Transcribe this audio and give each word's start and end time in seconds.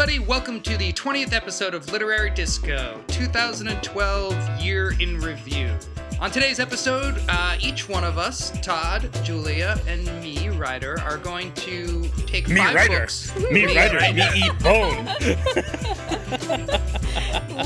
everybody. 0.00 0.24
Welcome 0.28 0.60
to 0.60 0.76
the 0.76 0.92
20th 0.92 1.32
episode 1.32 1.74
of 1.74 1.90
Literary 1.90 2.30
Disco 2.30 3.02
2012 3.08 4.60
Year 4.60 4.94
in 5.00 5.18
Review. 5.18 5.76
On 6.20 6.30
today's 6.30 6.60
episode, 6.60 7.20
uh, 7.28 7.56
each 7.58 7.88
one 7.88 8.04
of 8.04 8.16
us, 8.16 8.52
Todd, 8.60 9.10
Julia, 9.24 9.76
and 9.88 10.06
me, 10.22 10.50
Ryder, 10.50 11.00
are 11.00 11.18
going 11.18 11.52
to 11.54 12.08
take 12.28 12.46
Me 12.46 12.58
five 12.60 12.76
Ryder. 12.76 13.00
books. 13.00 13.36
Me 13.50 13.66
Ryder. 13.66 13.98
Me 14.12 14.22
eat 14.36 14.56
bone. 14.60 15.04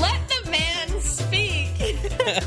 Let 0.01 0.27
the 0.27 0.49
man 0.49 0.99
speak. 1.01 1.69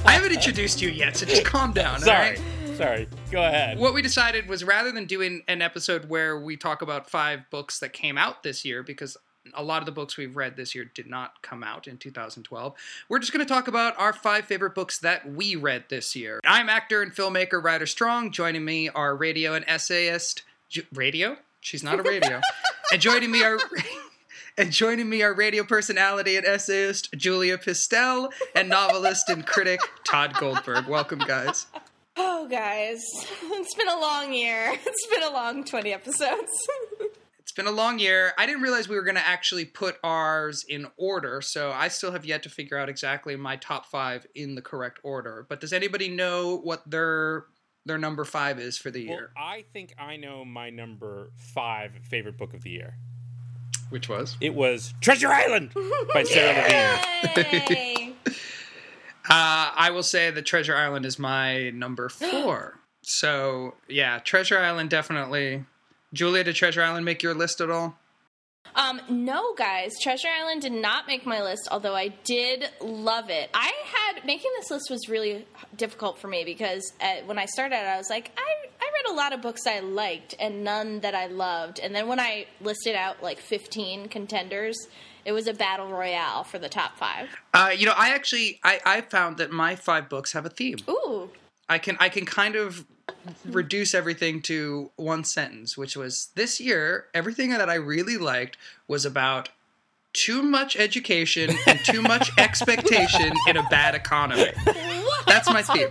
I 0.05 0.11
haven't 0.15 0.33
introduced 0.33 0.83
you 0.83 0.89
yet, 0.89 1.17
so 1.17 1.27
just 1.27 1.45
calm 1.45 1.73
down. 1.73 2.01
Sorry. 2.01 2.31
right? 2.31 2.41
Sorry. 2.77 3.09
Go 3.31 3.41
ahead. 3.41 3.79
What 3.79 3.95
we 3.95 4.03
decided 4.03 4.49
was 4.49 4.65
rather 4.65 4.91
than 4.91 5.07
doing 5.07 5.45
an 5.47 5.63
episode 5.63 6.09
where 6.09 6.41
we 6.41 6.57
talk 6.57 6.83
about 6.83 7.09
five 7.09 7.49
books 7.51 7.79
that 7.79 7.93
came 7.93 8.19
out 8.19 8.43
this 8.43 8.65
year, 8.65 8.83
because 8.83 9.17
a 9.55 9.63
lot 9.63 9.81
of 9.83 9.87
the 9.87 9.93
books 9.93 10.17
we've 10.17 10.37
read 10.37 10.57
this 10.57 10.75
year 10.75 10.85
did 10.85 11.07
not 11.07 11.43
come 11.43 11.63
out 11.63 11.87
in 11.87 11.97
2012, 11.99 12.75
we're 13.09 13.19
just 13.19 13.33
going 13.33 13.45
to 13.45 13.53
talk 13.53 13.69
about 13.69 13.99
our 13.99 14.13
five 14.13 14.45
favorite 14.45 14.75
books 14.75 14.99
that 14.99 15.31
we 15.31 15.57
read 15.57 15.85
this 15.89 16.15
year. 16.17 16.41
I'm 16.45 16.69
actor 16.69 17.03
and 17.03 17.13
filmmaker 17.15 17.63
Ryder 17.63 17.87
Strong. 17.87 18.33
Joining 18.33 18.65
me 18.65 18.89
are 18.89 19.15
radio 19.17 19.55
and 19.55 19.65
essayist. 19.69 20.43
Ju- 20.69 20.87
radio? 20.93 21.37
She's 21.61 21.83
not 21.83 21.99
a 21.99 22.03
radio. 22.03 22.41
and 22.93 23.01
joining 23.01 23.31
me 23.31 23.43
are. 23.43 23.59
And 24.59 24.73
joining 24.73 25.11
me 25.11 25.23
are 25.23 25.35
radio 25.35 25.65
personality 25.65 26.37
and 26.37 26.47
essayist 26.47 27.13
Julia 27.15 27.59
Pistel 27.59 28.31
and 28.55 28.71
novelist 28.71 29.29
and 29.29 29.45
critic 29.45 29.81
Todd 30.05 30.33
Goldberg. 30.35 30.87
Welcome, 30.87 31.19
guys. 31.19 31.67
Oh, 32.17 32.49
guys, 32.49 33.05
it's 33.43 33.75
been 33.75 33.89
a 33.89 33.99
long 34.01 34.33
year. 34.33 34.73
It's 34.87 35.07
been 35.09 35.23
a 35.23 35.31
long 35.31 35.65
20 35.65 35.93
episodes. 35.93 36.51
It's 37.57 37.65
been 37.65 37.73
a 37.73 37.75
long 37.75 37.99
year. 37.99 38.35
I 38.37 38.45
didn't 38.45 38.61
realize 38.61 38.87
we 38.87 38.97
were 38.97 39.03
going 39.03 39.17
to 39.17 39.27
actually 39.27 39.65
put 39.65 39.97
ours 40.05 40.63
in 40.69 40.89
order, 40.99 41.41
so 41.41 41.73
I 41.73 41.89
still 41.89 42.13
have 42.13 42.27
yet 42.27 42.43
to 42.43 42.51
figure 42.51 42.77
out 42.77 42.91
exactly 42.91 43.35
my 43.35 43.57
top 43.57 43.87
five 43.87 44.27
in 44.35 44.57
the 44.57 44.61
correct 44.61 45.01
order. 45.03 45.47
But 45.49 45.63
does 45.63 45.73
anybody 45.73 46.11
know 46.11 46.59
what 46.59 46.83
their 46.85 47.47
their 47.87 47.97
number 47.97 48.27
five 48.27 48.61
is 48.61 48.77
for 48.77 48.91
the 48.91 49.09
Well, 49.09 49.17
year? 49.17 49.31
I 49.39 49.65
think 49.73 49.95
I 49.99 50.17
know 50.17 50.45
my 50.45 50.69
number 50.69 51.31
five 51.35 51.93
favorite 52.03 52.37
book 52.37 52.53
of 52.53 52.63
the 52.63 52.69
year. 52.69 52.99
Which 53.89 54.07
was? 54.07 54.37
It 54.43 54.55
was 54.55 54.93
Treasure 55.01 55.29
Island 55.29 55.73
by 56.13 56.25
Sara 56.25 57.01
Levine. 57.37 57.63
Yay! 57.71 58.13
Uh, 59.29 59.73
I 59.75 59.91
will 59.93 60.05
say 60.05 60.31
that 60.31 60.47
Treasure 60.47 60.77
Island 60.77 61.05
is 61.05 61.19
my 61.19 61.71
number 61.71 62.09
four. 62.11 62.79
so 63.03 63.75
yeah, 63.89 64.19
Treasure 64.19 64.59
Island 64.59 64.91
definitely. 64.91 65.65
Julia, 66.13 66.45
did 66.45 66.55
Treasure 66.55 66.83
Island 66.83 67.05
make 67.05 67.23
your 67.23 67.35
list 67.35 67.61
at 67.61 67.71
all? 67.71 67.99
Um, 68.75 69.01
no, 69.09 69.55
guys, 69.55 69.93
Treasure 70.03 70.29
Island 70.29 70.63
did 70.63 70.73
not 70.73 71.07
make 71.07 71.25
my 71.25 71.41
list, 71.43 71.69
although 71.71 71.95
I 71.95 72.09
did 72.09 72.69
love 72.81 73.31
it. 73.31 73.49
I 73.55 73.73
had 73.85 74.27
making 74.27 74.51
this 74.59 74.71
list 74.71 74.91
was 74.91 75.09
really 75.09 75.47
difficult 75.77 76.19
for 76.19 76.29
me 76.29 76.45
because 76.45 76.93
uh 77.01 77.23
when 77.27 77.39
I 77.39 77.47
started, 77.47 77.77
I 77.77 77.97
was 77.97 78.11
like, 78.11 78.33
I 78.37 78.69
I 78.81 78.85
read 78.85 79.13
a 79.13 79.17
lot 79.17 79.33
of 79.33 79.41
books 79.41 79.67
I 79.67 79.81
liked 79.81 80.35
and 80.39 80.63
none 80.65 81.01
that 81.01 81.15
I 81.15 81.27
loved, 81.27 81.79
and 81.79 81.95
then 81.95 82.09
when 82.09 82.21
I 82.21 82.47
listed 82.61 82.95
out 82.95 83.23
like 83.23 83.39
fifteen 83.39 84.09
contenders, 84.09 84.77
it 85.25 85.33
was 85.33 85.47
a 85.47 85.55
battle 85.55 85.89
royale 85.89 86.45
for 86.45 86.59
the 86.59 86.69
top 86.69 86.99
five. 86.99 87.29
Uh, 87.55 87.71
you 87.75 87.87
know, 87.87 87.95
I 87.97 88.11
actually 88.11 88.61
I, 88.63 88.81
I 88.85 89.01
found 89.01 89.39
that 89.39 89.51
my 89.53 89.77
five 89.77 90.09
books 90.09 90.33
have 90.33 90.45
a 90.45 90.51
theme. 90.51 90.79
Ooh, 90.89 91.31
I 91.69 91.79
can 91.79 91.97
I 92.01 92.09
can 92.11 92.27
kind 92.27 92.57
of 92.57 92.85
Mm-hmm. 93.27 93.53
reduce 93.53 93.93
everything 93.93 94.41
to 94.43 94.91
one 94.95 95.25
sentence, 95.25 95.77
which 95.77 95.97
was 95.97 96.29
this 96.37 96.61
year 96.61 97.07
everything 97.13 97.51
that 97.51 97.69
I 97.69 97.75
really 97.75 98.19
liked 98.19 98.57
was 98.87 99.05
about 99.05 99.49
too 100.13 100.43
much 100.43 100.77
education 100.77 101.51
and 101.67 101.81
too 101.85 102.03
much 102.03 102.31
expectation 102.39 103.33
in 103.49 103.57
a 103.57 103.65
bad 103.65 103.97
economy. 103.97 104.53
That's 105.27 105.49
my 105.51 105.63
theme. 105.63 105.89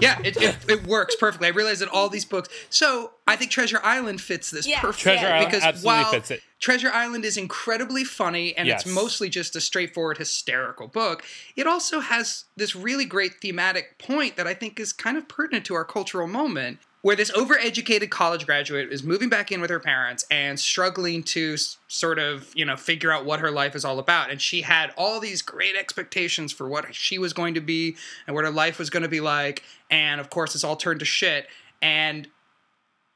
Yeah, 0.00 0.18
it, 0.22 0.36
it, 0.36 0.56
it 0.68 0.86
works 0.86 1.16
perfectly. 1.16 1.48
I 1.48 1.50
realize 1.50 1.78
that 1.78 1.88
all 1.88 2.08
these 2.08 2.24
books. 2.24 2.48
So 2.68 3.12
I 3.26 3.36
think 3.36 3.50
Treasure 3.50 3.80
Island 3.82 4.20
fits 4.20 4.50
this 4.50 4.66
Yes, 4.66 4.80
perfectly 4.80 5.12
yeah. 5.12 5.18
Treasure 5.18 5.34
Island 5.34 5.50
because 5.50 5.64
absolutely 5.64 6.02
while 6.02 6.12
fits 6.12 6.30
it. 6.30 6.40
Treasure 6.58 6.90
Island 6.92 7.24
is 7.24 7.36
incredibly 7.36 8.04
funny 8.04 8.56
and 8.56 8.68
it's 8.68 8.86
mostly 8.86 9.28
just 9.28 9.56
a 9.56 9.60
straightforward 9.60 10.18
hysterical 10.18 10.88
book. 10.88 11.22
It 11.54 11.66
also 11.66 12.00
has 12.00 12.44
this 12.56 12.74
really 12.74 13.04
great 13.04 13.40
thematic 13.40 13.98
point 13.98 14.36
that 14.36 14.46
I 14.46 14.54
think 14.54 14.80
is 14.80 14.92
kind 14.92 15.16
of 15.16 15.28
pertinent 15.28 15.64
to 15.66 15.74
our 15.74 15.84
cultural 15.84 16.26
moment. 16.26 16.78
Where 17.06 17.14
this 17.14 17.30
overeducated 17.30 18.10
college 18.10 18.46
graduate 18.46 18.92
is 18.92 19.04
moving 19.04 19.28
back 19.28 19.52
in 19.52 19.60
with 19.60 19.70
her 19.70 19.78
parents 19.78 20.24
and 20.28 20.58
struggling 20.58 21.22
to 21.22 21.52
s- 21.52 21.78
sort 21.86 22.18
of, 22.18 22.50
you 22.52 22.64
know, 22.64 22.74
figure 22.74 23.12
out 23.12 23.24
what 23.24 23.38
her 23.38 23.52
life 23.52 23.76
is 23.76 23.84
all 23.84 24.00
about. 24.00 24.28
And 24.28 24.42
she 24.42 24.62
had 24.62 24.92
all 24.96 25.20
these 25.20 25.40
great 25.40 25.76
expectations 25.76 26.50
for 26.50 26.68
what 26.68 26.92
she 26.96 27.18
was 27.18 27.32
going 27.32 27.54
to 27.54 27.60
be 27.60 27.96
and 28.26 28.34
what 28.34 28.44
her 28.44 28.50
life 28.50 28.80
was 28.80 28.90
going 28.90 29.04
to 29.04 29.08
be 29.08 29.20
like. 29.20 29.62
And 29.88 30.20
of 30.20 30.30
course, 30.30 30.56
it's 30.56 30.64
all 30.64 30.74
turned 30.74 30.98
to 30.98 31.04
shit. 31.06 31.46
And 31.80 32.26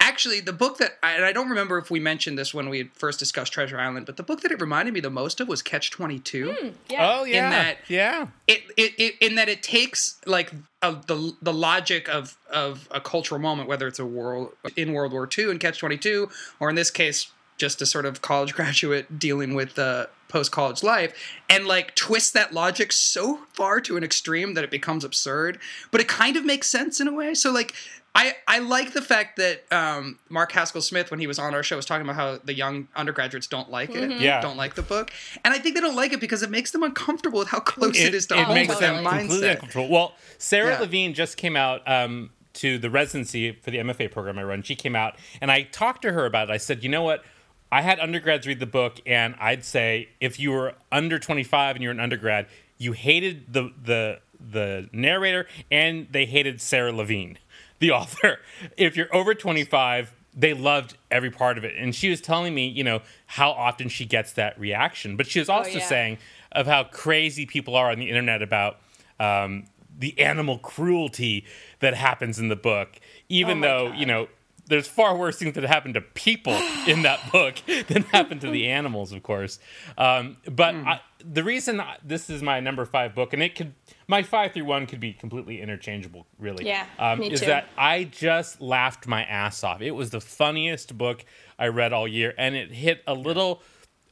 actually 0.00 0.40
the 0.40 0.52
book 0.52 0.78
that 0.78 0.92
and 1.02 1.24
i 1.24 1.32
don't 1.32 1.48
remember 1.50 1.78
if 1.78 1.90
we 1.90 2.00
mentioned 2.00 2.38
this 2.38 2.52
when 2.54 2.68
we 2.68 2.78
had 2.78 2.88
first 2.94 3.18
discussed 3.18 3.52
treasure 3.52 3.78
island 3.78 4.06
but 4.06 4.16
the 4.16 4.22
book 4.22 4.40
that 4.40 4.50
it 4.50 4.60
reminded 4.60 4.92
me 4.94 5.00
the 5.00 5.10
most 5.10 5.40
of 5.40 5.48
was 5.48 5.62
catch 5.62 5.90
22 5.90 6.52
hmm, 6.52 6.68
yeah. 6.88 7.12
Oh 7.20 7.24
yeah. 7.24 7.50
that- 7.50 7.76
yeah. 7.88 8.26
it, 8.46 8.62
it, 8.76 8.92
it 8.98 9.14
in 9.20 9.34
that 9.36 9.48
it 9.48 9.62
takes 9.62 10.18
like 10.26 10.52
a, 10.82 10.92
the 11.06 11.34
the 11.42 11.52
logic 11.52 12.08
of 12.08 12.36
of 12.50 12.88
a 12.90 13.00
cultural 13.00 13.40
moment 13.40 13.68
whether 13.68 13.86
it's 13.86 13.98
a 13.98 14.06
world 14.06 14.52
in 14.76 14.92
world 14.92 15.12
war 15.12 15.28
ii 15.38 15.50
and 15.50 15.60
catch 15.60 15.78
22 15.78 16.28
or 16.58 16.70
in 16.70 16.74
this 16.76 16.90
case 16.90 17.30
just 17.58 17.82
a 17.82 17.86
sort 17.86 18.06
of 18.06 18.22
college 18.22 18.54
graduate 18.58 19.18
dealing 19.18 19.54
with 19.54 19.78
uh, 19.78 19.82
the 19.82 20.08
post 20.28 20.52
college 20.52 20.82
life 20.84 21.12
and 21.48 21.66
like 21.66 21.94
twist 21.96 22.32
that 22.34 22.52
logic 22.54 22.92
so 22.92 23.40
far 23.52 23.80
to 23.80 23.96
an 23.96 24.04
extreme 24.04 24.54
that 24.54 24.62
it 24.62 24.70
becomes 24.70 25.02
absurd 25.04 25.58
but 25.90 26.00
it 26.00 26.06
kind 26.08 26.36
of 26.36 26.44
makes 26.44 26.68
sense 26.68 27.00
in 27.00 27.08
a 27.08 27.12
way 27.12 27.34
so 27.34 27.50
like 27.50 27.74
I, 28.14 28.34
I 28.48 28.58
like 28.58 28.92
the 28.92 29.02
fact 29.02 29.36
that 29.36 29.62
um, 29.72 30.18
Mark 30.28 30.50
Haskell 30.52 30.82
Smith, 30.82 31.10
when 31.12 31.20
he 31.20 31.26
was 31.28 31.38
on 31.38 31.54
our 31.54 31.62
show, 31.62 31.76
was 31.76 31.86
talking 31.86 32.02
about 32.04 32.16
how 32.16 32.38
the 32.44 32.52
young 32.54 32.88
undergraduates 32.96 33.46
don't 33.46 33.70
like 33.70 33.90
it, 33.90 34.20
Yeah. 34.20 34.40
don't 34.40 34.56
like 34.56 34.74
the 34.74 34.82
book, 34.82 35.12
and 35.44 35.54
I 35.54 35.58
think 35.58 35.76
they 35.76 35.80
don't 35.80 35.94
like 35.94 36.12
it 36.12 36.20
because 36.20 36.42
it 36.42 36.50
makes 36.50 36.72
them 36.72 36.82
uncomfortable 36.82 37.38
with 37.38 37.48
how 37.48 37.60
close 37.60 37.98
it, 37.98 38.12
is 38.14 38.26
to 38.26 38.38
it 38.38 38.44
home 38.46 38.54
makes 38.54 38.68
with 38.70 38.80
them 38.80 39.02
their 39.04 39.12
completely 39.18 39.46
mindset. 39.46 39.50
uncomfortable. 39.52 39.88
Well, 39.88 40.14
Sara 40.38 40.72
Yeah. 40.72 40.80
Levine 40.80 41.14
just 41.14 41.36
came 41.36 41.54
out 41.56 41.88
um, 41.88 42.30
to 42.54 42.78
the 42.78 42.90
residency 42.90 43.52
for 43.52 43.70
the 43.70 43.78
MFA 43.78 44.10
program 44.10 44.38
I 44.38 44.42
run. 44.42 44.62
She 44.64 44.74
came 44.74 44.96
out, 44.96 45.14
and 45.40 45.50
I 45.50 45.62
talked 45.62 46.02
to 46.02 46.12
her 46.12 46.26
about 46.26 46.50
it. 46.50 46.52
I 46.52 46.56
said, 46.56 46.82
you 46.82 46.88
know 46.88 47.02
what? 47.02 47.24
I 47.72 47.82
had 47.82 48.00
undergrads 48.00 48.44
read 48.48 48.58
the 48.58 48.66
book, 48.66 48.98
and 49.06 49.36
I'd 49.38 49.64
say 49.64 50.08
if 50.20 50.40
you 50.40 50.50
were 50.50 50.74
under 50.90 51.20
25 51.20 51.76
and 51.76 51.82
you're 51.84 51.92
an 51.92 52.00
undergrad, 52.00 52.48
you 52.76 52.90
hated 52.92 53.52
the 53.52 53.72
the 53.80 54.18
the 54.40 54.88
narrator, 54.92 55.46
and 55.70 56.08
they 56.10 56.24
hated 56.24 56.60
Sara 56.62 56.90
Levine, 56.92 57.38
the 57.80 57.90
author. 57.90 58.38
If 58.76 58.96
you're 58.96 59.14
over 59.14 59.34
25, 59.34 60.14
they 60.34 60.54
loved 60.54 60.96
every 61.10 61.30
part 61.30 61.58
of 61.58 61.64
it. 61.64 61.74
And 61.76 61.94
she 61.94 62.08
was 62.08 62.20
telling 62.20 62.54
me, 62.54 62.68
you 62.68 62.84
know, 62.84 63.00
how 63.26 63.50
often 63.50 63.88
she 63.88 64.04
gets 64.06 64.32
that 64.34 64.58
reaction. 64.60 65.16
But 65.16 65.26
she 65.26 65.38
was 65.40 65.48
also 65.48 65.78
yeah. 65.78 65.86
saying 65.86 66.18
of 66.52 66.66
how 66.66 66.84
crazy 66.84 67.46
people 67.46 67.74
are 67.74 67.90
on 67.90 67.98
the 67.98 68.08
internet 68.08 68.42
about 68.42 68.78
um, 69.18 69.64
the 69.98 70.18
animal 70.20 70.58
cruelty 70.58 71.44
that 71.80 71.94
happens 71.94 72.38
in 72.38 72.48
the 72.48 72.56
book, 72.56 73.00
even 73.28 73.58
Oh 73.58 73.60
though, 73.68 73.88
God. 73.90 73.98
you 73.98 74.06
know, 74.06 74.28
there's 74.66 74.86
far 74.86 75.16
worse 75.16 75.36
things 75.38 75.54
that 75.54 75.64
happen 75.64 75.92
to 75.94 76.00
people 76.00 76.52
in 76.86 77.02
that 77.02 77.20
book 77.32 77.56
than 77.88 78.04
happen 78.04 78.38
to 78.40 78.50
the 78.50 78.68
animals, 78.68 79.10
of 79.12 79.22
course. 79.22 79.58
Um, 79.98 80.36
but 80.46 80.74
Hmm. 80.74 80.86
I, 80.88 81.00
the 81.24 81.42
reason 81.44 81.80
I- 81.80 81.96
this 82.02 82.30
is 82.30 82.42
my 82.42 82.60
number 82.60 82.84
five 82.84 83.14
book, 83.14 83.32
and 83.32 83.42
it 83.42 83.54
could, 83.54 83.74
my 84.08 84.22
five 84.22 84.52
through 84.52 84.64
one 84.64 84.86
could 84.86 85.00
be 85.00 85.12
completely 85.12 85.60
interchangeable, 85.60 86.26
really. 86.38 86.66
Yeah, 86.66 86.86
um, 86.98 87.20
me 87.20 87.30
is 87.30 87.40
too. 87.40 87.46
that 87.46 87.68
I 87.76 88.04
just 88.04 88.60
laughed 88.60 89.06
my 89.06 89.24
ass 89.24 89.62
off. 89.64 89.80
It 89.82 89.92
was 89.92 90.10
the 90.10 90.20
funniest 90.20 90.96
book 90.98 91.24
I 91.58 91.68
read 91.68 91.92
all 91.92 92.06
year, 92.08 92.34
and 92.38 92.54
it 92.56 92.70
hit 92.72 93.02
a 93.06 93.14
little 93.14 93.62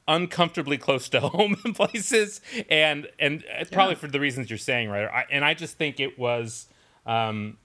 uncomfortably 0.07 0.79
close 0.79 1.09
to 1.11 1.21
home 1.29 1.57
in 1.65 1.75
places, 1.75 2.41
and 2.71 3.09
and 3.19 3.45
it's 3.49 3.71
probably 3.71 3.95
for 3.95 4.09
the 4.09 4.21
reasons 4.21 4.51
you're 4.51 4.59
saying, 4.59 4.89
right? 4.89 5.07
I, 5.07 5.25
and 5.31 5.45
I 5.45 5.55
just 5.55 5.77
think 5.77 6.01
it 6.01 6.19
was 6.19 6.67
um, 7.07 7.59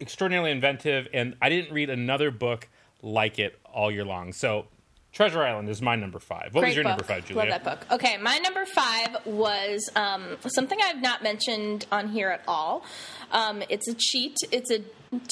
extraordinarily 0.00 0.50
inventive, 0.50 1.08
and 1.12 1.36
I 1.40 1.48
didn't 1.48 1.72
read 1.72 1.90
another 1.90 2.30
book 2.30 2.68
like 3.02 3.38
it 3.38 3.58
all 3.64 3.90
year 3.90 4.04
long. 4.04 4.32
So, 4.32 4.66
Treasure 5.12 5.42
Island 5.42 5.68
is 5.68 5.80
my 5.80 5.96
number 5.96 6.18
five. 6.18 6.54
What 6.54 6.64
was 6.64 6.74
your 6.74 6.84
book. 6.84 6.90
number 6.90 7.04
five, 7.04 7.24
Julia? 7.26 7.50
Love 7.50 7.62
that 7.62 7.64
book. 7.64 7.86
Okay, 7.92 8.18
my 8.18 8.38
number 8.38 8.64
five 8.66 9.16
was 9.24 9.88
um, 9.96 10.36
something 10.46 10.78
I've 10.84 11.00
not 11.00 11.22
mentioned 11.22 11.86
on 11.90 12.08
here 12.08 12.28
at 12.28 12.42
all. 12.46 12.84
Um, 13.32 13.62
it's 13.68 13.88
a 13.88 13.94
cheat. 13.94 14.36
It's 14.52 14.70
a 14.70 14.82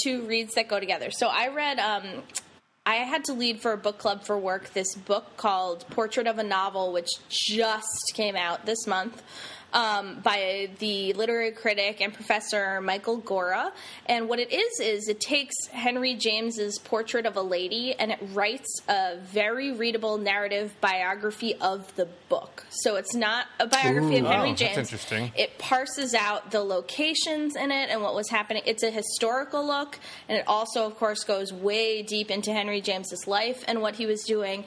two 0.02 0.26
reads 0.26 0.55
that 0.55 0.69
go 0.69 0.81
together. 0.81 1.11
So 1.11 1.28
I 1.28 1.49
read. 1.49 1.78
Um, 1.78 2.23
I 2.88 2.96
had 2.96 3.25
to 3.25 3.32
lead 3.32 3.61
for 3.61 3.73
a 3.73 3.76
book 3.76 3.99
club 3.99 4.23
for 4.25 4.38
work 4.38 4.73
this 4.73 4.94
book 4.94 5.37
called 5.37 5.84
Portrait 5.90 6.28
of 6.28 6.38
a 6.38 6.44
Novel, 6.44 6.93
which 6.93 7.08
just 7.28 8.12
came 8.14 8.37
out 8.37 8.64
this 8.64 8.87
month. 8.87 9.25
Um, 9.72 10.20
by 10.22 10.70
the 10.78 11.12
literary 11.12 11.50
critic 11.50 12.00
and 12.00 12.14
professor 12.14 12.80
Michael 12.80 13.18
Gorra. 13.18 13.72
And 14.06 14.26
what 14.26 14.38
it 14.38 14.50
is 14.50 14.80
is 14.80 15.08
it 15.08 15.20
takes 15.20 15.54
Henry 15.70 16.14
James's 16.14 16.78
portrait 16.78 17.26
of 17.26 17.36
a 17.36 17.42
lady 17.42 17.92
and 17.92 18.10
it 18.10 18.18
writes 18.32 18.80
a 18.88 19.16
very 19.18 19.72
readable 19.72 20.16
narrative 20.16 20.72
biography 20.80 21.56
of 21.56 21.94
the 21.96 22.08
book. 22.28 22.64
So 22.70 22.96
it's 22.96 23.14
not 23.14 23.46
a 23.60 23.66
biography 23.66 24.16
Ooh. 24.16 24.24
of 24.24 24.26
Henry 24.26 24.50
that's 24.50 24.60
James. 24.60 24.78
interesting. 24.78 25.32
It 25.36 25.58
parses 25.58 26.14
out 26.14 26.50
the 26.50 26.62
locations 26.62 27.56
in 27.56 27.70
it 27.70 27.90
and 27.90 28.02
what 28.02 28.14
was 28.14 28.28
happening. 28.30 28.62
It's 28.66 28.82
a 28.82 28.90
historical 28.90 29.66
look, 29.66 29.98
and 30.28 30.38
it 30.38 30.44
also, 30.46 30.86
of 30.86 30.96
course, 30.96 31.24
goes 31.24 31.52
way 31.52 32.02
deep 32.02 32.30
into 32.30 32.52
Henry 32.52 32.80
James's 32.80 33.26
life 33.26 33.64
and 33.68 33.80
what 33.82 33.96
he 33.96 34.06
was 34.06 34.22
doing. 34.24 34.64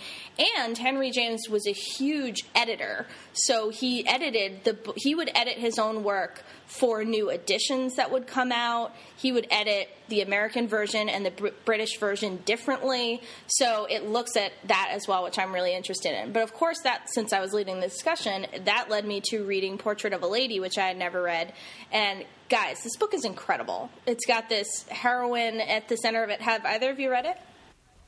And 0.57 0.77
Henry 0.77 1.11
James 1.11 1.47
was 1.49 1.67
a 1.67 1.71
huge 1.71 2.45
editor, 2.55 3.07
so 3.33 3.69
he 3.69 4.07
edited 4.07 4.63
the. 4.63 4.77
He 5.01 5.15
would 5.15 5.31
edit 5.33 5.57
his 5.57 5.79
own 5.79 6.03
work 6.03 6.43
for 6.65 7.03
new 7.03 7.29
editions 7.29 7.95
that 7.95 8.11
would 8.11 8.27
come 8.27 8.51
out. 8.51 8.93
He 9.17 9.31
would 9.31 9.47
edit 9.49 9.89
the 10.07 10.21
American 10.21 10.67
version 10.67 11.09
and 11.09 11.25
the 11.25 11.31
Br- 11.31 11.47
British 11.65 11.97
version 11.97 12.37
differently. 12.45 13.21
So 13.47 13.85
it 13.85 14.07
looks 14.07 14.35
at 14.37 14.51
that 14.65 14.89
as 14.91 15.07
well, 15.07 15.23
which 15.23 15.39
I'm 15.39 15.53
really 15.53 15.75
interested 15.75 16.13
in. 16.13 16.31
But 16.31 16.43
of 16.43 16.53
course, 16.53 16.79
that 16.83 17.09
since 17.09 17.33
I 17.33 17.39
was 17.39 17.53
leading 17.53 17.79
the 17.79 17.87
discussion, 17.87 18.45
that 18.65 18.89
led 18.89 19.05
me 19.05 19.21
to 19.29 19.43
reading 19.43 19.77
Portrait 19.77 20.13
of 20.13 20.23
a 20.23 20.27
Lady, 20.27 20.59
which 20.59 20.77
I 20.77 20.87
had 20.87 20.97
never 20.97 21.21
read. 21.21 21.53
And 21.91 22.25
guys, 22.49 22.83
this 22.83 22.95
book 22.97 23.13
is 23.13 23.25
incredible. 23.25 23.89
It's 24.05 24.25
got 24.25 24.49
this 24.49 24.87
heroine 24.89 25.61
at 25.61 25.87
the 25.87 25.95
center 25.97 26.23
of 26.23 26.29
it. 26.29 26.41
Have 26.41 26.65
either 26.65 26.91
of 26.91 26.99
you 26.99 27.09
read 27.09 27.25
it? 27.25 27.37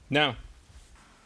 No. 0.10 0.36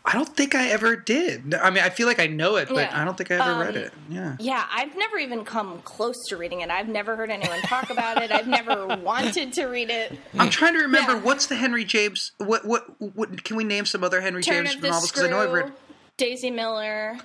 I 0.07 0.13
don't 0.13 0.35
think 0.35 0.53
I 0.53 0.67
ever 0.69 0.95
did. 0.95 1.55
I 1.55 1.69
mean, 1.71 1.83
I 1.83 1.89
feel 1.89 2.05
like 2.05 2.19
I 2.19 2.27
know 2.27 2.57
it, 2.57 2.67
but 2.69 2.77
Yeah. 2.77 3.01
I 3.01 3.03
don't 3.03 3.17
think 3.17 3.31
I 3.31 3.35
ever 3.35 3.43
Um, 3.53 3.59
read 3.59 3.75
it. 3.75 3.91
Yeah. 4.07 4.35
Yeah, 4.39 4.65
I've 4.71 4.95
never 4.95 5.17
even 5.17 5.43
come 5.43 5.81
close 5.83 6.15
to 6.29 6.37
reading 6.37 6.61
it. 6.61 6.69
I've 6.69 6.87
never 6.87 7.15
heard 7.15 7.31
anyone 7.31 7.59
talk 7.61 7.89
about 7.89 8.21
it. 8.21 8.31
I've 8.31 8.47
never 8.47 8.85
wanted 9.03 9.51
to 9.53 9.65
read 9.65 9.89
it. 9.89 10.17
I'm 10.37 10.51
trying 10.51 10.73
to 10.73 10.79
remember 10.79 11.13
Yeah. 11.13 11.19
what's 11.21 11.47
the 11.47 11.55
Henry 11.55 11.83
James. 11.85 12.33
What, 12.37 12.65
what 12.65 12.83
what 13.15 13.43
can 13.43 13.55
we 13.57 13.63
name 13.63 13.85
some 13.87 14.03
other 14.03 14.21
Henry 14.21 14.43
Turn 14.43 14.65
James 14.65 14.75
of 14.75 14.81
the 14.81 14.89
novels? 14.89 15.11
Because 15.11 15.23
I 15.23 15.29
know 15.29 15.39
I've 15.39 15.51
read. 15.51 15.73
Daisy 16.17 16.51
Miller, 16.51 17.17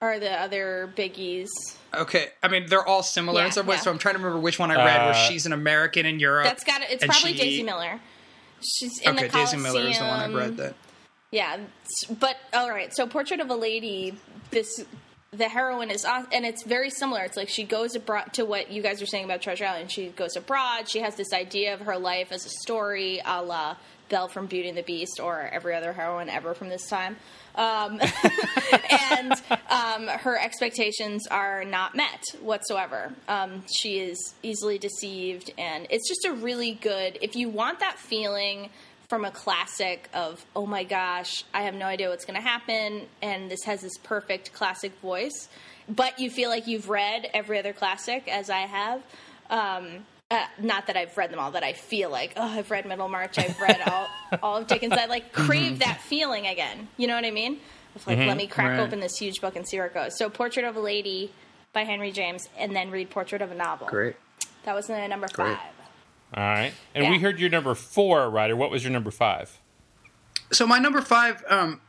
are 0.00 0.18
the 0.20 0.30
other 0.32 0.92
biggies. 0.96 1.48
Okay, 1.92 2.28
I 2.42 2.48
mean 2.48 2.66
they're 2.68 2.86
all 2.86 3.02
similar 3.02 3.40
Yeah, 3.40 3.46
in 3.46 3.52
some 3.52 3.66
ways. 3.66 3.78
yeah. 3.78 3.82
So 3.84 3.90
I'm 3.90 3.98
trying 3.98 4.14
to 4.14 4.18
remember 4.20 4.38
which 4.40 4.58
one 4.58 4.70
I 4.70 4.76
read 4.76 5.04
where 5.06 5.10
Uh, 5.14 5.28
she's 5.28 5.44
an 5.46 5.52
American 5.52 6.06
in 6.06 6.20
Europe. 6.20 6.44
That's 6.44 6.62
got 6.64 6.82
it. 6.82 6.90
It's 6.90 7.04
probably 7.04 7.32
she- 7.32 7.38
Daisy 7.38 7.62
Miller. 7.62 8.00
She's 8.62 8.92
in 9.02 9.10
Okay, 9.14 9.26
the 9.26 9.32
Daisy 9.32 9.56
Miller 9.58 9.80
is 9.82 9.98
the 9.98 10.04
one 10.04 10.20
I've 10.20 10.34
read. 10.34 10.56
That 10.56 10.74
Yeah, 11.34 11.58
but 12.20 12.36
all 12.52 12.70
right. 12.70 12.94
So, 12.94 13.08
Portrait 13.08 13.40
of 13.40 13.50
a 13.50 13.56
Lady. 13.56 14.14
This 14.52 14.84
the 15.32 15.48
heroine 15.48 15.90
is 15.90 16.06
and 16.06 16.46
it's 16.46 16.62
very 16.62 16.90
similar. 16.90 17.22
It's 17.22 17.36
like 17.36 17.48
she 17.48 17.64
goes 17.64 17.96
abroad 17.96 18.32
to 18.34 18.44
what 18.44 18.70
you 18.70 18.82
guys 18.82 19.02
are 19.02 19.06
saying 19.06 19.24
about 19.24 19.42
Treasure 19.42 19.64
Island. 19.64 19.90
She 19.90 20.10
goes 20.10 20.36
abroad. 20.36 20.88
She 20.88 21.00
has 21.00 21.16
this 21.16 21.32
idea 21.32 21.74
of 21.74 21.80
her 21.80 21.98
life 21.98 22.30
as 22.30 22.46
a 22.46 22.50
story, 22.62 23.20
a 23.26 23.42
la 23.42 23.74
Belle 24.10 24.28
from 24.28 24.46
Beauty 24.46 24.68
and 24.68 24.78
the 24.78 24.82
Beast, 24.82 25.18
or 25.18 25.40
every 25.52 25.74
other 25.74 25.92
heroine 25.92 26.28
ever 26.28 26.54
from 26.54 26.68
this 26.68 26.86
time. 26.86 27.16
Um, 27.56 28.00
and 29.10 29.32
um, 29.70 30.06
her 30.06 30.38
expectations 30.38 31.26
are 31.26 31.64
not 31.64 31.96
met 31.96 32.22
whatsoever. 32.42 33.12
Um, 33.26 33.64
she 33.76 33.98
is 33.98 34.34
easily 34.44 34.78
deceived, 34.78 35.52
and 35.58 35.88
it's 35.90 36.08
just 36.08 36.26
a 36.26 36.32
really 36.32 36.74
good. 36.74 37.18
If 37.20 37.34
you 37.34 37.48
want 37.48 37.80
that 37.80 37.98
feeling 37.98 38.70
from 39.14 39.24
a 39.24 39.30
classic 39.30 40.08
of 40.12 40.44
oh 40.56 40.66
my 40.66 40.82
gosh, 40.82 41.44
I 41.54 41.62
have 41.62 41.74
no 41.74 41.86
idea 41.86 42.08
what's 42.08 42.24
going 42.24 42.34
to 42.34 42.42
happen, 42.42 43.02
and 43.22 43.48
this 43.48 43.62
has 43.62 43.80
this 43.80 43.96
perfect 44.02 44.52
classic 44.52 44.90
voice, 45.00 45.48
but 45.88 46.18
you 46.18 46.30
feel 46.30 46.50
like 46.50 46.66
you've 46.66 46.88
read 46.88 47.30
every 47.32 47.60
other 47.60 47.72
classic 47.72 48.26
as 48.26 48.50
I 48.50 48.62
have. 48.62 49.02
Um, 49.50 50.04
uh, 50.32 50.44
not 50.60 50.88
that 50.88 50.96
I've 50.96 51.16
read 51.16 51.30
them 51.30 51.38
all, 51.38 51.52
that 51.52 51.62
I 51.62 51.74
feel 51.74 52.10
like, 52.10 52.32
oh, 52.36 52.42
I've 52.58 52.72
read 52.72 52.86
Middlemarch, 52.86 53.38
I've 53.38 53.60
read 53.60 53.82
all, 53.86 54.08
all 54.42 54.56
of 54.56 54.66
Dickens. 54.66 54.94
I 54.94 55.04
like 55.04 55.32
crave 55.32 55.78
that 55.78 56.00
feeling 56.00 56.48
again. 56.48 56.88
You 56.96 57.06
know 57.06 57.14
what 57.14 57.24
I 57.24 57.30
mean? 57.30 57.60
Of 57.94 58.04
like, 58.08 58.18
let 58.18 58.36
me 58.36 58.48
crack 58.48 58.70
Right. 58.70 58.80
open 58.80 58.98
this 58.98 59.16
huge 59.16 59.40
book 59.40 59.54
and 59.54 59.64
see 59.64 59.76
where 59.76 59.86
it 59.86 59.94
goes. 59.94 60.18
So, 60.18 60.28
Portrait 60.28 60.64
of 60.64 60.74
a 60.74 60.80
Lady 60.80 61.30
by 61.72 61.84
Henry 61.84 62.10
James, 62.10 62.48
and 62.58 62.74
then 62.74 62.90
read 62.90 63.10
Portrait 63.10 63.42
of 63.42 63.52
a 63.52 63.54
Novel. 63.54 63.86
great. 63.86 64.16
That 64.64 64.74
was 64.74 64.88
the 64.88 65.06
number 65.06 65.28
Great. 65.32 65.56
Five. 66.34 66.42
All 66.42 66.62
right. 66.62 66.74
And 66.94 67.10
we 67.10 67.18
heard 67.18 67.38
your 67.38 67.50
number 67.50 67.74
four, 67.74 68.30
Ryder. 68.30 68.56
What 68.56 68.70
was 68.70 68.82
your 68.82 68.92
number 68.92 69.10
five? 69.10 69.60
So 70.52 70.66
my 70.66 70.78
number 70.78 71.00
five, 71.00 71.42
um, 71.48 71.80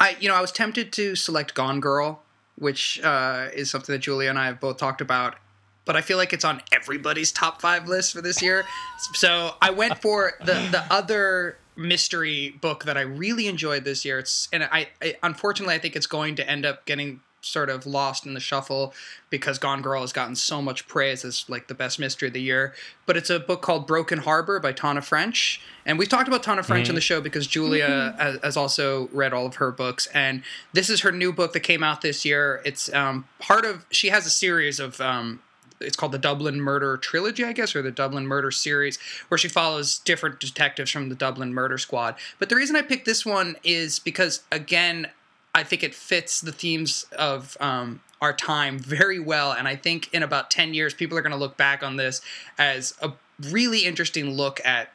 I 0.00 0.16
you 0.20 0.28
know 0.28 0.34
I 0.34 0.40
was 0.40 0.52
tempted 0.52 0.92
to 0.94 1.16
select 1.16 1.54
Gone 1.54 1.80
Girl, 1.80 2.22
which 2.56 3.00
uh, 3.02 3.48
is 3.54 3.70
something 3.70 3.92
that 3.92 3.98
Julia 3.98 4.30
and 4.30 4.38
I 4.38 4.46
have 4.46 4.60
both 4.60 4.76
talked 4.76 5.00
about, 5.00 5.36
but 5.84 5.96
I 5.96 6.00
feel 6.00 6.16
like 6.16 6.32
it's 6.32 6.44
on 6.44 6.62
everybody's 6.72 7.32
top 7.32 7.60
five 7.60 7.88
list 7.88 8.12
for 8.12 8.20
this 8.20 8.42
year. 8.42 8.64
so 9.14 9.54
I 9.60 9.70
went 9.70 10.00
for 10.00 10.34
the 10.40 10.54
the 10.70 10.84
other 10.90 11.58
mystery 11.76 12.50
book 12.60 12.84
that 12.84 12.98
I 12.98 13.02
really 13.02 13.46
enjoyed 13.46 13.84
this 13.84 14.04
year. 14.04 14.18
It's 14.18 14.48
and 14.52 14.64
I, 14.64 14.88
I 15.00 15.16
unfortunately 15.22 15.74
I 15.74 15.78
think 15.78 15.96
it's 15.96 16.06
going 16.08 16.36
to 16.36 16.48
end 16.48 16.66
up 16.66 16.86
getting 16.86 17.20
sort 17.48 17.70
of 17.70 17.86
lost 17.86 18.26
in 18.26 18.34
the 18.34 18.40
shuffle 18.40 18.94
because 19.30 19.58
Gone 19.58 19.82
Girl 19.82 20.00
has 20.00 20.12
gotten 20.12 20.36
so 20.36 20.62
much 20.62 20.86
praise 20.86 21.24
as 21.24 21.44
like 21.48 21.68
the 21.68 21.74
best 21.74 21.98
mystery 21.98 22.28
of 22.28 22.34
the 22.34 22.40
year. 22.40 22.74
But 23.06 23.16
it's 23.16 23.30
a 23.30 23.40
book 23.40 23.62
called 23.62 23.86
Broken 23.86 24.18
Harbor 24.18 24.60
by 24.60 24.72
Tana 24.72 25.02
French. 25.02 25.60
And 25.84 25.98
we've 25.98 26.08
talked 26.08 26.28
about 26.28 26.42
Tana 26.42 26.62
French 26.62 26.88
on 26.88 26.94
the 26.94 27.00
show 27.00 27.20
because 27.20 27.46
Julia 27.46 28.14
has, 28.18 28.38
has 28.42 28.56
also 28.56 29.08
read 29.12 29.32
all 29.32 29.46
of 29.46 29.56
her 29.56 29.72
books. 29.72 30.06
And 30.08 30.42
this 30.72 30.90
is 30.90 31.00
her 31.00 31.12
new 31.12 31.32
book 31.32 31.52
that 31.54 31.60
came 31.60 31.82
out 31.82 32.02
this 32.02 32.24
year. 32.24 32.60
It's 32.64 32.92
um, 32.92 33.26
part 33.38 33.64
of, 33.64 33.86
she 33.90 34.08
has 34.08 34.26
a 34.26 34.30
series 34.30 34.80
of 34.80 35.00
um, 35.00 35.40
it's 35.80 35.96
called 35.96 36.12
the 36.12 36.18
Dublin 36.18 36.60
Murder 36.60 36.96
Trilogy, 36.96 37.44
I 37.44 37.52
guess, 37.52 37.74
or 37.74 37.82
the 37.82 37.90
Dublin 37.90 38.26
Murder 38.26 38.50
series, 38.50 38.98
where 39.28 39.38
she 39.38 39.48
follows 39.48 39.98
different 40.00 40.40
detectives 40.40 40.90
from 40.90 41.08
the 41.08 41.14
Dublin 41.14 41.54
Murder 41.54 41.78
Squad. 41.78 42.16
But 42.38 42.48
the 42.48 42.56
reason 42.56 42.76
I 42.76 42.82
picked 42.82 43.06
this 43.06 43.24
one 43.24 43.56
is 43.62 43.98
because, 43.98 44.42
again, 44.50 45.08
I 45.54 45.64
think 45.64 45.82
it 45.82 45.94
fits 45.94 46.40
the 46.40 46.52
themes 46.52 47.06
of 47.18 47.56
um, 47.60 48.00
our 48.20 48.32
time 48.32 48.78
very 48.78 49.18
well. 49.18 49.52
And 49.52 49.66
I 49.66 49.76
think 49.76 50.12
in 50.12 50.22
about 50.22 50.50
10 50.50 50.74
years, 50.74 50.94
people 50.94 51.16
are 51.18 51.22
going 51.22 51.32
to 51.32 51.38
look 51.38 51.56
back 51.56 51.82
on 51.82 51.96
this 51.96 52.20
as 52.58 52.94
a 53.00 53.12
really 53.50 53.84
interesting 53.84 54.30
look 54.30 54.60
at 54.64 54.90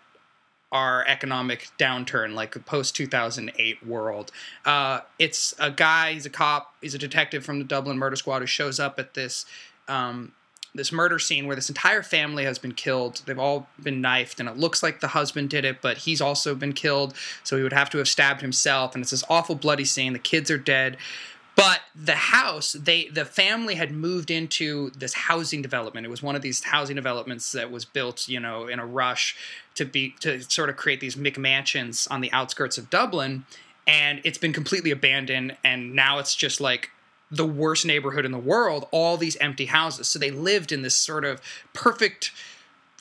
our 0.71 1.05
economic 1.07 1.69
downturn, 1.77 2.33
like 2.33 2.55
a 2.55 2.59
post 2.59 2.95
2008 2.95 3.85
world. 3.85 4.31
Uh, 4.65 5.01
it's 5.19 5.53
a 5.59 5.69
guy, 5.69 6.13
he's 6.13 6.25
a 6.25 6.31
cop, 6.31 6.73
he's 6.81 6.95
a 6.95 6.97
detective 6.97 7.45
from 7.45 7.59
the 7.59 7.65
Dublin 7.65 7.97
Murder 7.97 8.15
Squad 8.15 8.39
who 8.39 8.47
shows 8.47 8.79
up 8.79 8.97
at 8.97 9.13
this. 9.13 9.45
Um, 9.87 10.31
this 10.75 10.91
murder 10.91 11.19
scene 11.19 11.45
where 11.45 11.55
this 11.55 11.69
entire 11.69 12.01
family 12.01 12.45
has 12.45 12.57
been 12.57 12.73
killed. 12.73 13.21
They've 13.25 13.37
all 13.37 13.67
been 13.81 14.01
knifed, 14.01 14.39
and 14.39 14.49
it 14.49 14.57
looks 14.57 14.81
like 14.81 14.99
the 14.99 15.09
husband 15.09 15.49
did 15.49 15.65
it, 15.65 15.81
but 15.81 15.99
he's 15.99 16.21
also 16.21 16.55
been 16.55 16.73
killed, 16.73 17.13
so 17.43 17.57
he 17.57 17.63
would 17.63 17.73
have 17.73 17.89
to 17.91 17.99
have 17.99 18.07
stabbed 18.07 18.41
himself. 18.41 18.95
And 18.95 19.01
it's 19.01 19.11
this 19.11 19.23
awful, 19.29 19.55
bloody 19.55 19.85
scene. 19.85 20.13
The 20.13 20.19
kids 20.19 20.49
are 20.49 20.57
dead. 20.57 20.97
But 21.55 21.81
the 21.95 22.15
house, 22.15 22.73
they 22.73 23.09
the 23.09 23.25
family 23.25 23.75
had 23.75 23.91
moved 23.91 24.31
into 24.31 24.89
this 24.91 25.13
housing 25.13 25.61
development. 25.61 26.05
It 26.05 26.09
was 26.09 26.23
one 26.23 26.35
of 26.35 26.41
these 26.41 26.63
housing 26.63 26.95
developments 26.95 27.51
that 27.51 27.69
was 27.69 27.85
built, 27.85 28.27
you 28.27 28.39
know, 28.39 28.65
in 28.65 28.79
a 28.79 28.85
rush 28.85 29.35
to 29.75 29.85
be 29.85 30.15
to 30.21 30.41
sort 30.41 30.69
of 30.69 30.77
create 30.77 30.99
these 30.99 31.15
McMansions 31.15 32.07
on 32.09 32.21
the 32.21 32.31
outskirts 32.31 32.79
of 32.79 32.89
Dublin. 32.89 33.45
And 33.85 34.21
it's 34.23 34.37
been 34.37 34.53
completely 34.53 34.91
abandoned, 34.91 35.57
and 35.63 35.93
now 35.93 36.17
it's 36.17 36.35
just 36.35 36.59
like 36.59 36.89
the 37.33 37.45
worst 37.45 37.85
neighborhood 37.85 38.25
in 38.25 38.31
the 38.31 38.37
world, 38.37 38.87
all 38.91 39.17
these 39.17 39.35
empty 39.37 39.65
houses. 39.65 40.07
So 40.07 40.19
they 40.19 40.31
lived 40.31 40.71
in 40.71 40.83
this 40.83 40.95
sort 40.95 41.25
of 41.25 41.41
perfect, 41.73 42.31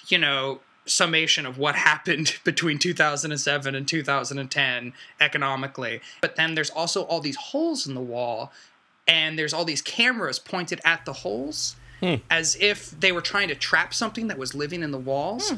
you 0.09 0.19
know, 0.19 0.61
summation 0.87 1.45
of 1.47 1.59
what 1.59 1.75
happened 1.91 2.37
between 2.45 2.79
2007 2.79 3.75
and 3.75 3.87
2010 3.87 4.93
economically. 5.21 6.01
But 6.21 6.37
then 6.37 6.55
there's 6.55 6.71
also 6.71 7.03
all 7.03 7.21
these 7.21 7.37
holes 7.37 7.87
in 7.87 7.95
the 7.95 8.01
wall, 8.01 8.53
and 9.07 9.39
there's 9.39 9.53
all 9.53 9.65
these 9.65 9.83
cameras 9.83 10.39
pointed 10.39 10.81
at 10.85 11.05
the 11.05 11.13
holes 11.13 11.77
hmm. 12.01 12.17
as 12.31 12.57
if 12.59 12.91
they 12.99 13.13
were 13.13 13.21
trying 13.21 13.49
to 13.49 13.55
trap 13.55 13.93
something 13.93 14.29
that 14.29 14.39
was 14.39 14.55
living 14.55 14.83
in 14.83 14.93
the 14.93 14.99
walls. 14.99 15.51
Hmm. 15.51 15.57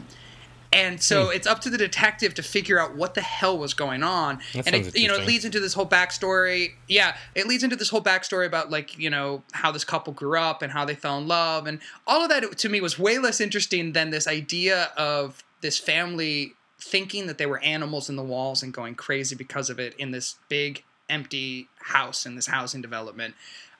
And 0.74 1.00
so 1.00 1.26
hmm. 1.26 1.32
it's 1.32 1.46
up 1.46 1.60
to 1.62 1.70
the 1.70 1.78
detective 1.78 2.34
to 2.34 2.42
figure 2.42 2.78
out 2.78 2.96
what 2.96 3.14
the 3.14 3.20
hell 3.20 3.56
was 3.56 3.74
going 3.74 4.02
on. 4.02 4.40
That 4.52 4.66
and 4.66 4.76
it, 4.76 4.98
you 4.98 5.08
know, 5.08 5.14
it 5.14 5.26
leads 5.26 5.44
into 5.44 5.60
this 5.60 5.74
whole 5.74 5.86
backstory. 5.86 6.72
Yeah, 6.88 7.16
it 7.34 7.46
leads 7.46 7.62
into 7.62 7.76
this 7.76 7.88
whole 7.88 8.02
backstory 8.02 8.46
about 8.46 8.70
like, 8.70 8.98
you 8.98 9.10
know, 9.10 9.42
how 9.52 9.70
this 9.72 9.84
couple 9.84 10.12
grew 10.12 10.38
up 10.38 10.62
and 10.62 10.72
how 10.72 10.84
they 10.84 10.94
fell 10.94 11.18
in 11.18 11.28
love 11.28 11.66
and 11.66 11.80
all 12.06 12.22
of 12.22 12.28
that 12.28 12.58
to 12.58 12.68
me 12.68 12.80
was 12.80 12.98
way 12.98 13.18
less 13.18 13.40
interesting 13.40 13.92
than 13.92 14.10
this 14.10 14.26
idea 14.26 14.90
of 14.96 15.44
this 15.60 15.78
family 15.78 16.54
thinking 16.78 17.26
that 17.26 17.38
they 17.38 17.46
were 17.46 17.60
animals 17.60 18.10
in 18.10 18.16
the 18.16 18.22
walls 18.22 18.62
and 18.62 18.74
going 18.74 18.94
crazy 18.94 19.34
because 19.34 19.70
of 19.70 19.78
it 19.78 19.94
in 19.94 20.10
this 20.10 20.36
big 20.48 20.84
empty 21.08 21.68
house 21.80 22.26
in 22.26 22.34
this 22.34 22.46
housing 22.46 22.82
development. 22.82 23.34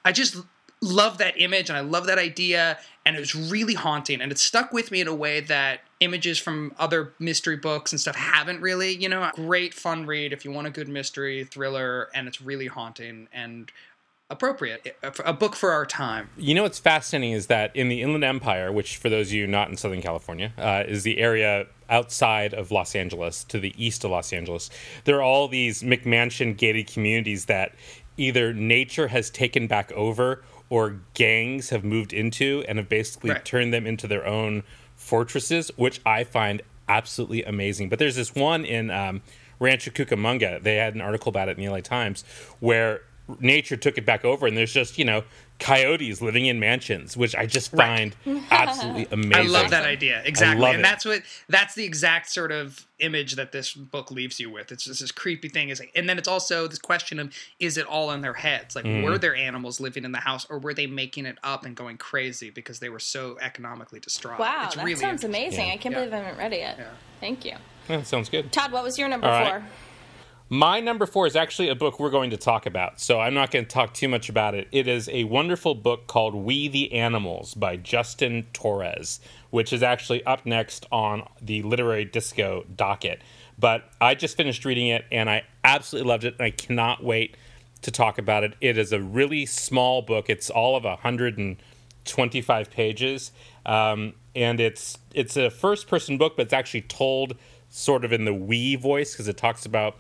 I 0.04 0.12
just 0.12 0.36
love 0.84 1.18
that 1.18 1.40
image 1.40 1.68
and 1.68 1.76
I 1.76 1.80
love 1.80 2.06
that 2.06 2.18
idea 2.18 2.78
and 3.06 3.16
it 3.16 3.20
was 3.20 3.34
really 3.34 3.74
haunting 3.74 4.20
and 4.20 4.30
it 4.30 4.38
stuck 4.38 4.72
with 4.72 4.90
me 4.90 5.00
in 5.00 5.08
a 5.08 5.14
way 5.14 5.40
that 5.40 5.80
images 6.00 6.38
from 6.38 6.74
other 6.78 7.12
mystery 7.18 7.56
books 7.56 7.92
and 7.92 8.00
stuff 8.00 8.16
haven't 8.16 8.60
really, 8.60 8.94
you 8.94 9.08
know, 9.08 9.30
great 9.34 9.74
fun 9.74 10.06
read 10.06 10.32
if 10.32 10.44
you 10.44 10.50
want 10.50 10.66
a 10.66 10.70
good 10.70 10.88
mystery 10.88 11.44
thriller 11.44 12.08
and 12.14 12.28
it's 12.28 12.40
really 12.40 12.66
haunting 12.66 13.28
and 13.32 13.72
appropriate, 14.30 14.96
a, 15.02 15.12
a 15.24 15.32
book 15.32 15.54
for 15.54 15.70
our 15.70 15.84
time. 15.84 16.30
You 16.36 16.54
know 16.54 16.62
what's 16.62 16.78
fascinating 16.78 17.32
is 17.32 17.46
that 17.46 17.74
in 17.76 17.88
the 17.88 18.02
Inland 18.02 18.24
Empire, 18.24 18.72
which 18.72 18.96
for 18.96 19.08
those 19.08 19.28
of 19.28 19.34
you 19.34 19.46
not 19.46 19.68
in 19.68 19.76
Southern 19.76 20.02
California, 20.02 20.52
uh, 20.58 20.84
is 20.86 21.02
the 21.02 21.18
area 21.18 21.66
outside 21.90 22.54
of 22.54 22.70
Los 22.70 22.94
Angeles 22.94 23.44
to 23.44 23.58
the 23.58 23.74
east 23.76 24.04
of 24.04 24.10
Los 24.10 24.32
Angeles, 24.32 24.70
there 25.04 25.16
are 25.16 25.22
all 25.22 25.48
these 25.48 25.82
McMansion 25.82 26.56
gated 26.56 26.86
communities 26.86 27.46
that 27.46 27.74
either 28.16 28.52
nature 28.52 29.08
has 29.08 29.30
taken 29.30 29.66
back 29.66 29.92
over 29.92 30.42
or 30.70 31.00
gangs 31.14 31.70
have 31.70 31.84
moved 31.84 32.12
into 32.12 32.64
and 32.68 32.78
have 32.78 32.88
basically 32.88 33.30
Right. 33.30 33.44
turned 33.44 33.72
them 33.72 33.86
into 33.86 34.06
their 34.06 34.26
own 34.26 34.62
fortresses, 34.96 35.70
which 35.76 36.00
I 36.06 36.24
find 36.24 36.62
absolutely 36.88 37.42
amazing. 37.44 37.88
But 37.88 37.98
there's 37.98 38.16
this 38.16 38.34
one 38.34 38.64
in 38.64 38.90
um, 38.90 39.22
Rancho 39.58 39.90
Cucamonga. 39.90 40.62
They 40.62 40.76
had 40.76 40.94
an 40.94 41.00
article 41.00 41.30
about 41.30 41.48
it 41.48 41.58
in 41.58 41.64
the 41.64 41.70
LA 41.70 41.80
Times 41.80 42.24
where 42.60 43.02
nature 43.40 43.76
took 43.76 43.96
it 43.98 44.04
back 44.04 44.24
over, 44.24 44.46
and 44.46 44.56
there's 44.56 44.72
just 44.72 44.98
you 44.98 45.04
know 45.04 45.24
coyotes 45.60 46.20
living 46.20 46.46
in 46.46 46.58
mansions, 46.58 47.16
which 47.16 47.34
I 47.36 47.46
just 47.46 47.72
Right. 47.72 48.12
find 48.26 48.42
absolutely 48.50 49.06
amazing. 49.12 49.46
I 49.46 49.48
love 49.48 49.70
that 49.70 49.84
idea. 49.84 50.20
Exactly. 50.24 50.60
love 50.60 50.74
and 50.74 50.80
it. 50.80 50.82
that's 50.82 51.04
what 51.04 51.22
that's 51.48 51.74
the 51.76 51.84
exact 51.84 52.28
sort 52.30 52.50
of 52.50 52.86
image 52.98 53.34
that 53.36 53.52
this 53.52 53.72
book 53.72 54.10
leaves 54.10 54.40
you 54.40 54.50
with. 54.50 54.72
It's 54.72 54.84
just 54.84 55.00
this 55.00 55.12
creepy 55.12 55.48
thing 55.48 55.68
is 55.68 55.80
and 55.94 56.08
then 56.08 56.18
it's 56.18 56.26
also 56.28 56.66
this 56.66 56.78
question 56.80 57.18
of 57.20 57.32
is 57.60 57.76
it 57.78 57.86
all 57.86 58.10
in 58.10 58.20
their 58.20 58.34
heads? 58.34 58.74
Like 58.74 58.84
Mm-hmm. 58.84 59.04
were 59.04 59.16
there 59.16 59.34
animals 59.36 59.78
living 59.80 60.04
in 60.04 60.10
the 60.12 60.18
house 60.20 60.44
or 60.50 60.58
were 60.58 60.74
they 60.74 60.86
making 60.88 61.24
it 61.24 61.38
up 61.44 61.64
and 61.64 61.74
going 61.76 61.96
crazy 61.98 62.50
because 62.50 62.80
they 62.80 62.88
were 62.88 62.98
so 62.98 63.38
economically 63.40 64.00
distraught? 64.00 64.40
Wow, 64.40 64.64
it's 64.66 64.74
that 64.74 64.84
really 64.84 64.96
sounds 65.00 65.22
amazing. 65.24 65.68
Yeah. 65.68 65.74
I 65.74 65.76
can't 65.76 65.92
Yeah. 65.94 66.00
believe 66.00 66.12
I 66.14 66.16
haven't 66.18 66.38
read 66.38 66.52
it 66.52 66.58
yet. 66.58 66.76
Yeah. 66.78 66.86
Thank 67.20 67.44
you. 67.44 67.54
Yeah, 67.88 68.02
sounds 68.02 68.28
good. 68.28 68.50
Todd, 68.52 68.72
what 68.72 68.82
was 68.82 68.98
your 68.98 69.08
number 69.08 69.26
All 69.28 69.40
right. 69.40 69.60
four? 69.62 69.68
My 70.50 70.78
number 70.78 71.06
four 71.06 71.26
is 71.26 71.36
actually 71.36 71.70
a 71.70 71.74
book 71.74 71.98
we're 71.98 72.10
going 72.10 72.28
to 72.28 72.36
talk 72.36 72.66
about, 72.66 73.00
so 73.00 73.18
I'm 73.18 73.32
not 73.32 73.50
going 73.50 73.64
to 73.64 73.70
talk 73.70 73.94
too 73.94 74.08
much 74.08 74.28
about 74.28 74.54
it. 74.54 74.68
It 74.72 74.86
is 74.86 75.08
a 75.10 75.24
wonderful 75.24 75.74
book 75.74 76.06
called 76.06 76.34
We 76.34 76.68
the 76.68 76.92
Animals 76.92 77.54
by 77.54 77.78
Justin 77.78 78.46
Torres, 78.52 79.20
which 79.48 79.72
is 79.72 79.82
actually 79.82 80.22
up 80.26 80.44
next 80.44 80.84
on 80.92 81.26
the 81.40 81.62
Literary 81.62 82.04
Disco 82.04 82.66
docket. 82.76 83.22
But 83.58 83.90
I 84.02 84.14
just 84.14 84.36
finished 84.36 84.66
reading 84.66 84.88
it 84.88 85.06
and 85.10 85.30
I 85.30 85.44
absolutely 85.64 86.10
loved 86.10 86.24
it, 86.24 86.34
and 86.38 86.44
I 86.44 86.50
cannot 86.50 87.02
wait 87.02 87.38
to 87.80 87.90
talk 87.90 88.18
about 88.18 88.44
it. 88.44 88.54
It 88.60 88.76
is 88.76 88.92
a 88.92 89.00
really 89.00 89.46
small 89.46 90.02
book, 90.02 90.28
it's 90.28 90.50
all 90.50 90.76
of 90.76 90.84
125 90.84 92.70
pages. 92.70 93.32
Um, 93.64 94.12
and 94.36 94.60
it's 94.60 94.98
it's 95.14 95.38
a 95.38 95.48
first 95.48 95.88
person 95.88 96.18
book, 96.18 96.36
but 96.36 96.42
it's 96.42 96.52
actually 96.52 96.82
told 96.82 97.36
sort 97.70 98.04
of 98.04 98.12
in 98.12 98.24
the 98.24 98.34
we 98.34 98.76
voice 98.76 99.12
because 99.12 99.26
it 99.26 99.36
talks 99.36 99.66
about 99.66 99.96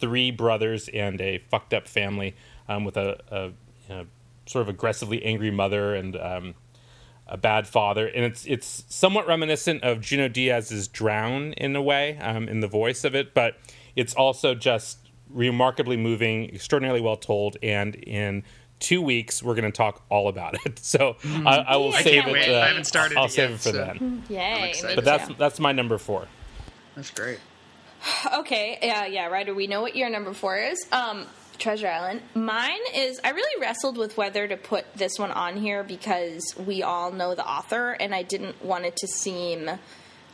three 0.00 0.30
brothers 0.30 0.88
and 0.88 1.20
a 1.20 1.38
fucked 1.50 1.72
up 1.74 1.86
family 1.88 2.34
um, 2.68 2.84
with 2.84 2.96
a, 2.96 3.18
a 3.30 3.44
you 3.46 3.54
know, 3.96 4.06
sort 4.46 4.62
of 4.62 4.68
aggressively 4.68 5.22
angry 5.24 5.50
mother 5.50 5.94
and 5.94 6.16
um, 6.16 6.54
a 7.26 7.36
bad 7.36 7.66
father, 7.66 8.06
and 8.06 8.24
it's 8.24 8.46
it's 8.46 8.84
somewhat 8.88 9.26
reminiscent 9.26 9.82
of 9.82 10.00
Junot 10.00 10.32
Diaz's 10.32 10.88
Drown 10.88 11.52
in 11.54 11.76
a 11.76 11.82
way 11.82 12.16
um, 12.18 12.48
in 12.48 12.60
the 12.60 12.68
voice 12.68 13.04
of 13.04 13.14
it, 13.14 13.34
but 13.34 13.56
it's 13.96 14.14
also 14.14 14.54
just 14.54 15.10
remarkably 15.28 15.96
moving, 15.98 16.48
extraordinarily 16.54 17.02
well 17.02 17.16
told, 17.16 17.58
and 17.62 17.94
in 17.96 18.44
two 18.80 19.02
weeks 19.02 19.42
we're 19.42 19.54
going 19.54 19.70
to 19.70 19.76
talk 19.76 20.04
all 20.08 20.28
about 20.28 20.54
it. 20.64 20.78
So 20.82 21.16
I, 21.44 21.56
I 21.58 21.76
will 21.76 21.92
I 21.92 22.00
save 22.02 22.22
can't 22.22 22.28
it. 22.28 22.32
wait. 22.32 22.48
uh, 22.48 22.60
I 22.60 22.68
haven't 22.68 22.84
started 22.84 23.18
I'll 23.18 23.26
it 23.26 23.32
save 23.32 23.50
yet, 23.50 23.54
it 23.56 23.60
for 23.60 23.68
so- 23.70 23.72
then. 23.72 24.22
Yay. 24.30 24.72
But 24.94 25.04
that's 25.04 25.28
that's 25.36 25.60
my 25.60 25.72
number 25.72 25.98
four. 25.98 26.28
That's 26.94 27.10
great. 27.10 27.40
Okay, 28.38 28.78
yeah, 28.82 29.06
yeah, 29.06 29.26
Ryder, 29.26 29.54
we 29.54 29.66
know 29.66 29.80
what 29.80 29.96
your 29.96 30.10
number 30.10 30.32
four 30.32 30.56
is. 30.56 30.86
Um, 30.92 31.26
Treasure 31.58 31.88
Island. 31.88 32.20
Mine 32.34 32.80
is, 32.94 33.20
I 33.24 33.30
really 33.30 33.60
wrestled 33.60 33.96
with 33.96 34.16
whether 34.16 34.46
to 34.46 34.56
put 34.56 34.92
this 34.94 35.18
one 35.18 35.30
on 35.32 35.56
here 35.56 35.82
because 35.82 36.54
we 36.66 36.82
all 36.82 37.10
know 37.10 37.34
the 37.34 37.46
author, 37.46 37.92
and 37.92 38.14
I 38.14 38.22
didn't 38.22 38.64
want 38.64 38.84
it 38.84 38.96
to 38.96 39.08
seem 39.08 39.70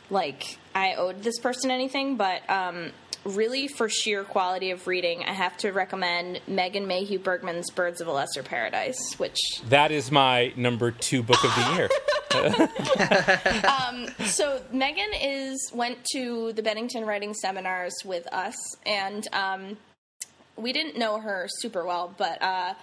like 0.09 0.57
I 0.73 0.95
owed 0.95 1.23
this 1.23 1.39
person 1.39 1.71
anything, 1.71 2.15
but 2.15 2.47
um, 2.49 2.91
really, 3.25 3.67
for 3.67 3.89
sheer 3.89 4.23
quality 4.23 4.71
of 4.71 4.87
reading, 4.87 5.23
I 5.23 5.33
have 5.33 5.57
to 5.57 5.71
recommend 5.71 6.41
Megan 6.47 6.87
Mayhew 6.87 7.19
Bergman's 7.19 7.69
Birds 7.71 8.01
of 8.01 8.07
a 8.07 8.11
Lesser 8.11 8.43
Paradise, 8.43 9.15
which 9.17 9.37
That 9.69 9.91
is 9.91 10.11
my 10.11 10.53
number 10.55 10.91
two 10.91 11.23
book 11.23 11.43
of 11.43 11.53
the 11.55 11.75
year. 11.75 11.89
so 14.25 14.61
Megan 14.71 15.11
is 15.21 15.71
went 15.73 16.03
to 16.13 16.53
the 16.53 16.61
Bennington 16.61 17.05
writing 17.05 17.33
seminars 17.33 17.93
with 18.05 18.31
us, 18.33 18.55
and 18.85 19.27
um, 19.33 19.77
we 20.55 20.73
didn't 20.73 20.97
know 20.97 21.19
her 21.19 21.47
super 21.59 21.85
well, 21.85 22.13
but 22.17 22.41
uh, 22.41 22.73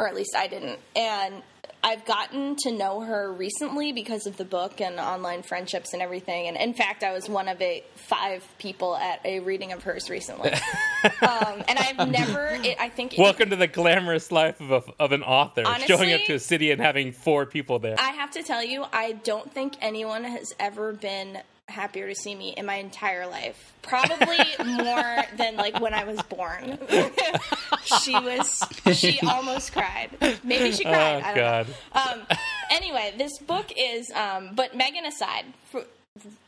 or 0.00 0.08
at 0.08 0.14
least 0.14 0.34
I 0.34 0.46
didn't. 0.46 0.78
And 0.96 1.42
I've 1.82 2.04
gotten 2.04 2.56
to 2.60 2.72
know 2.72 3.00
her 3.00 3.32
recently 3.32 3.92
because 3.92 4.26
of 4.26 4.36
the 4.36 4.44
book 4.44 4.80
and 4.80 4.98
online 4.98 5.42
friendships 5.42 5.92
and 5.92 6.02
everything. 6.02 6.48
And 6.48 6.56
in 6.56 6.74
fact, 6.74 7.02
I 7.02 7.12
was 7.12 7.28
one 7.28 7.48
of 7.48 7.60
a 7.60 7.84
five 7.94 8.46
people 8.58 8.96
at 8.96 9.20
a 9.24 9.40
reading 9.40 9.72
of 9.72 9.82
hers 9.82 10.10
recently. 10.10 10.52
um, 11.04 11.62
and 11.68 11.78
I've 11.78 12.08
never. 12.08 12.48
It, 12.62 12.76
I 12.80 12.88
think. 12.88 13.14
Welcome 13.18 13.50
to 13.50 13.56
the 13.56 13.66
glamorous 13.66 14.32
life 14.32 14.60
of, 14.60 14.70
a, 14.70 14.82
of 14.98 15.12
an 15.12 15.22
author, 15.22 15.64
showing 15.86 16.12
up 16.12 16.22
to 16.26 16.34
a 16.34 16.38
city 16.38 16.70
and 16.70 16.80
having 16.80 17.12
four 17.12 17.46
people 17.46 17.78
there. 17.78 17.96
I 17.98 18.10
have 18.10 18.30
to 18.32 18.42
tell 18.42 18.64
you, 18.64 18.84
I 18.92 19.12
don't 19.12 19.52
think 19.52 19.74
anyone 19.80 20.24
has 20.24 20.54
ever 20.58 20.92
been 20.92 21.38
happier 21.70 22.08
to 22.08 22.14
see 22.14 22.34
me 22.34 22.54
in 22.56 22.66
my 22.66 22.76
entire 22.76 23.26
life. 23.26 23.72
Probably 23.82 24.38
more 24.64 25.24
than 25.36 25.56
like 25.56 25.80
when 25.80 25.94
I 25.94 26.04
was 26.04 26.20
born. 26.22 26.78
she 28.02 28.12
was 28.12 28.62
she 28.92 29.20
almost 29.26 29.72
cried. 29.72 30.10
Maybe 30.44 30.72
she 30.72 30.84
cried. 30.84 31.22
oh 31.22 31.26
I 31.26 31.34
don't 31.34 31.36
God! 31.36 31.66
know. 31.94 32.00
Um, 32.00 32.38
anyway, 32.70 33.14
this 33.16 33.38
book 33.38 33.72
is 33.76 34.10
um, 34.12 34.50
but 34.54 34.76
Megan 34.76 35.06
aside 35.06 35.46
for, 35.70 35.84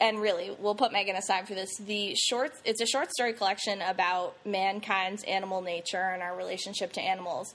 and 0.01 0.21
really 0.21 0.55
we'll 0.59 0.75
put 0.75 0.93
Megan 0.93 1.17
aside 1.17 1.49
for 1.49 1.55
this. 1.55 1.71
The 1.79 2.15
short 2.15 2.53
it's 2.65 2.81
a 2.81 2.87
short 2.87 3.11
story 3.13 3.33
collection 3.33 3.81
about 3.83 4.37
mankind's 4.45 5.23
animal 5.25 5.63
nature 5.63 6.11
and 6.13 6.23
our 6.23 6.37
relationship 6.37 6.93
to 6.95 7.01
animals. 7.01 7.55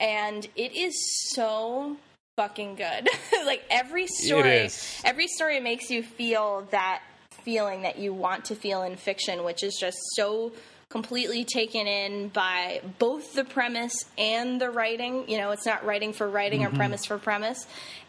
And 0.00 0.46
it 0.56 0.74
is 0.76 0.92
so 1.32 1.96
fucking 2.36 2.76
good. 2.76 3.08
like 3.46 3.64
every 3.70 4.06
story, 4.06 4.68
every 5.04 5.28
story 5.28 5.60
makes 5.60 5.90
you 5.90 6.02
feel 6.02 6.66
that 6.70 7.02
feeling 7.44 7.82
that 7.82 7.98
you 7.98 8.12
want 8.12 8.46
to 8.46 8.54
feel 8.54 8.82
in 8.82 8.96
fiction, 8.96 9.44
which 9.44 9.62
is 9.62 9.76
just 9.78 9.98
so 10.14 10.52
completely 10.88 11.44
taken 11.44 11.86
in 11.86 12.28
by 12.28 12.80
both 12.98 13.34
the 13.34 13.44
premise 13.44 14.04
and 14.16 14.60
the 14.60 14.70
writing. 14.70 15.28
You 15.28 15.38
know, 15.38 15.50
it's 15.50 15.66
not 15.66 15.84
writing 15.84 16.12
for 16.12 16.28
writing 16.28 16.64
or 16.64 16.70
premise 16.70 17.04
for 17.04 17.18
premise. 17.18 17.66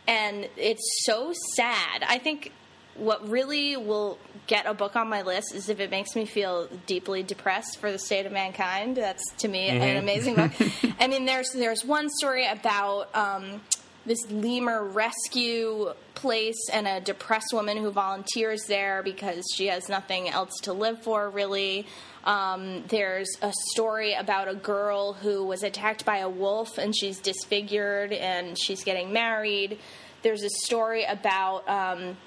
And 0.08 0.48
it's 0.55 1.03
so 1.03 1.34
sad. 1.55 2.03
I 2.08 2.20
think 2.20 2.51
what 2.96 3.27
really 3.27 3.75
will 3.75 4.17
get 4.48 4.65
a 4.65 4.74
book 4.74 4.96
on 4.96 5.10
my 5.10 5.22
list 5.22 5.53
is 5.53 5.67
if 5.67 5.79
it 5.79 5.89
makes 5.89 6.15
me 6.15 6.25
feel 6.25 6.67
deeply 6.86 7.24
depressed 7.24 7.79
for 7.79 7.91
the 7.91 8.00
state 8.00 8.25
of 8.25 8.32
mankind. 8.32 8.98
That's 8.98 9.24
to 9.39 9.48
me 9.48 9.67
an 9.67 9.98
amazing 9.98 10.36
book. 10.36 10.51
I 11.00 11.08
mean, 11.08 11.25
there's 11.25 11.51
there's 11.51 11.84
one 11.84 12.10
story 12.10 12.46
about 12.48 13.13
um, 13.15 13.62
this 14.05 14.29
lemur 14.29 14.83
rescue 14.83 15.93
place 16.13 16.69
and 16.71 16.88
a 16.88 17.01
depressed 17.01 17.51
woman 17.53 17.77
who 17.77 17.91
volunteers 17.91 18.63
there 18.67 19.01
because 19.03 19.43
she 19.55 19.67
has 19.67 19.89
nothing 19.89 20.29
else 20.29 20.51
to 20.63 20.74
live 20.74 21.01
for, 21.01 21.29
really. 21.29 21.85
Um, 22.24 22.83
there's 22.88 23.29
a 23.41 23.51
story 23.71 24.13
about 24.13 24.47
a 24.47 24.55
girl 24.55 25.13
who 25.13 25.43
was 25.45 25.63
attacked 25.63 26.05
by 26.05 26.17
a 26.17 26.29
wolf 26.29 26.77
and 26.77 26.95
she's 26.95 27.19
disfigured 27.19 28.13
and 28.13 28.57
she's 28.59 28.83
getting 28.83 29.13
married. 29.13 29.79
There's 30.24 30.43
a 30.43 30.50
story 30.50 31.03
about 31.03 31.67
um, 31.69 32.17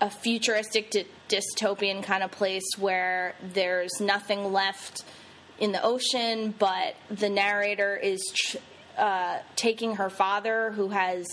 a 0.00 0.10
futuristic 0.10 0.90
dy- 0.90 1.06
dystopian 1.28 2.02
kind 2.02 2.22
of 2.22 2.30
place 2.30 2.64
where 2.78 3.34
there's 3.54 4.00
nothing 4.00 4.52
left 4.52 5.04
in 5.58 5.72
the 5.72 5.82
ocean, 5.82 6.54
but 6.58 6.94
the 7.10 7.28
narrator 7.28 7.96
is 7.96 8.20
tr- 8.34 8.58
uh, 8.98 9.38
taking 9.56 9.96
her 9.96 10.10
father, 10.10 10.72
who 10.72 10.88
has 10.88 11.26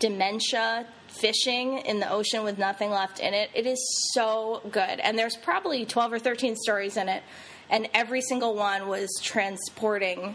dementia, 0.00 0.86
fishing 1.08 1.78
in 1.78 2.00
the 2.00 2.10
ocean 2.10 2.42
with 2.44 2.58
nothing 2.58 2.90
left 2.90 3.20
in 3.20 3.32
it. 3.32 3.50
It 3.54 3.66
is 3.66 3.78
so 4.12 4.60
good. 4.70 5.00
And 5.00 5.18
there's 5.18 5.36
probably 5.36 5.84
12 5.86 6.12
or 6.14 6.18
13 6.18 6.56
stories 6.56 6.96
in 6.96 7.08
it, 7.08 7.22
and 7.70 7.88
every 7.94 8.20
single 8.20 8.54
one 8.54 8.88
was 8.88 9.08
transporting, 9.22 10.34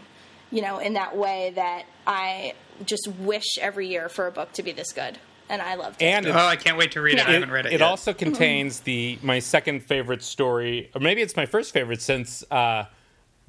you 0.50 0.62
know, 0.62 0.78
in 0.78 0.94
that 0.94 1.16
way 1.16 1.52
that 1.54 1.84
I 2.06 2.54
just 2.84 3.08
wish 3.18 3.58
every 3.60 3.88
year 3.88 4.08
for 4.08 4.26
a 4.26 4.32
book 4.32 4.52
to 4.54 4.62
be 4.62 4.72
this 4.72 4.92
good. 4.92 5.18
And 5.48 5.60
I 5.60 5.74
loved 5.74 6.00
it. 6.00 6.04
And 6.06 6.26
Oh, 6.28 6.32
I 6.32 6.54
can't 6.56 6.78
wait 6.78 6.92
to 6.92 7.02
read 7.02 7.18
it. 7.18 7.26
I 7.26 7.32
haven't 7.32 7.50
read 7.50 7.66
it, 7.66 7.72
It 7.72 7.80
yet. 7.80 7.82
also 7.88 8.12
contains 8.12 8.80
the 8.80 9.18
my 9.20 9.40
second 9.40 9.80
favorite 9.80 10.22
story, 10.22 10.90
or 10.94 11.00
maybe 11.00 11.22
it's 11.22 11.34
my 11.36 11.44
first 11.46 11.72
favorite 11.72 12.00
since 12.00 12.44
uh, 12.52 12.84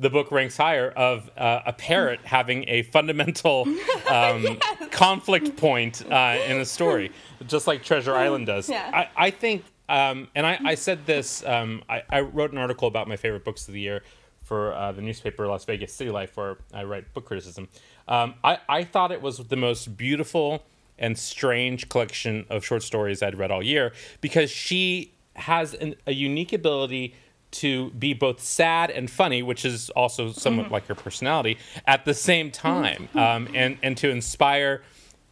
the 0.01 0.10
book 0.10 0.31
ranks 0.31 0.58
higher 0.58 0.89
of 0.89 1.29
uh, 1.38 1.62
a 1.65 1.74
parrot 1.74 2.20
having 2.24 2.67
a 2.67 2.81
fundamental 2.81 3.67
um, 4.10 4.58
conflict 4.89 5.55
point 5.55 6.03
uh, 6.12 6.38
in 6.48 6.58
a 6.58 6.65
story, 6.65 7.12
just 7.48 7.67
like 7.67 7.84
Treasure 7.84 8.15
Island 8.15 8.48
does. 8.48 8.67
Yeah. 8.67 8.89
I, 8.91 9.27
I 9.27 9.29
think, 9.29 9.63
um, 9.88 10.27
and 10.34 10.46
I, 10.46 10.60
I 10.65 10.75
said 10.75 11.05
this. 11.05 11.46
Um, 11.46 11.84
I, 11.88 12.01
I 12.10 12.22
wrote 12.22 12.51
an 12.51 12.58
article 12.58 12.88
about 12.88 13.08
my 13.08 13.15
favorite 13.15 13.46
books 13.46 13.67
of 13.67 13.75
the 13.75 13.79
year 13.79 14.01
for 14.41 14.74
uh, 14.74 14.91
the 14.91 15.03
newspaper 15.03 15.48
Las 15.48 15.65
Vegas 15.65 15.93
City 15.93 16.10
Life, 16.10 16.36
where 16.36 16.58
I 16.74 16.84
write 16.84 17.13
book 17.13 17.25
criticism. 17.25 17.70
Um, 18.08 18.34
I, 18.43 18.58
I 18.67 18.84
thought 18.84 19.12
it 19.12 19.22
was 19.22 19.38
the 19.38 19.55
most 19.55 19.96
beautiful 19.96 20.63
and 20.98 21.17
strange 21.17 21.89
collection 21.89 22.46
of 22.50 22.65
short 22.65 22.81
stories 22.84 23.22
I'd 23.22 23.38
read 23.38 23.51
all 23.51 23.63
year 23.63 23.93
because 24.20 24.50
she 24.50 25.13
has 25.36 25.74
an, 25.75 25.96
a 26.08 26.12
unique 26.12 26.53
ability 26.53 27.15
to 27.51 27.89
be 27.91 28.13
both 28.13 28.39
sad 28.39 28.89
and 28.91 29.10
funny, 29.10 29.43
which 29.43 29.65
is 29.65 29.89
also 29.91 30.31
somewhat 30.31 30.65
mm-hmm. 30.65 30.74
like 30.74 30.88
your 30.88 30.96
personality, 30.96 31.58
at 31.86 32.05
the 32.05 32.13
same 32.13 32.51
time, 32.51 33.10
um, 33.15 33.48
and 33.53 33.77
and 33.84 33.98
to 33.98 34.10
inspire 34.10 34.81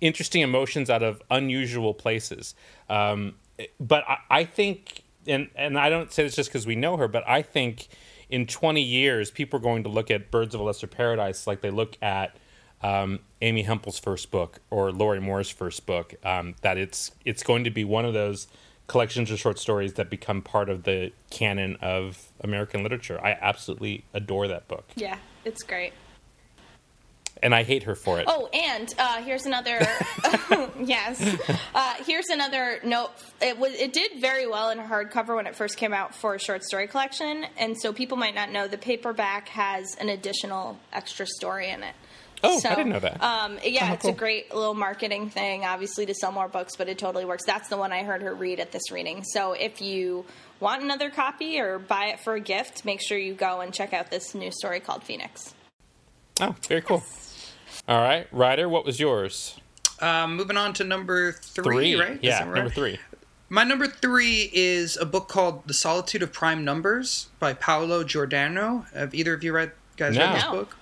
interesting 0.02 0.42
emotions 0.42 0.90
out 0.90 1.04
of 1.04 1.22
unusual 1.30 1.94
places. 1.94 2.56
Um, 2.90 3.36
but 3.80 4.04
I, 4.08 4.18
I, 4.30 4.44
think, 4.46 5.04
and 5.28 5.50
and 5.56 5.78
I 5.78 5.90
don't 5.90 6.12
say 6.12 6.24
this 6.24 6.36
just 6.36 6.50
because 6.50 6.66
we 6.66 6.76
know 6.76 6.98
her, 6.98 7.08
but 7.08 7.28
I 7.28 7.42
think 7.42 7.88
in 8.30 8.46
20 8.46 8.82
years, 8.82 9.32
people 9.32 9.60
are 9.60 9.64
going 9.64 9.84
to 9.84 9.90
look 9.90 10.12
at 10.12 10.32
Birds 10.32 10.54
of 10.54 10.62
a 10.62 10.64
Lesser 10.64 10.88
Paradise 10.88 11.48
like 11.48 11.62
they 11.62 11.72
look 11.72 11.98
at 12.02 12.38
um, 12.82 13.20
Amy 13.42 13.64
Hempel's 13.64 14.00
first 14.00 14.32
book 14.32 14.60
or 14.70 14.92
Lorrie 14.92 15.20
Moore's 15.20 15.50
first 15.50 15.86
book. 15.86 16.14
Um, 16.24 16.56
that 16.62 16.78
it's 16.78 17.12
it's 17.26 17.44
going 17.44 17.64
to 17.64 17.70
be 17.70 17.84
one 17.84 18.06
of 18.06 18.14
those 18.14 18.48
collections 18.90 19.32
of 19.32 19.40
short 19.40 19.58
stories 19.58 19.94
that 19.94 20.10
become 20.10 20.42
part 20.42 20.70
of 20.70 20.84
the 20.84 21.14
canon 21.30 21.78
of 21.82 22.32
American 22.42 22.84
literature. 22.84 23.20
I 23.24 23.38
absolutely 23.40 24.04
adore 24.14 24.50
that 24.50 24.68
book. 24.68 24.86
Yeah, 24.96 25.18
it's 25.46 25.64
great 25.64 25.94
and 27.42 27.56
I 27.56 27.64
hate 27.64 27.84
her 27.84 27.96
for 27.96 28.20
it. 28.20 28.26
Oh, 28.28 28.48
and 28.48 28.94
uh, 28.98 29.22
here's 29.22 29.46
another. 29.46 29.80
yes, 30.80 31.38
uh, 31.74 31.96
here's 32.06 32.28
another 32.30 32.80
note. 32.84 33.12
It 33.42 33.58
was 33.58 33.74
it 33.74 33.94
did 33.94 34.20
very 34.20 34.48
well 34.48 34.70
in 34.70 34.80
hardcover 34.80 35.36
when 35.36 35.48
it 35.48 35.56
first 35.56 35.78
came 35.78 35.94
out 35.94 36.14
for 36.14 36.36
a 36.36 36.40
short 36.40 36.64
story 36.64 36.88
collection, 36.88 37.46
and 37.58 37.80
so 37.80 37.94
people 37.94 38.18
might 38.18 38.36
not 38.36 38.52
know 38.52 38.68
the 38.68 38.78
paperback 38.78 39.50
has 39.50 39.96
an 40.00 40.10
additional 40.10 40.78
extra 40.92 41.26
story 41.26 41.70
in 41.70 41.84
it. 41.84 41.96
Oh, 42.44 42.60
so, 42.60 42.70
I 42.70 42.76
didn't 42.76 42.92
know 42.92 43.00
that. 43.00 43.22
Um, 43.22 43.60
yeah, 43.64 43.90
oh, 43.90 43.94
it's 43.94 44.04
cool. 44.04 44.12
a 44.12 44.16
great 44.16 44.54
little 44.54 44.74
marketing 44.74 45.30
thing, 45.30 45.66
obviously 45.66 46.06
to 46.06 46.14
sell 46.14 46.32
more 46.32 46.48
books, 46.48 46.76
but 46.76 46.88
it 46.88 46.98
totally 46.98 47.26
works. 47.26 47.46
That's 47.46 47.70
the 47.70 47.78
one 47.78 47.92
I 47.92 48.04
heard 48.04 48.22
her 48.22 48.34
read 48.34 48.60
at 48.60 48.72
this 48.72 48.92
reading. 48.92 49.24
So 49.24 49.54
if 49.54 49.82
you 49.82 50.26
want 50.60 50.84
another 50.84 51.10
copy 51.10 51.60
or 51.60 51.80
buy 51.80 52.08
it 52.08 52.20
for 52.20 52.36
a 52.36 52.40
gift, 52.40 52.86
make 52.86 53.02
sure 53.02 53.18
you 53.18 53.34
go 53.34 53.62
and 53.62 53.74
check 53.74 53.94
out 53.94 54.10
this 54.10 54.34
new 54.34 54.52
story 54.52 54.80
called 54.80 55.04
Phoenix. 55.04 55.54
Oh, 56.40 56.56
very 56.68 56.82
cool. 56.82 57.04
Yes. 57.06 57.52
All 57.88 58.02
right, 58.02 58.28
Ryder, 58.32 58.70
what 58.70 58.86
was 58.86 59.00
yours? 59.00 59.60
Um, 60.02 60.36
moving 60.36 60.56
on 60.56 60.74
to 60.76 60.84
number 60.84 61.34
three, 61.34 61.94
three. 61.94 62.00
right? 62.00 62.20
Yeah, 62.22 62.46
right? 62.46 62.56
number 62.56 62.70
three. 62.70 63.00
My 63.50 63.64
number 63.64 63.88
three 63.88 64.50
is 64.54 64.96
a 64.96 65.06
book 65.06 65.28
called 65.28 65.68
The 65.68 65.74
Solitude 65.74 66.22
of 66.22 66.32
Prime 66.32 66.64
Numbers 66.64 67.30
by 67.40 67.54
Paolo 67.54 68.04
Giordano. 68.04 68.86
Have 68.94 69.16
either 69.16 69.34
of 69.34 69.44
you 69.44 69.54
read 69.54 69.72
guys 69.98 70.16
no. 70.16 70.22
read 70.22 70.36
this 70.36 70.46
book? 70.46 70.78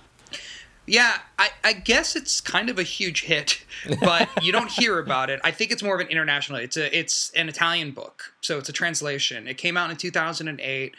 Yeah, 0.88 1.18
I, 1.38 1.50
I, 1.62 1.72
guess 1.74 2.16
it's 2.16 2.40
kind 2.40 2.70
of 2.70 2.78
a 2.78 2.82
huge 2.82 3.24
hit, 3.24 3.62
but 4.00 4.28
you 4.42 4.52
don't 4.52 4.70
hear 4.70 4.98
about 4.98 5.28
it. 5.28 5.40
I 5.44 5.50
think 5.50 5.70
it's 5.70 5.82
more 5.82 5.94
of 5.94 6.00
an 6.00 6.08
international. 6.08 6.58
It's 6.58 6.76
a 6.76 6.96
it's 6.96 7.30
an 7.30 7.48
Italian 7.48 7.90
book, 7.90 8.32
so 8.40 8.58
it's 8.58 8.68
a 8.68 8.72
translation. 8.72 9.46
It 9.46 9.58
came 9.58 9.76
out 9.76 9.90
in 9.90 9.96
2008. 9.96 10.94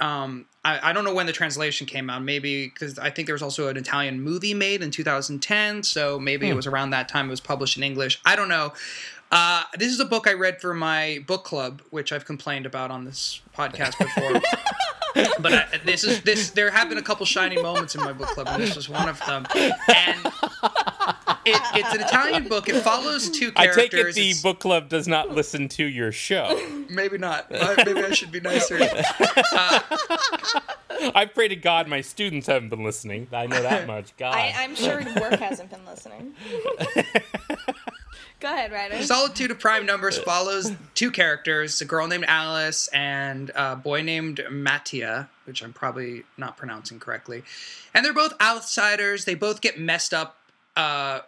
Um, 0.00 0.46
I, 0.64 0.90
I, 0.90 0.92
don't 0.92 1.04
know 1.04 1.14
when 1.14 1.26
the 1.26 1.32
translation 1.32 1.86
came 1.86 2.10
out. 2.10 2.22
Maybe 2.22 2.66
because 2.66 2.98
I 2.98 3.10
think 3.10 3.26
there 3.26 3.34
was 3.34 3.42
also 3.42 3.68
an 3.68 3.76
Italian 3.76 4.20
movie 4.20 4.54
made 4.54 4.82
in 4.82 4.90
2010, 4.90 5.82
so 5.82 6.18
maybe 6.18 6.46
hmm. 6.46 6.52
it 6.52 6.56
was 6.56 6.66
around 6.66 6.90
that 6.90 7.08
time 7.08 7.26
it 7.26 7.30
was 7.30 7.40
published 7.40 7.76
in 7.76 7.82
English. 7.82 8.20
I 8.24 8.36
don't 8.36 8.48
know. 8.48 8.72
Uh, 9.30 9.64
this 9.78 9.92
is 9.92 10.00
a 10.00 10.04
book 10.04 10.26
I 10.28 10.32
read 10.32 10.60
for 10.60 10.74
my 10.74 11.22
book 11.26 11.44
club, 11.44 11.82
which 11.90 12.12
I've 12.12 12.24
complained 12.24 12.66
about 12.66 12.90
on 12.90 13.04
this 13.04 13.40
podcast 13.56 13.98
before. 13.98 14.40
but 15.14 15.52
I, 15.52 15.66
this 15.84 16.04
is 16.04 16.22
this. 16.22 16.50
There 16.50 16.70
have 16.70 16.88
been 16.88 16.98
a 16.98 17.02
couple 17.02 17.26
shining 17.26 17.62
moments 17.62 17.94
in 17.94 18.02
my 18.02 18.12
book 18.12 18.28
club, 18.28 18.48
and 18.50 18.62
this 18.62 18.76
was 18.76 18.88
one 18.88 19.08
of 19.08 19.18
them. 19.26 19.46
And 19.54 20.26
it, 21.46 21.60
it's 21.74 21.94
an 21.94 22.00
Italian 22.00 22.48
book. 22.48 22.68
It 22.68 22.80
follows 22.80 23.30
two 23.30 23.52
characters. 23.52 23.78
I 23.78 23.80
take 23.80 23.94
it 23.94 24.14
the 24.14 24.30
it's, 24.30 24.42
book 24.42 24.60
club 24.60 24.88
does 24.88 25.06
not 25.06 25.30
listen 25.30 25.68
to 25.70 25.84
your 25.84 26.12
show. 26.12 26.60
Maybe 26.88 27.18
not. 27.18 27.50
Maybe 27.50 28.02
I 28.02 28.12
should 28.12 28.32
be 28.32 28.40
nicer. 28.40 28.78
Uh, 29.56 29.80
I 31.14 31.26
pray 31.26 31.48
to 31.48 31.56
God 31.56 31.88
my 31.88 32.00
students 32.00 32.46
haven't 32.46 32.68
been 32.68 32.84
listening. 32.84 33.28
I 33.32 33.46
know 33.46 33.60
that 33.62 33.86
much. 33.86 34.16
God, 34.16 34.34
I, 34.34 34.46
am 34.62 34.74
sure 34.74 35.02
work 35.20 35.38
hasn't 35.40 35.70
been 35.70 35.84
listening. 35.86 36.34
Go 38.44 38.52
ahead, 38.52 38.72
Ryder. 38.72 39.02
Solitude 39.02 39.52
of 39.52 39.58
Prime 39.58 39.86
Numbers 39.86 40.18
follows 40.18 40.70
two 40.94 41.10
characters: 41.10 41.80
a 41.80 41.86
girl 41.86 42.06
named 42.06 42.26
Alice 42.28 42.88
and 42.88 43.50
a 43.54 43.74
boy 43.74 44.02
named 44.02 44.44
Mattia, 44.50 45.30
which 45.46 45.64
I'm 45.64 45.72
probably 45.72 46.24
not 46.36 46.58
pronouncing 46.58 47.00
correctly. 47.00 47.42
And 47.94 48.04
they're 48.04 48.12
both 48.12 48.34
outsiders. 48.42 49.24
They 49.24 49.34
both 49.34 49.62
get 49.62 49.80
messed 49.80 50.12
up 50.12 50.36
uh, 50.76 51.20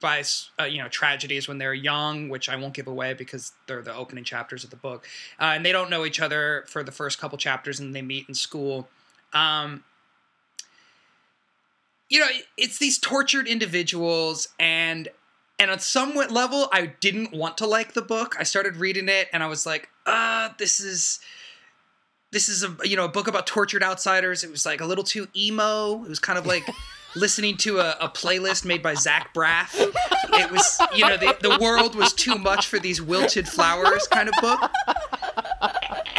by 0.00 0.24
uh, 0.60 0.64
you 0.64 0.82
know 0.82 0.88
tragedies 0.88 1.46
when 1.46 1.58
they're 1.58 1.72
young, 1.72 2.28
which 2.28 2.48
I 2.48 2.56
won't 2.56 2.74
give 2.74 2.88
away 2.88 3.14
because 3.14 3.52
they're 3.68 3.80
the 3.80 3.94
opening 3.94 4.24
chapters 4.24 4.64
of 4.64 4.70
the 4.70 4.76
book, 4.76 5.06
uh, 5.38 5.52
and 5.54 5.64
they 5.64 5.70
don't 5.70 5.88
know 5.88 6.04
each 6.04 6.20
other 6.20 6.64
for 6.66 6.82
the 6.82 6.90
first 6.90 7.20
couple 7.20 7.38
chapters, 7.38 7.78
and 7.78 7.94
they 7.94 8.02
meet 8.02 8.28
in 8.28 8.34
school. 8.34 8.88
Um, 9.32 9.84
you 12.08 12.18
know, 12.18 12.26
it's 12.56 12.80
these 12.80 12.98
tortured 12.98 13.46
individuals, 13.46 14.48
and 14.58 15.08
and 15.58 15.70
on 15.70 15.78
some 15.78 16.14
level, 16.14 16.68
I 16.72 16.86
didn't 17.00 17.32
want 17.32 17.58
to 17.58 17.66
like 17.66 17.94
the 17.94 18.02
book. 18.02 18.34
I 18.38 18.42
started 18.42 18.76
reading 18.76 19.08
it, 19.08 19.28
and 19.32 19.42
I 19.42 19.46
was 19.46 19.66
like, 19.66 19.88
"Ah, 20.06 20.46
uh, 20.46 20.54
this 20.58 20.80
is." 20.80 21.20
This 22.32 22.48
is 22.48 22.64
a 22.64 22.76
you 22.82 22.96
know 22.96 23.04
a 23.04 23.08
book 23.08 23.28
about 23.28 23.46
tortured 23.46 23.84
outsiders. 23.84 24.42
It 24.42 24.50
was 24.50 24.66
like 24.66 24.80
a 24.80 24.86
little 24.86 25.04
too 25.04 25.28
emo. 25.36 26.02
It 26.02 26.08
was 26.08 26.18
kind 26.18 26.36
of 26.36 26.46
like 26.46 26.68
listening 27.14 27.56
to 27.58 27.78
a, 27.78 27.96
a, 28.00 28.08
playlist 28.08 28.64
made 28.64 28.82
by 28.82 28.94
Zach 28.94 29.32
Braff. 29.32 29.72
It 29.74 30.50
was, 30.50 30.80
you 30.94 31.06
know, 31.06 31.16
the, 31.16 31.36
the 31.40 31.58
world 31.60 31.94
was 31.94 32.12
too 32.12 32.36
much 32.36 32.66
for 32.66 32.80
these 32.80 33.00
wilted 33.00 33.48
flowers 33.48 34.08
kind 34.08 34.28
of 34.28 34.34
book. 34.40 34.70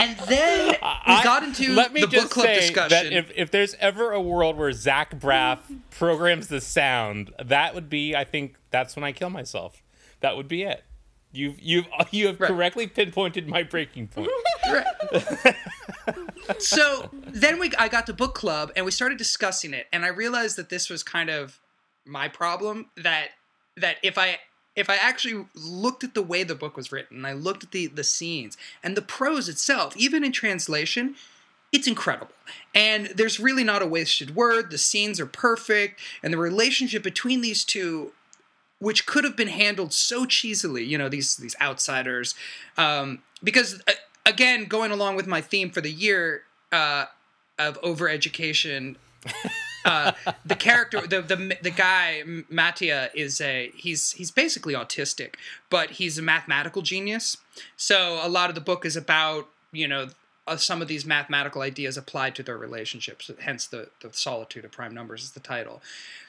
And 0.05 0.17
then 0.27 0.67
we 0.69 0.77
I, 0.81 1.23
got 1.23 1.43
into 1.43 1.73
let 1.73 1.93
me 1.93 2.01
the 2.01 2.07
just 2.07 2.25
book 2.25 2.31
club 2.31 2.45
say 2.47 2.59
discussion. 2.59 2.89
That 2.89 3.13
if, 3.13 3.31
if 3.35 3.51
there's 3.51 3.75
ever 3.79 4.11
a 4.11 4.21
world 4.21 4.57
where 4.57 4.71
Zach 4.71 5.19
Braff 5.19 5.59
programs 5.91 6.47
the 6.47 6.61
sound, 6.61 7.33
that 7.43 7.73
would 7.73 7.89
be, 7.89 8.15
I 8.15 8.23
think, 8.23 8.55
that's 8.71 8.95
when 8.95 9.03
I 9.03 9.11
kill 9.11 9.29
myself. 9.29 9.83
That 10.21 10.37
would 10.37 10.47
be 10.47 10.63
it. 10.63 10.83
You've 11.31 11.59
you've 11.59 11.87
you 12.11 12.27
have 12.27 12.39
right. 12.39 12.47
correctly 12.47 12.87
pinpointed 12.87 13.47
my 13.47 13.63
breaking 13.63 14.07
point. 14.07 14.29
Right. 14.71 14.85
so 16.59 17.09
then 17.27 17.59
we 17.59 17.71
I 17.77 17.89
got 17.89 18.05
to 18.07 18.13
book 18.13 18.35
club 18.35 18.71
and 18.75 18.85
we 18.85 18.91
started 18.91 19.17
discussing 19.17 19.73
it 19.73 19.87
and 19.91 20.05
I 20.05 20.09
realized 20.09 20.55
that 20.57 20.69
this 20.69 20.89
was 20.89 21.03
kind 21.03 21.29
of 21.29 21.59
my 22.05 22.29
problem 22.29 22.89
that 22.97 23.29
that 23.77 23.97
if 24.01 24.17
I 24.17 24.37
if 24.75 24.89
I 24.89 24.95
actually 24.95 25.45
looked 25.53 26.03
at 26.03 26.13
the 26.13 26.21
way 26.21 26.43
the 26.43 26.55
book 26.55 26.75
was 26.75 26.91
written, 26.91 27.17
and 27.17 27.27
I 27.27 27.33
looked 27.33 27.63
at 27.63 27.71
the 27.71 27.87
the 27.87 28.03
scenes 28.03 28.57
and 28.83 28.95
the 28.95 29.01
prose 29.01 29.49
itself, 29.49 29.95
even 29.97 30.23
in 30.23 30.31
translation, 30.31 31.15
it's 31.71 31.87
incredible. 31.87 32.33
And 32.73 33.07
there's 33.07 33.39
really 33.39 33.63
not 33.63 33.81
a 33.81 33.87
wasted 33.87 34.35
word. 34.35 34.71
The 34.71 34.77
scenes 34.77 35.19
are 35.19 35.25
perfect, 35.25 35.99
and 36.23 36.33
the 36.33 36.37
relationship 36.37 37.03
between 37.03 37.41
these 37.41 37.63
two, 37.63 38.13
which 38.79 39.05
could 39.05 39.23
have 39.23 39.35
been 39.35 39.47
handled 39.47 39.93
so 39.93 40.25
cheesily, 40.25 40.85
you 40.85 40.97
know, 40.97 41.09
these 41.09 41.35
these 41.37 41.55
outsiders, 41.61 42.35
um, 42.77 43.23
because 43.43 43.81
uh, 43.87 43.93
again, 44.25 44.65
going 44.65 44.91
along 44.91 45.15
with 45.15 45.27
my 45.27 45.41
theme 45.41 45.69
for 45.69 45.81
the 45.81 45.91
year 45.91 46.43
uh, 46.71 47.05
of 47.57 47.81
overeducation. 47.81 48.95
Uh, 49.85 50.11
the 50.43 50.55
character, 50.55 51.05
the, 51.05 51.21
the 51.21 51.57
the 51.61 51.69
guy 51.69 52.23
Mattia 52.49 53.11
is 53.13 53.39
a 53.39 53.71
he's 53.75 54.13
he's 54.13 54.31
basically 54.31 54.73
autistic, 54.73 55.35
but 55.69 55.91
he's 55.91 56.17
a 56.17 56.23
mathematical 56.23 56.81
genius. 56.81 57.37
So 57.77 58.19
a 58.21 58.27
lot 58.27 58.49
of 58.49 58.55
the 58.55 58.61
book 58.61 58.83
is 58.83 58.97
about 58.97 59.47
you 59.71 59.87
know 59.87 60.07
uh, 60.47 60.57
some 60.57 60.81
of 60.81 60.87
these 60.87 61.05
mathematical 61.05 61.61
ideas 61.61 61.97
applied 61.97 62.35
to 62.35 62.43
their 62.43 62.57
relationships. 62.57 63.29
Hence 63.39 63.67
the 63.67 63.89
the 64.01 64.09
solitude 64.11 64.65
of 64.65 64.71
prime 64.71 64.93
numbers 64.93 65.23
is 65.23 65.31
the 65.31 65.39
title. 65.39 65.81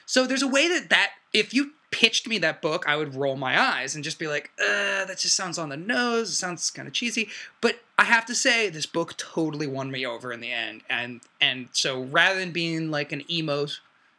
So 0.05 0.25
there's 0.25 0.43
a 0.43 0.47
way 0.47 0.69
that 0.69 0.89
that 0.89 1.11
if 1.39 1.53
you 1.53 1.71
pitched 1.91 2.27
me 2.27 2.37
that 2.39 2.61
book, 2.61 2.85
I 2.87 2.95
would 2.95 3.15
roll 3.15 3.35
my 3.35 3.59
eyes 3.59 3.95
and 3.95 4.03
just 4.03 4.19
be 4.19 4.27
like, 4.27 4.51
uh, 4.59 5.05
that 5.05 5.17
just 5.19 5.35
sounds 5.35 5.57
on 5.57 5.69
the 5.69 5.77
nose. 5.77 6.29
It 6.29 6.35
sounds 6.35 6.69
kind 6.69 6.87
of 6.87 6.93
cheesy. 6.93 7.29
But 7.61 7.79
I 7.97 8.03
have 8.03 8.25
to 8.25 8.35
say, 8.35 8.69
this 8.69 8.85
book 8.85 9.15
totally 9.17 9.67
won 9.67 9.89
me 9.89 10.05
over 10.05 10.31
in 10.31 10.41
the 10.41 10.51
end. 10.51 10.81
And 10.89 11.21
and 11.39 11.69
so 11.71 12.03
rather 12.03 12.39
than 12.39 12.51
being 12.51 12.91
like 12.91 13.11
an 13.11 13.23
emo 13.31 13.67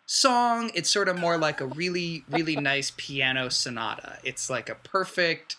song, 0.06 0.70
it's 0.74 0.90
sort 0.90 1.08
of 1.08 1.18
more 1.18 1.36
like 1.36 1.60
a 1.60 1.66
really, 1.66 2.24
really 2.30 2.56
nice 2.56 2.92
piano 2.96 3.50
sonata. 3.50 4.18
It's 4.24 4.48
like 4.48 4.68
a 4.68 4.74
perfect 4.74 5.56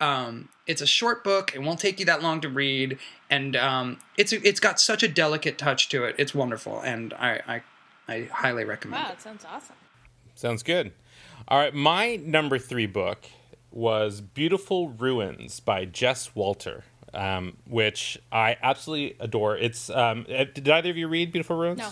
um, 0.00 0.48
it's 0.66 0.82
a 0.82 0.86
short 0.86 1.24
book. 1.24 1.54
It 1.54 1.62
won't 1.62 1.80
take 1.80 1.98
you 1.98 2.06
that 2.06 2.22
long 2.22 2.40
to 2.42 2.48
read, 2.48 2.98
and 3.30 3.56
um, 3.56 3.98
it's 4.16 4.32
it's 4.32 4.60
got 4.60 4.80
such 4.80 5.02
a 5.02 5.08
delicate 5.08 5.58
touch 5.58 5.88
to 5.90 6.04
it. 6.04 6.14
It's 6.18 6.34
wonderful, 6.34 6.80
and 6.80 7.12
I 7.14 7.40
I, 7.46 7.62
I 8.12 8.28
highly 8.32 8.64
recommend. 8.64 9.02
Wow, 9.02 9.12
it. 9.12 9.20
sounds 9.20 9.44
awesome. 9.44 9.76
Sounds 10.38 10.62
good. 10.62 10.92
All 11.48 11.58
right, 11.58 11.74
my 11.74 12.14
number 12.14 12.60
three 12.60 12.86
book 12.86 13.24
was 13.72 14.20
Beautiful 14.20 14.90
Ruins 14.90 15.58
by 15.58 15.84
Jess 15.84 16.32
Walter. 16.36 16.84
um, 17.12 17.56
which 17.66 18.20
I 18.30 18.56
absolutely 18.62 19.16
adore. 19.18 19.56
It's 19.56 19.90
um, 19.90 20.26
uh, 20.32 20.44
did 20.44 20.68
either 20.68 20.90
of 20.90 20.96
you 20.96 21.08
read 21.08 21.32
Beautiful 21.32 21.56
Ruins? 21.56 21.78
No. 21.78 21.90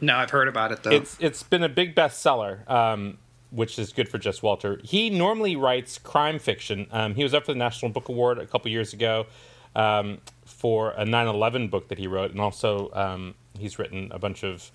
No, 0.00 0.16
I've 0.16 0.30
heard 0.30 0.46
about 0.46 0.70
it 0.70 0.84
though. 0.84 0.90
It's 0.92 1.16
it's 1.18 1.42
been 1.42 1.64
a 1.64 1.68
big 1.68 1.96
bestseller, 1.96 2.70
um, 2.70 3.18
which 3.50 3.80
is 3.80 3.92
good 3.92 4.08
for 4.08 4.18
Jess 4.18 4.42
Walter. 4.44 4.78
He 4.84 5.10
normally 5.10 5.56
writes 5.56 5.98
crime 5.98 6.38
fiction. 6.38 6.86
Um, 6.92 7.14
he 7.16 7.24
was 7.24 7.34
up 7.34 7.46
for 7.46 7.52
the 7.52 7.58
National 7.58 7.90
Book 7.90 8.08
Award 8.08 8.38
a 8.38 8.46
couple 8.46 8.70
years 8.70 8.92
ago 8.92 9.26
um, 9.74 10.18
for 10.44 10.90
a 10.92 11.04
9/11 11.04 11.68
book 11.70 11.88
that 11.88 11.98
he 11.98 12.06
wrote, 12.06 12.30
and 12.30 12.40
also 12.40 12.90
um, 12.92 13.34
he's 13.58 13.76
written 13.76 14.12
a 14.12 14.20
bunch 14.20 14.44
of. 14.44 14.70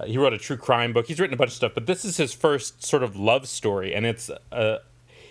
Uh, 0.00 0.06
he 0.06 0.18
wrote 0.18 0.32
a 0.32 0.38
true 0.38 0.56
crime 0.56 0.92
book. 0.92 1.06
He's 1.06 1.20
written 1.20 1.34
a 1.34 1.36
bunch 1.36 1.50
of 1.50 1.56
stuff, 1.56 1.72
but 1.74 1.86
this 1.86 2.04
is 2.04 2.16
his 2.16 2.32
first 2.32 2.84
sort 2.84 3.02
of 3.02 3.16
love 3.16 3.46
story, 3.48 3.94
and 3.94 4.06
it's 4.06 4.30
uh, 4.52 4.78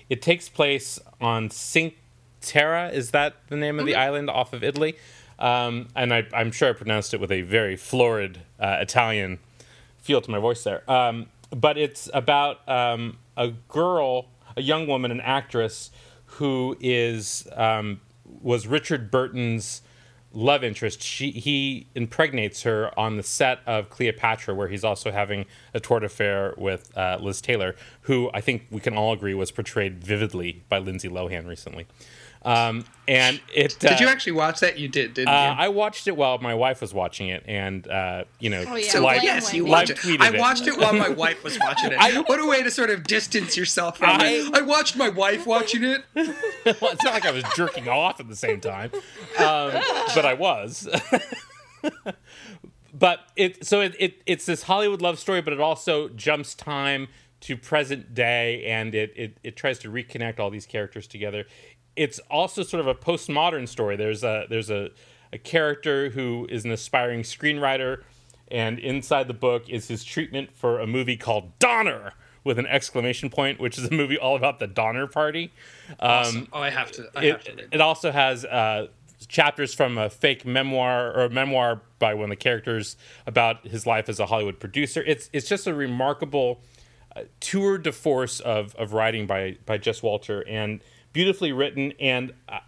it 0.10 0.22
takes 0.22 0.50
place 0.50 1.00
on 1.20 1.50
Cinque 1.50 1.96
Terre. 2.42 2.90
Is 2.90 3.12
that 3.12 3.36
the 3.48 3.56
name 3.56 3.80
of 3.80 3.86
the 3.86 3.96
island 3.96 4.30
off 4.30 4.54
of 4.54 4.64
Italy? 4.64 4.96
Um, 5.38 5.88
and 5.96 6.14
I, 6.14 6.28
I'm 6.34 6.52
sure 6.52 6.70
I 6.70 6.74
pronounced 6.74 7.14
it 7.14 7.20
with 7.20 7.32
a 7.32 7.42
very 7.42 7.78
florid 7.78 8.42
uh, 8.60 8.78
Italian 8.82 9.40
feel 9.98 10.22
to 10.22 10.30
my 10.30 10.40
voice 10.40 10.64
there. 10.64 10.90
Um, 10.90 11.28
but 11.52 11.78
it's 11.78 12.10
about 12.14 12.68
um, 12.68 13.18
a 13.38 13.50
girl, 13.70 14.28
a 14.58 14.62
young 14.62 14.86
woman, 14.86 15.12
an 15.12 15.22
actress 15.22 15.92
who 16.26 16.76
is 16.80 17.48
um, 17.56 18.02
was 18.42 18.68
Richard 18.68 19.10
Burton's 19.10 19.82
love 20.34 20.64
interest. 20.64 21.02
She 21.02 21.32
he 21.32 21.88
impregnates 21.96 22.64
her 22.64 22.98
on 22.98 23.18
the 23.18 23.24
set 23.24 23.60
of 23.66 23.90
Cleopatra, 23.90 24.54
where 24.54 24.68
he's 24.68 24.84
also 24.84 25.12
having 25.12 25.46
a 25.74 25.80
tort 25.80 26.04
affair 26.04 26.54
with 26.58 26.96
uh, 26.98 27.18
Liz 27.20 27.42
Taylor, 27.42 27.76
who 28.02 28.30
I 28.34 28.42
think 28.42 28.68
we 28.70 28.80
can 28.80 28.96
all 28.96 29.14
agree 29.14 29.34
was 29.34 29.52
portrayed 29.52 30.04
vividly 30.04 30.64
by 30.70 30.78
Lindsay 30.78 31.10
Lohan 31.10 31.48
recently. 31.48 31.88
Um, 32.44 32.86
and 33.08 33.42
it 33.54 33.78
did 33.80 34.00
you 34.00 34.08
uh, 34.08 34.12
actually 34.12 34.34
watch 34.34 34.62
that? 34.62 34.78
You 34.80 34.88
did, 34.88 35.14
didn't 35.14 35.28
uh, 35.30 35.56
you? 35.58 35.64
I 35.64 35.68
watched 35.70 36.08
it 36.08 36.16
while 36.16 36.38
my 36.38 36.54
wife 36.54 36.80
was 36.80 36.94
watching 36.94 37.28
it, 37.30 37.44
and 37.48 37.86
uh, 37.88 38.24
you 38.40 38.50
know, 38.50 38.64
Oh, 38.66 38.76
yeah. 38.76 38.90
So 38.90 39.02
live, 39.02 39.24
yes, 39.24 39.54
you 39.54 39.64
live 39.64 39.72
watched 39.72 40.06
it. 40.06 40.22
I 40.22 40.38
watched 40.38 40.68
it 40.68 40.78
while 40.78 40.94
my 40.94 41.10
wife 41.24 41.44
was 41.44 41.60
watching 41.60 41.92
it. 41.92 41.98
I- 42.00 42.22
what 42.22 42.40
a 42.40 42.46
way 42.46 42.64
to 42.64 42.72
sort 42.72 42.92
of 42.92 43.04
distance 43.04 43.58
yourself 43.58 43.98
from 43.98 44.10
I- 44.10 44.28
it. 44.28 44.54
I 44.54 44.62
watched 44.62 44.96
my 44.96 45.10
wife 45.10 45.46
watching 45.46 45.84
it. 45.84 46.04
well, 46.16 46.92
it's 46.92 47.04
not 47.04 47.14
like 47.14 47.26
I 47.26 47.32
was 47.32 47.44
jerking 47.56 47.90
off 47.90 48.20
at 48.20 48.30
the 48.30 48.36
same 48.36 48.62
time, 48.62 48.92
um, 49.38 49.74
but 50.16 50.26
I 50.26 50.36
was. 50.36 50.88
but 52.94 53.20
it 53.36 53.66
so 53.66 53.82
it, 53.82 53.96
it 54.00 54.22
it's 54.26 54.46
this 54.46 54.64
Hollywood 54.64 55.02
love 55.02 55.20
story, 55.20 55.42
but 55.42 55.52
it 55.52 55.60
also 55.60 56.10
jumps 56.10 56.54
time 56.54 57.08
to 57.42 57.58
present 57.58 58.14
day, 58.14 58.66
and 58.66 58.94
it 58.94 59.14
it, 59.16 59.38
it 59.44 59.56
tries 59.56 59.80
to 59.80 59.92
reconnect 59.92 60.40
all 60.40 60.50
these 60.50 60.66
characters 60.66 61.08
together. 61.08 61.46
It's 61.96 62.20
also 62.30 62.64
sort 62.64 62.82
of 62.82 62.88
a 62.88 62.96
postmodern 62.96 63.68
story. 63.68 63.96
There's 63.96 64.24
a 64.24 64.46
there's 64.50 64.70
a 64.70 64.92
a 65.32 65.38
character 65.38 66.10
who 66.10 66.48
is 66.50 66.66
an 66.66 66.72
aspiring 66.72 67.22
screenwriter, 67.22 68.04
and 68.50 68.80
inside 68.80 69.28
the 69.28 69.34
book 69.34 69.70
is 69.70 69.88
his 69.88 70.04
treatment 70.04 70.56
for 70.56 70.80
a 70.80 70.88
movie 70.88 71.18
called 71.18 71.58
Donner 71.60 72.14
with 72.44 72.58
an 72.58 72.66
exclamation 72.66 73.30
point, 73.30 73.60
which 73.60 73.78
is 73.78 73.86
a 73.86 73.94
movie 73.94 74.18
all 74.18 74.36
about 74.36 74.60
the 74.60 74.68
Donner 74.68 75.08
Party. 75.08 75.52
Um, 76.00 76.48
oh, 76.54 76.62
I 76.62 76.70
have 76.70 76.92
to. 76.94 77.10
I 77.16 77.26
have 77.26 77.44
to 77.44 77.58
it, 77.58 77.70
it 77.74 77.82
also 77.82 78.12
has 78.12 78.46
uh, 78.46 78.88
chapters 79.28 79.74
from 79.74 79.98
a 79.98 80.10
fake 80.10 80.46
memoir 80.46 81.12
or 81.12 81.26
a 81.26 81.30
memoir 81.30 81.82
by 82.00 82.14
one 82.14 82.26
of 82.26 82.30
the 82.30 82.36
characters 82.36 82.96
about 83.28 83.68
his 83.68 83.86
life 83.86 84.10
as 84.10 84.20
a 84.20 84.26
Hollywood 84.26 84.60
producer. 84.60 85.04
It's 85.06 85.30
it's 85.34 85.48
just 85.48 85.68
a 85.68 85.74
remarkable 85.74 86.62
uh, 87.16 87.24
tour 87.40 87.78
de 87.78 87.92
force 87.92 88.40
of, 88.40 88.76
of 88.76 88.94
writing 88.94 89.28
by 89.28 89.58
by 89.66 89.78
Jess 89.78 90.02
Walter 90.02 90.48
and 90.48 90.82
beautifully 91.14 91.52
written 91.52 91.94
and 92.00 92.34
uh, 92.48 92.60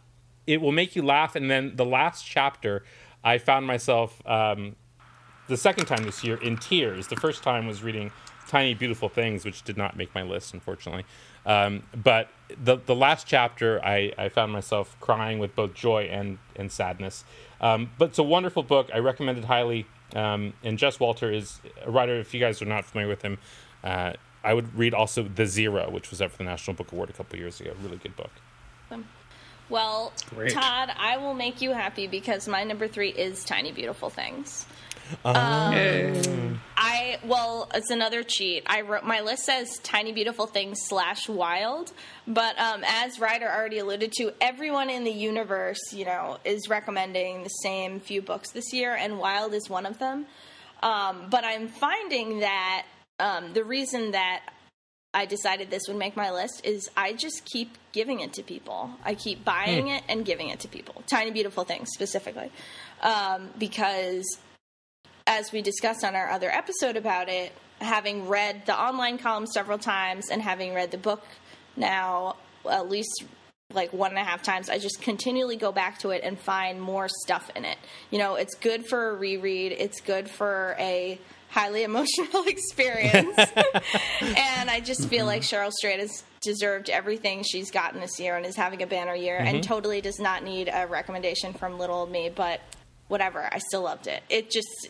it 0.47 0.61
will 0.61 0.71
make 0.71 0.95
you 0.95 1.01
laugh. 1.01 1.35
And 1.35 1.49
then 1.49 1.75
the 1.75 1.85
last 1.85 2.25
chapter, 2.25 2.83
I 3.23 3.37
found 3.37 3.65
myself 3.65 4.21
um, 4.27 4.75
the 5.47 5.57
second 5.57 5.85
time 5.85 6.03
this 6.03 6.23
year 6.23 6.37
in 6.37 6.57
tears. 6.57 7.07
The 7.07 7.15
first 7.15 7.43
time 7.43 7.67
was 7.67 7.83
reading 7.83 8.11
Tiny 8.47 8.73
Beautiful 8.73 9.09
Things, 9.09 9.45
which 9.45 9.63
did 9.63 9.77
not 9.77 9.95
make 9.95 10.13
my 10.13 10.23
list, 10.23 10.53
unfortunately. 10.53 11.05
Um, 11.45 11.83
but 11.95 12.29
the 12.63 12.77
the 12.77 12.95
last 12.95 13.25
chapter, 13.25 13.83
I, 13.83 14.13
I 14.17 14.29
found 14.29 14.51
myself 14.51 14.95
crying 14.99 15.39
with 15.39 15.55
both 15.55 15.73
joy 15.73 16.03
and 16.03 16.37
and 16.55 16.71
sadness. 16.71 17.23
Um, 17.59 17.91
but 17.97 18.09
it's 18.09 18.19
a 18.19 18.23
wonderful 18.23 18.63
book. 18.63 18.89
I 18.93 18.99
recommend 18.99 19.37
it 19.37 19.45
highly. 19.45 19.85
Um, 20.15 20.53
and 20.63 20.77
Jess 20.77 20.99
Walter 20.99 21.31
is 21.31 21.61
a 21.85 21.89
writer. 21.89 22.19
If 22.19 22.33
you 22.33 22.39
guys 22.39 22.61
are 22.61 22.65
not 22.65 22.85
familiar 22.85 23.07
with 23.07 23.21
him, 23.21 23.37
uh, 23.83 24.13
I 24.43 24.53
would 24.53 24.75
read 24.77 24.93
also 24.93 25.23
The 25.23 25.45
Zero, 25.45 25.89
which 25.89 26.09
was 26.09 26.21
up 26.21 26.31
for 26.31 26.37
the 26.37 26.43
National 26.45 26.75
Book 26.75 26.91
Award 26.91 27.09
a 27.09 27.13
couple 27.13 27.37
years 27.37 27.59
ago. 27.61 27.73
Really 27.81 27.97
good 27.97 28.15
book. 28.15 28.31
Well, 29.69 30.11
Great. 30.29 30.51
Todd, 30.51 30.91
I 30.97 31.17
will 31.17 31.33
make 31.33 31.61
you 31.61 31.71
happy 31.71 32.07
because 32.07 32.47
my 32.47 32.63
number 32.63 32.89
three 32.89 33.09
is 33.09 33.45
Tiny 33.45 33.71
Beautiful 33.71 34.09
Things. 34.09 34.65
Yay. 35.25 36.57
I 36.75 37.19
well, 37.25 37.69
it's 37.73 37.89
another 37.89 38.23
cheat. 38.23 38.63
I 38.65 38.81
wrote 38.81 39.03
my 39.03 39.21
list 39.21 39.45
says 39.45 39.79
"Tiny 39.79 40.11
Beautiful 40.11 40.45
Things" 40.47 40.79
slash 40.87 41.29
Wild, 41.29 41.91
but 42.27 42.57
um, 42.59 42.83
as 42.85 43.19
Ryder 43.19 43.49
already 43.49 43.79
alluded 43.79 44.11
to, 44.13 44.33
everyone 44.41 44.89
in 44.89 45.03
the 45.03 45.11
universe, 45.11 45.79
you 45.91 46.05
know, 46.05 46.37
is 46.43 46.69
recommending 46.69 47.43
the 47.43 47.49
same 47.49 47.99
few 47.99 48.21
books 48.21 48.51
this 48.51 48.73
year, 48.73 48.95
and 48.95 49.19
Wild 49.19 49.53
is 49.53 49.69
one 49.69 49.85
of 49.85 49.99
them. 49.99 50.25
Um, 50.81 51.27
but 51.29 51.45
I'm 51.45 51.67
finding 51.67 52.39
that 52.39 52.85
um, 53.21 53.53
the 53.53 53.63
reason 53.63 54.11
that 54.11 54.41
I 55.13 55.25
decided 55.25 55.69
this 55.69 55.83
would 55.87 55.97
make 55.97 56.15
my 56.15 56.31
list 56.31 56.61
is 56.63 56.89
I 56.97 57.13
just 57.13 57.45
keep 57.45 57.77
giving 57.91 58.21
it 58.21 58.33
to 58.33 58.43
people. 58.43 58.91
I 59.03 59.15
keep 59.15 59.45
buying 59.45 59.89
it 59.89 60.03
and 60.09 60.25
giving 60.25 60.49
it 60.49 60.61
to 60.61 60.67
people. 60.67 61.03
Tiny 61.09 61.31
Beautiful 61.31 61.63
Things 61.63 61.89
specifically, 61.93 62.51
um, 63.01 63.49
because 63.57 64.25
as 65.27 65.51
we 65.51 65.61
discussed 65.61 66.03
on 66.03 66.15
our 66.15 66.29
other 66.29 66.49
episode 66.49 66.97
about 66.97 67.29
it, 67.29 67.51
having 67.79 68.27
read 68.27 68.65
the 68.65 68.79
online 68.79 69.17
column 69.17 69.45
several 69.45 69.77
times 69.77 70.29
and 70.31 70.41
having 70.41 70.73
read 70.73 70.91
the 70.91 70.97
book 70.97 71.23
now 71.75 72.35
at 72.69 72.89
least 72.89 73.23
like 73.73 73.93
one 73.93 74.11
and 74.11 74.19
a 74.19 74.23
half 74.23 74.41
times, 74.41 74.69
I 74.69 74.77
just 74.77 75.01
continually 75.01 75.55
go 75.55 75.71
back 75.71 75.99
to 75.99 76.09
it 76.11 76.21
and 76.23 76.39
find 76.39 76.81
more 76.81 77.07
stuff 77.23 77.49
in 77.55 77.65
it. 77.65 77.77
You 78.09 78.19
know, 78.19 78.35
it's 78.35 78.55
good 78.55 78.85
for 78.85 79.09
a 79.09 79.15
reread, 79.15 79.71
it's 79.71 80.01
good 80.01 80.29
for 80.29 80.75
a 80.79 81.19
highly 81.49 81.83
emotional 81.83 82.43
experience. 82.47 83.37
and 84.21 84.69
I 84.69 84.81
just 84.83 85.07
feel 85.07 85.25
like 85.25 85.41
Cheryl 85.41 85.71
Strayed 85.71 85.99
has 85.99 86.23
deserved 86.41 86.89
everything 86.89 87.43
she's 87.43 87.69
gotten 87.69 87.99
this 87.99 88.19
year 88.19 88.35
and 88.35 88.45
is 88.45 88.55
having 88.55 88.81
a 88.81 88.87
banner 88.87 89.13
year 89.13 89.37
and 89.37 89.57
mm-hmm. 89.57 89.61
totally 89.61 90.01
does 90.01 90.19
not 90.19 90.43
need 90.43 90.69
a 90.73 90.87
recommendation 90.87 91.53
from 91.53 91.77
little 91.77 92.07
me, 92.07 92.31
but 92.33 92.61
whatever, 93.07 93.47
I 93.51 93.59
still 93.59 93.83
loved 93.83 94.07
it. 94.07 94.23
It 94.29 94.49
just 94.49 94.89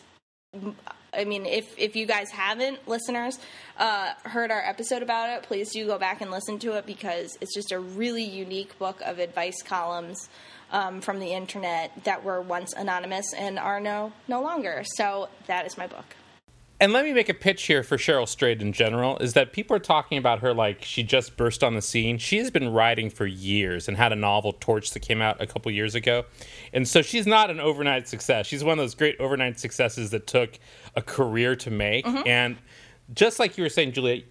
I 1.14 1.24
mean, 1.24 1.44
if 1.44 1.78
if 1.78 1.94
you 1.94 2.06
guys 2.06 2.30
haven't, 2.30 2.88
listeners, 2.88 3.38
uh, 3.76 4.12
heard 4.24 4.50
our 4.50 4.62
episode 4.62 5.02
about 5.02 5.28
it, 5.30 5.42
please 5.42 5.70
do 5.70 5.86
go 5.86 5.98
back 5.98 6.20
and 6.20 6.30
listen 6.30 6.58
to 6.60 6.72
it 6.78 6.86
because 6.86 7.36
it's 7.40 7.54
just 7.54 7.72
a 7.72 7.78
really 7.78 8.24
unique 8.24 8.78
book 8.78 9.00
of 9.02 9.18
advice 9.18 9.62
columns 9.62 10.28
um, 10.70 11.00
from 11.00 11.20
the 11.20 11.32
internet 11.32 11.92
that 12.04 12.24
were 12.24 12.40
once 12.40 12.72
anonymous 12.72 13.34
and 13.34 13.58
are 13.58 13.80
no 13.80 14.12
no 14.26 14.40
longer. 14.42 14.82
So 14.96 15.28
that 15.46 15.66
is 15.66 15.76
my 15.76 15.86
book. 15.86 16.16
And 16.82 16.92
let 16.92 17.04
me 17.04 17.12
make 17.12 17.28
a 17.28 17.34
pitch 17.34 17.66
here 17.66 17.84
for 17.84 17.96
Cheryl 17.96 18.26
Strayed 18.26 18.60
in 18.60 18.72
general 18.72 19.16
is 19.18 19.34
that 19.34 19.52
people 19.52 19.76
are 19.76 19.78
talking 19.78 20.18
about 20.18 20.40
her 20.40 20.52
like 20.52 20.82
she 20.82 21.04
just 21.04 21.36
burst 21.36 21.62
on 21.62 21.76
the 21.76 21.80
scene. 21.80 22.18
She 22.18 22.38
has 22.38 22.50
been 22.50 22.72
writing 22.72 23.08
for 23.08 23.24
years 23.24 23.86
and 23.86 23.96
had 23.96 24.10
a 24.10 24.16
novel, 24.16 24.52
Torch, 24.54 24.90
that 24.90 24.98
came 24.98 25.22
out 25.22 25.40
a 25.40 25.46
couple 25.46 25.70
years 25.70 25.94
ago. 25.94 26.24
And 26.72 26.88
so 26.88 27.00
she's 27.00 27.24
not 27.24 27.50
an 27.50 27.60
overnight 27.60 28.08
success. 28.08 28.48
She's 28.48 28.64
one 28.64 28.80
of 28.80 28.82
those 28.82 28.96
great 28.96 29.14
overnight 29.20 29.60
successes 29.60 30.10
that 30.10 30.26
took 30.26 30.58
a 30.94 31.02
career 31.02 31.56
to 31.56 31.70
make. 31.70 32.06
And 32.06 32.56
just 33.14 33.38
like 33.38 33.56
you 33.58 33.64
were 33.64 33.68
saying, 33.70 33.92
Julia, 33.92 34.22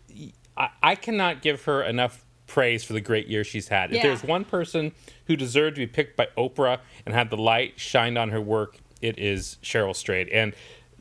I, 0.58 0.70
I 0.82 0.96
cannot 0.96 1.42
give 1.42 1.64
her 1.66 1.84
enough 1.84 2.24
praise 2.48 2.84
for 2.84 2.94
the 2.94 3.02
great 3.02 3.28
year 3.28 3.44
she's 3.44 3.68
had. 3.70 3.94
If 3.94 4.02
there's 4.02 4.24
one 4.24 4.44
person 4.46 4.92
who 5.26 5.36
deserved 5.36 5.76
to 5.76 5.80
be 5.82 5.88
picked 5.88 6.18
by 6.18 6.28
Oprah 6.38 6.80
and 7.06 7.16
had 7.16 7.30
the 7.30 7.38
light 7.38 7.80
shined 7.80 8.18
on 8.18 8.30
her 8.30 8.42
work, 8.42 8.78
it 9.02 9.18
is 9.18 9.58
Cheryl 9.64 9.96
Strayed. 9.96 10.30
And 10.30 10.54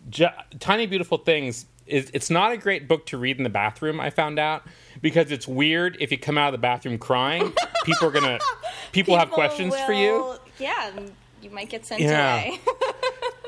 J- 0.08 0.30
Tiny 0.60 0.86
Beautiful 0.86 1.18
Things 1.18 1.66
is 1.86 2.10
it's 2.14 2.30
not 2.30 2.52
a 2.52 2.56
great 2.56 2.86
book 2.86 3.04
to 3.06 3.18
read 3.18 3.36
in 3.38 3.42
the 3.42 3.50
bathroom. 3.50 4.00
I 4.00 4.10
found 4.10 4.38
out 4.38 4.62
because 5.02 5.30
it's 5.32 5.48
weird 5.48 5.96
if 6.00 6.12
you 6.12 6.18
come 6.18 6.38
out 6.38 6.48
of 6.48 6.52
the 6.52 6.58
bathroom 6.58 6.98
crying. 6.98 7.52
people 7.84 8.08
are 8.08 8.12
gonna 8.12 8.38
people, 8.92 9.16
have 9.18 9.30
questions 9.30 9.74
for 9.80 9.92
you. 9.92 10.36
Yeah, 10.58 10.92
you 11.42 11.50
might 11.50 11.68
get 11.68 11.84
sent 11.84 12.00
Yeah. 12.00 12.40
away. 12.42 12.60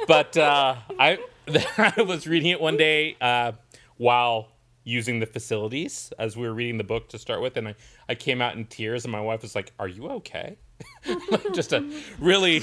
But 0.09 0.37
uh, 0.37 0.75
I 0.98 1.18
I 1.78 2.02
was 2.02 2.26
reading 2.26 2.50
it 2.50 2.61
one 2.61 2.76
day 2.76 3.16
uh, 3.20 3.52
while 3.96 4.48
using 4.85 5.20
the 5.20 5.26
facilities 5.26 6.12
as 6.18 6.37
we 6.37 6.46
were 6.46 6.55
reading 6.55 6.78
the 6.78 6.85
book 6.85 7.09
to 7.11 7.18
start 7.18 7.40
with, 7.40 7.57
and 7.57 7.68
I, 7.68 7.74
I 8.09 8.14
came 8.14 8.42
out 8.42 8.57
in 8.57 8.64
tears, 8.66 9.05
and 9.05 9.12
my 9.12 9.20
wife 9.20 9.42
was 9.42 9.55
like, 9.55 9.72
"Are 9.78 9.88
you 9.88 10.09
okay?" 10.09 10.57
Just 11.55 11.72
a 11.72 11.88
really 12.18 12.62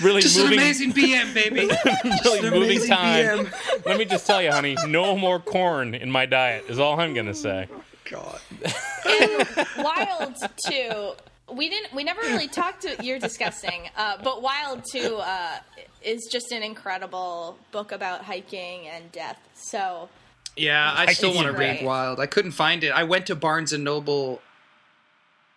really 0.00 0.22
Just 0.22 0.38
an 0.38 0.52
amazing 0.52 0.92
BM, 0.92 1.34
baby. 1.34 1.68
really 2.24 2.46
an 2.46 2.54
moving 2.54 2.86
time. 2.86 3.46
BM. 3.46 3.86
Let 3.86 3.98
me 3.98 4.04
just 4.04 4.26
tell 4.26 4.40
you, 4.40 4.52
honey, 4.52 4.76
no 4.86 5.16
more 5.16 5.40
corn 5.40 5.94
in 5.94 6.10
my 6.10 6.26
diet 6.26 6.64
is 6.68 6.78
all 6.78 6.98
I'm 7.00 7.14
gonna 7.14 7.34
say. 7.34 7.66
God. 8.08 8.40
and 9.04 9.66
Wild 9.78 10.36
too. 10.56 11.12
We 11.52 11.68
didn't. 11.68 11.94
We 11.94 12.04
never 12.04 12.20
really 12.22 12.48
talked 12.48 12.82
to. 12.82 12.96
You're 13.04 13.18
disgusting. 13.18 13.88
Uh, 13.96 14.18
but 14.22 14.42
Wild 14.42 14.84
too 14.90 15.16
uh, 15.16 15.58
is 16.02 16.28
just 16.30 16.52
an 16.52 16.62
incredible 16.62 17.58
book 17.72 17.92
about 17.92 18.24
hiking 18.24 18.86
and 18.88 19.10
death. 19.12 19.38
So 19.54 20.08
Yeah, 20.56 20.92
I 20.96 21.12
still 21.12 21.34
want 21.34 21.46
to 21.46 21.52
read 21.52 21.84
Wild. 21.84 22.20
I 22.20 22.26
couldn't 22.26 22.52
find 22.52 22.82
it. 22.82 22.90
I 22.90 23.04
went 23.04 23.26
to 23.26 23.36
Barnes 23.36 23.72
and 23.72 23.84
Noble 23.84 24.40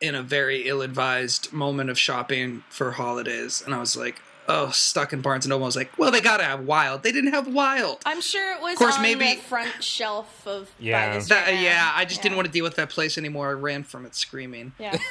in 0.02 0.16
a 0.16 0.24
very 0.24 0.68
ill-advised 0.68 1.52
moment 1.52 1.90
of 1.90 2.00
shopping 2.00 2.64
for 2.70 2.92
holidays, 2.92 3.62
and 3.66 3.76
I 3.76 3.80
was 3.80 3.98
like, 3.98 4.22
"Oh, 4.48 4.70
stuck 4.70 5.12
in 5.12 5.22
Barnes 5.22 5.46
and 5.46 5.50
Noble." 5.50 5.66
I 5.66 5.68
was 5.68 5.76
like, 5.76 5.92
"Well, 5.98 6.10
they 6.12 6.22
gotta 6.22 6.46
have 6.46 6.62
Wild. 6.62 7.04
They 7.04 7.12
didn't 7.12 7.34
have 7.34 7.48
Wild." 7.48 8.00
I'm 8.06 8.22
sure 8.22 8.54
it 8.54 8.62
was 8.62 8.74
of 8.74 8.78
course, 8.80 8.96
on 8.96 9.02
maybe- 9.02 9.36
the 9.36 9.42
front 9.42 9.84
shelf 9.84 10.48
of 10.48 10.70
Yeah. 10.80 11.16
Buy 11.16 11.24
That, 11.26 11.62
yeah, 11.62 11.92
I 11.94 12.06
just 12.06 12.22
didn't 12.22 12.38
want 12.38 12.46
to 12.46 12.52
deal 12.52 12.64
with 12.64 12.76
that 12.76 12.90
place 12.90 13.18
anymore. 13.18 13.50
I 13.50 13.54
ran 13.54 13.84
from 13.84 14.06
it 14.06 14.16
screaming. 14.16 14.74
Yeah. 14.80 14.98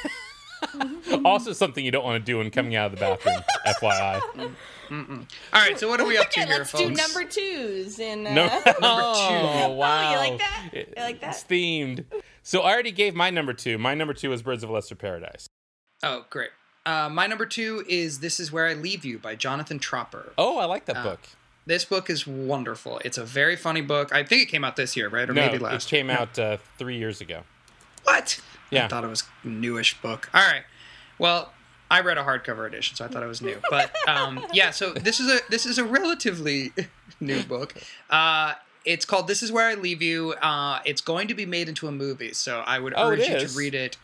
Also, 1.25 1.53
something 1.53 1.83
you 1.83 1.91
don't 1.91 2.03
want 2.05 2.23
to 2.23 2.31
do 2.31 2.37
when 2.37 2.51
coming 2.51 2.75
out 2.75 2.93
of 2.93 2.99
the 2.99 3.05
bathroom. 3.05 3.35
FYI. 3.81 4.21
All 4.91 5.25
right, 5.53 5.77
so 5.79 5.87
what 5.89 5.99
are 5.99 6.05
we 6.05 6.17
up 6.17 6.29
to 6.31 6.39
here, 6.45 6.57
let's 6.59 6.71
folks? 6.71 6.83
do 6.83 6.89
number 6.91 7.23
twos 7.29 7.99
in 7.99 8.25
uh, 8.27 8.33
No. 8.33 8.43
Number 8.47 8.63
two. 8.65 8.81
Oh, 8.81 9.69
wow. 9.75 10.11
you 10.11 10.17
like 10.17 10.39
that? 10.39 10.69
You 10.73 10.85
like 10.97 11.21
that? 11.21 11.29
It's 11.35 11.43
themed. 11.43 12.05
So 12.43 12.61
I 12.61 12.71
already 12.73 12.91
gave 12.91 13.15
my 13.15 13.29
number 13.29 13.53
two. 13.53 13.77
My 13.77 13.93
number 13.95 14.13
two 14.13 14.31
is 14.33 14.41
Birds 14.41 14.63
of 14.63 14.69
a 14.69 14.73
Lesser 14.73 14.95
Paradise. 14.95 15.47
Oh, 16.03 16.25
great. 16.29 16.49
Uh, 16.85 17.09
my 17.09 17.27
number 17.27 17.45
two 17.45 17.83
is 17.87 18.19
"This 18.19 18.39
Is 18.39 18.51
Where 18.51 18.65
I 18.67 18.73
Leave 18.73 19.03
You" 19.05 19.19
by 19.19 19.35
Jonathan 19.35 19.77
Tropper. 19.79 20.31
Oh, 20.37 20.57
I 20.57 20.65
like 20.65 20.85
that 20.85 20.97
Uh, 20.97 21.03
book. 21.03 21.19
This 21.65 21.85
book 21.85 22.09
is 22.09 22.25
wonderful. 22.25 22.99
It's 23.05 23.17
a 23.17 23.25
very 23.25 23.55
funny 23.55 23.81
book. 23.81 24.11
I 24.13 24.23
think 24.23 24.41
it 24.43 24.45
came 24.47 24.63
out 24.63 24.75
this 24.75 24.95
year, 24.97 25.09
right, 25.09 25.29
or 25.29 25.33
No, 25.33 25.41
maybe 25.45 25.57
last. 25.59 25.71
it 25.71 25.73
last. 25.73 25.89
came 25.89 26.09
out 26.09 26.39
uh, 26.39 26.57
three 26.79 26.97
years 26.97 27.21
ago. 27.21 27.43
What? 28.03 28.39
Yeah. 28.71 28.85
I 28.85 28.87
thought 28.87 29.03
it 29.03 29.07
was 29.07 29.23
newish 29.43 29.99
book. 30.01 30.29
All 30.33 30.41
right. 30.45 30.63
Well, 31.17 31.51
I 31.91 32.01
read 32.01 32.17
a 32.17 32.23
hardcover 32.23 32.67
edition, 32.67 32.95
so 32.95 33.03
I 33.05 33.07
thought 33.07 33.23
it 33.23 33.27
was 33.27 33.41
new. 33.41 33.57
But 33.69 33.91
um, 34.07 34.45
yeah, 34.53 34.71
so 34.71 34.93
this 34.93 35.19
is 35.19 35.27
a 35.29 35.39
this 35.49 35.65
is 35.65 35.77
a 35.77 35.83
relatively 35.83 36.71
new 37.19 37.41
book. 37.43 37.73
Uh, 38.09 38.53
it's 38.85 39.05
called 39.05 39.27
"This 39.27 39.41
Is 39.43 39.51
Where 39.51 39.67
I 39.67 39.73
Leave 39.73 40.01
You." 40.01 40.33
Uh, 40.41 40.79
it's 40.85 41.01
going 41.01 41.27
to 41.27 41.33
be 41.33 41.45
made 41.45 41.67
into 41.67 41.87
a 41.87 41.91
movie, 41.91 42.33
so 42.33 42.59
I 42.65 42.79
would 42.79 42.93
Oh, 42.95 43.09
urge 43.09 43.27
you 43.27 43.35
is? 43.35 43.53
to 43.53 43.57
read 43.57 43.73
it 43.75 43.97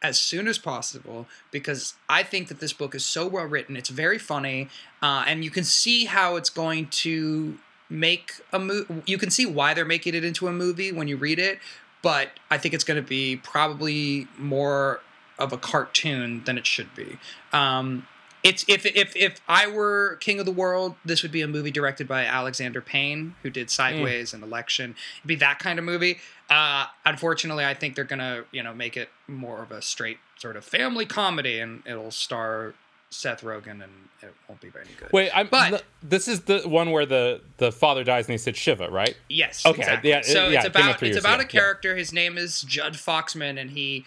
as 0.00 0.18
soon 0.20 0.46
as 0.46 0.58
possible 0.58 1.26
because 1.50 1.94
I 2.08 2.22
think 2.22 2.46
that 2.48 2.60
this 2.60 2.72
book 2.72 2.94
is 2.94 3.04
so 3.04 3.26
well 3.26 3.46
written. 3.46 3.76
It's 3.76 3.88
very 3.88 4.18
funny, 4.18 4.68
uh, 5.02 5.24
and 5.26 5.44
you 5.44 5.50
can 5.50 5.64
see 5.64 6.04
how 6.06 6.36
it's 6.36 6.50
going 6.50 6.86
to 6.88 7.58
make 7.88 8.32
a 8.52 8.58
movie. 8.58 9.02
You 9.06 9.16
can 9.18 9.30
see 9.30 9.46
why 9.46 9.74
they're 9.74 9.84
making 9.84 10.14
it 10.14 10.24
into 10.24 10.46
a 10.48 10.52
movie 10.52 10.92
when 10.92 11.08
you 11.08 11.16
read 11.16 11.38
it, 11.38 11.58
but 12.02 12.30
I 12.50 12.58
think 12.58 12.74
it's 12.74 12.84
going 12.84 13.02
to 13.02 13.08
be 13.08 13.36
probably 13.36 14.28
more 14.36 15.00
of 15.38 15.52
a 15.52 15.58
cartoon 15.58 16.42
than 16.44 16.58
it 16.58 16.66
should 16.66 16.94
be. 16.94 17.18
Um, 17.52 18.06
it's 18.44 18.64
if 18.68 18.86
if 18.86 19.16
if 19.16 19.40
I 19.48 19.66
were 19.66 20.16
king 20.20 20.38
of 20.38 20.46
the 20.46 20.52
world, 20.52 20.94
this 21.04 21.22
would 21.22 21.32
be 21.32 21.42
a 21.42 21.48
movie 21.48 21.70
directed 21.72 22.06
by 22.06 22.24
Alexander 22.24 22.80
Payne, 22.80 23.34
who 23.42 23.50
did 23.50 23.68
Sideways 23.68 24.32
and 24.32 24.44
Election. 24.44 24.94
It'd 25.18 25.26
be 25.26 25.34
that 25.36 25.58
kind 25.58 25.78
of 25.78 25.84
movie. 25.84 26.18
Uh, 26.48 26.86
unfortunately, 27.04 27.64
I 27.64 27.74
think 27.74 27.94
they're 27.96 28.04
gonna 28.04 28.44
you 28.52 28.62
know 28.62 28.72
make 28.72 28.96
it 28.96 29.08
more 29.26 29.62
of 29.62 29.72
a 29.72 29.82
straight 29.82 30.18
sort 30.36 30.56
of 30.56 30.64
family 30.64 31.04
comedy, 31.04 31.58
and 31.58 31.82
it'll 31.84 32.12
star 32.12 32.74
Seth 33.10 33.42
Rogen, 33.42 33.82
and 33.82 33.92
it 34.22 34.34
won't 34.48 34.60
be 34.60 34.68
very 34.68 34.84
good. 34.98 35.10
Wait, 35.12 35.30
I'm, 35.34 35.46
But- 35.48 35.68
th- 35.70 35.82
this 36.02 36.28
is 36.28 36.42
the 36.42 36.60
one 36.68 36.90
where 36.90 37.06
the, 37.06 37.40
the 37.56 37.72
father 37.72 38.04
dies 38.04 38.26
and 38.26 38.32
he 38.32 38.38
said 38.38 38.56
Shiva, 38.56 38.88
right? 38.90 39.16
Yes. 39.28 39.64
Okay, 39.64 39.80
Exactly. 39.80 40.10
yeah, 40.10 40.20
so 40.22 40.48
yeah, 40.48 40.58
it's 40.58 40.66
it 40.66 40.72
came 40.74 40.82
out 40.82 40.90
about 40.96 41.02
it's 41.02 41.18
about 41.18 41.40
ago, 41.40 41.46
a 41.46 41.50
character. 41.50 41.96
His 41.96 42.12
name 42.12 42.36
is 42.36 42.62
Judd 42.62 42.94
Foxman, 42.94 43.58
and 43.60 43.70
he 43.70 44.04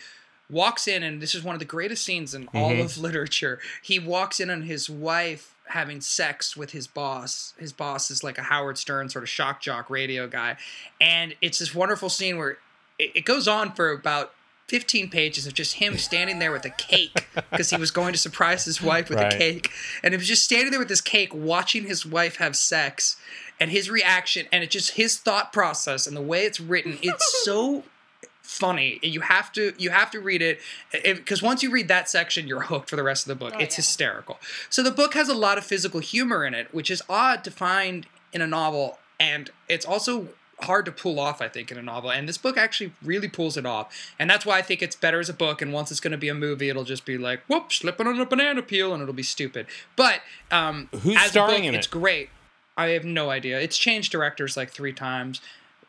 walks 0.49 0.87
in, 0.87 1.01
and 1.01 1.21
this 1.21 1.33
is 1.33 1.43
one 1.43 1.55
of 1.55 1.59
the 1.59 1.65
greatest 1.65 2.03
scenes 2.05 2.33
in 2.35 2.47
all 2.53 2.69
Mm-hmm. 2.71 2.81
of 2.81 2.97
literature. 2.99 3.59
He 3.81 3.97
walks 3.99 4.39
in 4.39 4.49
on 4.49 4.63
his 4.63 4.89
wife 4.89 5.55
having 5.69 6.01
sex 6.01 6.55
with 6.57 6.71
his 6.71 6.85
boss. 6.87 7.53
His 7.57 7.71
boss 7.71 8.11
is 8.11 8.23
like 8.23 8.37
a 8.37 8.43
Howard 8.43 8.77
Stern 8.77 9.07
sort 9.09 9.23
of 9.23 9.29
shock 9.29 9.61
jock 9.61 9.89
radio 9.89 10.27
guy, 10.27 10.57
and 10.99 11.33
it's 11.41 11.59
this 11.59 11.73
wonderful 11.73 12.09
scene 12.09 12.37
where 12.37 12.57
it, 12.99 13.11
it 13.15 13.25
goes 13.25 13.47
on 13.47 13.71
for 13.73 13.89
about. 13.91 14.33
15 14.71 15.09
pages 15.09 15.45
of 15.45 15.53
just 15.53 15.75
him 15.75 15.97
standing 15.97 16.39
there 16.39 16.53
with 16.53 16.63
a 16.63 16.69
cake 16.69 17.27
because 17.51 17.71
he 17.71 17.75
was 17.75 17.91
going 17.91 18.13
to 18.13 18.17
surprise 18.17 18.63
his 18.63 18.81
wife 18.81 19.09
with 19.09 19.19
Right. 19.19 19.33
a 19.33 19.37
cake. 19.37 19.69
And 20.01 20.13
he 20.13 20.17
was 20.17 20.29
just 20.29 20.45
standing 20.45 20.71
there 20.71 20.79
with 20.79 20.87
this 20.87 21.01
cake, 21.01 21.33
watching 21.35 21.83
his 21.87 22.05
wife 22.05 22.37
have 22.37 22.55
sex, 22.55 23.17
and 23.59 23.69
his 23.69 23.89
reaction, 23.89 24.47
and 24.49 24.63
it 24.63 24.71
just 24.71 24.91
his 24.91 25.17
thought 25.17 25.51
process 25.51 26.07
and 26.07 26.15
the 26.15 26.21
way 26.21 26.45
it's 26.45 26.61
written. 26.61 26.97
It's 27.01 27.43
so 27.43 27.83
funny. 28.41 28.97
You 29.03 29.19
have 29.19 29.51
to 29.53 29.73
you 29.77 29.89
have 29.89 30.09
to 30.11 30.21
read 30.21 30.41
it 30.41 30.61
eh, 30.93 30.99
eh, 31.03 31.13
because 31.15 31.41
once 31.41 31.61
you 31.61 31.69
read 31.69 31.89
that 31.89 32.09
section, 32.09 32.47
you're 32.47 32.61
hooked 32.61 32.89
for 32.89 32.95
the 32.95 33.03
rest 33.03 33.27
of 33.27 33.27
the 33.27 33.35
book. 33.43 33.53
Oh, 33.57 33.59
it's 33.59 33.75
yeah. 33.75 33.83
hysterical. 33.83 34.39
So 34.69 34.81
the 34.81 34.91
book 34.91 35.15
has 35.15 35.27
a 35.27 35.35
lot 35.35 35.57
of 35.57 35.65
physical 35.65 35.99
humor 35.99 36.45
in 36.45 36.53
it, 36.53 36.73
which 36.73 36.89
is 36.89 37.03
odd 37.09 37.43
to 37.43 37.51
find 37.51 38.07
in 38.31 38.41
a 38.41 38.47
novel, 38.47 38.99
and 39.19 39.49
it's 39.67 39.85
also 39.85 40.29
hard 40.63 40.85
to 40.85 40.91
pull 40.91 41.19
off, 41.19 41.41
I 41.41 41.47
think, 41.47 41.71
in 41.71 41.77
a 41.77 41.81
novel. 41.81 42.11
And 42.11 42.27
this 42.27 42.37
book 42.37 42.57
actually 42.57 42.93
really 43.03 43.27
pulls 43.27 43.57
it 43.57 43.65
off. 43.65 44.13
And 44.19 44.29
that's 44.29 44.45
why 44.45 44.57
I 44.57 44.61
think 44.61 44.81
it's 44.81 44.95
better 44.95 45.19
as 45.19 45.29
a 45.29 45.33
book. 45.33 45.61
And 45.61 45.73
once 45.73 45.91
it's 45.91 45.99
going 45.99 46.11
to 46.11 46.17
be 46.17 46.29
a 46.29 46.33
movie, 46.33 46.69
it'll 46.69 46.83
just 46.83 47.05
be 47.05 47.17
like, 47.17 47.41
whoop, 47.47 47.71
slipping 47.71 48.07
on 48.07 48.19
a 48.19 48.25
banana 48.25 48.61
peel, 48.61 48.93
and 48.93 49.01
it'll 49.01 49.13
be 49.13 49.23
stupid. 49.23 49.67
But 49.95 50.21
um, 50.51 50.89
Who's 50.91 51.17
as 51.17 51.35
a 51.35 51.39
book, 51.39 51.59
in 51.59 51.75
it's 51.75 51.87
it? 51.87 51.91
great. 51.91 52.29
I 52.77 52.87
have 52.89 53.03
no 53.05 53.29
idea. 53.29 53.59
It's 53.59 53.77
changed 53.77 54.11
directors 54.11 54.55
like 54.55 54.71
three 54.71 54.93
times. 54.93 55.41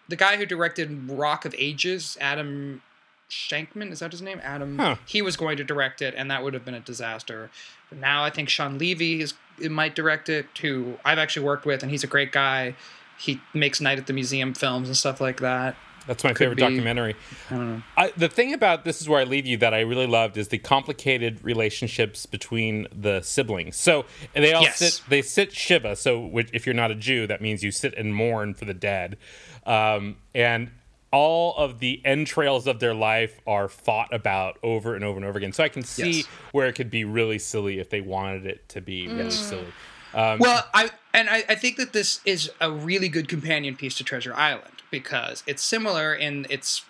The 0.09 0.17
guy 0.17 0.37
who 0.37 0.45
directed 0.45 1.11
Rock 1.11 1.45
of 1.45 1.55
Ages, 1.57 2.19
Adam 2.21 2.83
Shankman, 3.31 3.93
is 3.93 4.01
that 4.01 4.13
his 4.13 4.21
name? 4.21 4.41
Adam. 4.43 4.79
Huh. 4.79 4.97
He 5.07 5.23
was 5.23 5.37
going 5.37 5.57
to 5.57 5.65
direct 5.65 6.03
it, 6.03 6.15
and 6.17 6.31
that 6.31 6.43
would 6.43 6.55
have 6.55 6.65
been 6.65 6.75
a 6.75 6.81
disaster. 6.81 7.51
But 7.89 7.99
now 7.99 8.25
I 8.25 8.31
think 8.31 8.49
Shawn 8.49 8.79
Levy 8.79 9.21
is 9.21 9.35
might 9.71 9.95
direct 9.95 10.29
it, 10.29 10.47
who 10.61 10.99
I've 11.05 11.19
actually 11.19 11.47
worked 11.47 11.65
with, 11.65 11.83
and 11.83 11.91
he's 11.91 12.05
a 12.05 12.09
great 12.09 12.33
guy. 12.33 12.75
He 13.23 13.41
makes 13.55 13.81
Night 13.81 13.99
at 13.99 14.07
the 14.09 14.13
Museum 14.13 14.53
films 14.55 14.89
and 14.89 14.97
stuff 14.97 15.21
like 15.21 15.41
that. 15.41 15.77
That's 16.09 16.25
my 16.25 16.35
favorite 16.35 16.57
be- 16.57 16.63
documentary. 16.63 17.15
I 17.49 17.55
don't 17.55 17.73
know. 17.77 17.83
I, 17.97 18.13
the 18.17 18.29
thing 18.29 18.53
about 18.53 18.85
this 18.85 19.01
is 19.01 19.09
where 19.09 19.21
I 19.21 19.25
leave 19.25 19.47
you 19.47 19.57
that 19.59 19.73
I 19.73 19.81
really 19.83 20.09
loved 20.09 20.37
is 20.37 20.49
the 20.49 20.59
complicated 20.59 21.39
relationships 21.45 22.27
between 22.27 22.89
the 22.93 23.21
siblings. 23.23 23.77
So 23.77 24.05
they 24.35 24.53
all 24.53 24.63
Yes. 24.63 24.79
sit. 24.79 25.03
They 25.09 25.23
sit 25.23 25.53
shiva. 25.53 25.95
So 25.95 26.19
which, 26.27 26.51
if 26.53 26.67
you're 26.67 26.75
not 26.75 26.91
a 26.91 26.97
Jew, 26.97 27.29
that 27.29 27.41
means 27.41 27.63
you 27.63 27.71
sit 27.71 27.95
and 27.95 28.13
mourn 28.13 28.53
for 28.55 28.65
the 28.65 28.75
dead, 28.75 29.17
um, 29.65 30.17
and 30.35 30.73
all 31.13 31.55
of 31.57 31.79
the 31.79 32.01
entrails 32.05 32.67
of 32.67 32.81
their 32.81 32.95
life 32.95 33.39
are 33.47 33.69
fought 33.69 34.13
about 34.13 34.59
over 34.65 34.97
and 34.97 35.05
over 35.05 35.19
and 35.19 35.25
over 35.27 35.39
again. 35.39 35.53
So 35.53 35.63
I 35.63 35.69
can 35.69 35.85
see 35.85 36.11
Yes. 36.11 36.27
where 36.51 36.67
it 36.67 36.73
could 36.73 36.91
be 36.91 37.05
really 37.05 37.39
silly 37.39 37.79
if 37.79 37.91
they 37.91 38.01
wanted 38.01 38.45
it 38.47 38.69
to 38.71 38.81
be 38.81 39.07
really 39.07 39.31
silly. 39.31 39.67
Well, 40.15 40.67
I 40.75 40.91
and 41.15 41.29
I, 41.29 41.45
I 41.49 41.55
think 41.55 41.77
that 41.77 41.93
this 41.93 42.21
is 42.25 42.51
a 42.61 42.71
really 42.71 43.09
good 43.09 43.29
companion 43.29 43.77
piece 43.77 43.95
to 43.97 44.05
Treasure 44.05 44.35
Island 44.35 44.83
because 44.91 45.43
it's 45.47 45.63
similar 45.63 46.15
in 46.15 46.47
its 46.51 46.85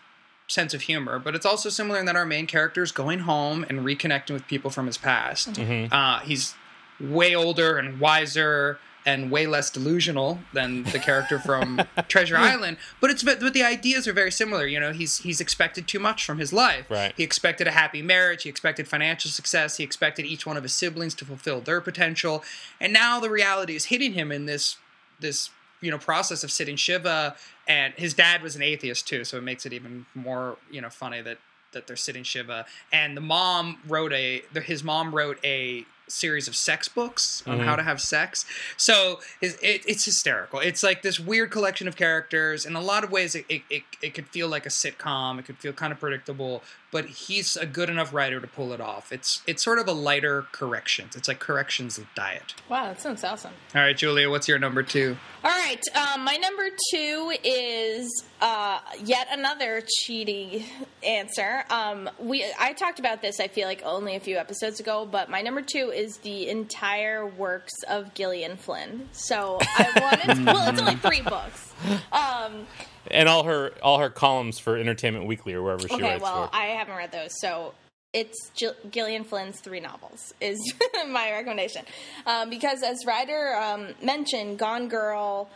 sense 0.49 0.75
of 0.75 0.83
humor, 0.83 1.19
but 1.19 1.35
it's 1.35 1.47
also 1.47 1.69
similar 1.69 1.99
in 1.99 2.07
that 2.07 2.17
our 2.17 2.27
main 2.27 2.47
character 2.47 2.83
is 2.83 2.93
going 2.93 3.21
home 3.21 3.65
and 3.69 3.81
reconnecting 3.81 4.33
with 4.33 4.47
people 4.47 4.71
from 4.71 4.87
his 4.87 4.99
past. 4.99 5.59
Uh, 5.91 6.21
he's 6.21 6.55
way 7.01 7.35
older 7.35 7.79
and 7.79 7.99
wiser 7.99 8.79
and 9.05 9.31
way 9.31 9.47
less 9.47 9.71
delusional 9.71 10.39
than 10.53 10.85
the 10.85 10.99
character 10.99 11.39
from 11.39 11.81
Treasure 12.09 12.37
Island, 12.37 12.77
but 13.01 13.11
it's 13.11 13.23
but 13.23 13.41
the 13.53 13.63
ideas 13.63 14.07
are 14.07 14.13
very 14.13 14.31
similar. 14.31 14.67
You 14.67 14.81
know, 14.81 14.93
he's 14.93 15.19
he's 15.19 15.41
expected 15.41 15.89
too 15.89 15.99
much 15.99 16.25
from 16.25 16.39
his 16.39 16.53
life. 16.53 16.87
Right. 16.91 17.13
He 17.17 17.23
expected 17.23 17.67
a 17.67 17.73
happy 17.73 18.03
marriage. 18.03 18.45
He 18.45 18.49
expected 18.49 18.87
financial 18.89 19.31
success. 19.31 19.77
He 19.77 19.85
expected 19.85 20.25
each 20.25 20.47
one 20.47 20.57
of 20.57 20.63
his 20.63 20.73
siblings 20.73 21.15
to 21.15 21.25
fulfill 21.25 21.61
their 21.61 21.81
potential. 21.81 22.45
And 22.81 22.93
now 22.93 23.21
the 23.21 23.31
reality 23.31 23.75
is 23.75 23.87
hitting 23.87 24.13
him 24.13 24.31
in 24.31 24.47
this 24.47 24.77
this 25.21 25.51
you 25.81 25.91
know 25.91 25.99
process 25.99 26.45
of 26.45 26.51
sitting 26.51 26.77
shiva. 26.77 27.37
And 27.69 27.95
his 27.95 28.15
dad 28.15 28.43
was 28.43 28.57
an 28.57 28.63
atheist 28.63 29.07
too, 29.07 29.25
so 29.25 29.39
it 29.39 29.43
makes 29.43 29.67
it 29.67 29.73
even 29.73 30.07
more 30.15 30.57
you 30.71 30.81
know 30.81 30.91
funny 30.91 31.21
that 31.23 31.39
that 31.73 31.87
they're 31.87 31.97
sitting 31.97 32.23
shiva. 32.23 32.67
And 32.93 33.17
the 33.17 33.21
mom 33.21 33.79
wrote 33.87 34.13
a 34.13 34.43
his 34.63 34.85
mom 34.85 35.15
wrote 35.15 35.39
a 35.45 35.85
series 36.09 36.49
of 36.49 36.55
sex 36.55 36.89
books 36.89 37.43
on 37.47 37.61
how 37.61 37.73
mm-hmm. 37.73 37.77
to 37.79 37.83
have 37.85 38.01
sex. 38.01 38.45
So 38.77 39.21
his, 39.41 39.55
it, 39.63 39.83
it's 39.87 40.05
hysterical. 40.05 40.61
It's 40.61 40.83
like 40.83 41.03
this 41.03 41.19
weird 41.19 41.51
collection 41.51 41.89
of 41.89 41.97
characters. 41.97 42.67
In 42.67 42.77
a 42.77 42.81
lot 42.81 43.05
of 43.05 43.11
ways, 43.11 43.35
it, 43.35 43.47
it, 43.49 43.63
it, 43.71 43.83
it 44.03 44.15
could 44.15 44.29
feel 44.29 44.49
like 44.49 44.67
a 44.67 44.71
sitcom. 44.71 45.39
It 45.39 45.45
could 45.45 45.59
feel 45.59 45.73
kind 45.73 45.93
of 45.93 46.01
predictable, 46.01 46.63
but 46.93 47.07
he's 47.07 47.57
a 47.57 47.67
good 47.67 47.89
enough 47.89 48.13
writer 48.13 48.39
to 48.39 48.47
pull 48.47 48.73
it 48.73 48.81
off. 48.81 49.11
It's 49.11 49.43
it's 49.47 49.65
sort 49.65 49.81
of 49.81 49.89
a 49.89 49.93
lighter 49.93 50.47
corrections. 50.53 51.17
It's 51.17 51.27
like 51.27 51.41
corrections 51.41 51.99
of 51.99 52.07
diet. 52.15 52.55
Wow, 52.69 52.85
that 52.85 53.01
sounds 53.01 53.25
awesome. 53.25 53.53
All 53.75 53.81
right, 53.81 53.97
Julia, 53.97 54.31
what's 54.31 54.47
your 54.47 54.59
number 54.59 54.83
two? 54.85 55.17
All 55.43 55.51
right, 55.51 55.81
um, 55.97 56.23
my 56.23 56.37
number 56.37 56.69
two 56.93 57.33
is 57.43 58.25
uh, 58.41 58.79
yet 59.03 59.27
another 59.33 59.83
cheaty 60.07 60.65
answer. 61.03 61.65
Um, 61.71 62.09
we 62.21 62.45
I 62.61 62.75
talked 62.75 63.01
about 63.01 63.23
this. 63.23 63.41
I 63.41 63.49
feel 63.49 63.67
like 63.67 63.83
only 63.85 64.15
a 64.15 64.21
few 64.21 64.37
episodes 64.37 64.79
ago, 64.79 65.09
but 65.11 65.31
my 65.31 65.41
number 65.41 65.63
two 65.63 65.91
is 65.91 66.19
the 66.19 66.51
entire 66.51 67.27
works 67.27 67.73
of 67.89 68.13
Gillian 68.13 68.59
Flynn. 68.59 69.09
So 69.13 69.59
I 69.63 70.21
wanted. 70.29 70.47
well, 70.47 70.69
it's 70.69 70.81
only 70.81 70.97
three 70.97 71.23
books. 71.23 71.73
Um, 72.13 72.67
And 73.13 73.29
all 73.29 73.45
her 73.45 73.73
all 73.83 73.99
her 73.99 74.11
columns 74.11 74.59
for 74.59 74.77
Entertainment 74.77 75.27
Weekly 75.27 75.55
or 75.55 75.63
wherever 75.63 75.87
she 75.87 75.95
okay, 75.95 76.03
writes 76.03 76.23
well, 76.23 76.49
for. 76.49 76.57
I 76.57 76.67
haven't 76.67 76.97
read 76.97 77.13
those, 77.13 77.31
so 77.41 77.75
it's 78.13 78.51
Jill- 78.55 78.77
Gillian 78.91 79.25
Flynn's 79.25 79.61
three 79.61 79.81
novels 79.81 80.35
is 80.41 80.59
my 81.09 81.33
recommendation 81.33 81.85
um, 82.27 82.51
because 82.51 82.83
as 82.83 83.07
Ryder 83.07 83.55
um, 83.55 83.95
mentioned, 84.03 84.59
Gone 84.59 84.89
Girl 84.89 85.49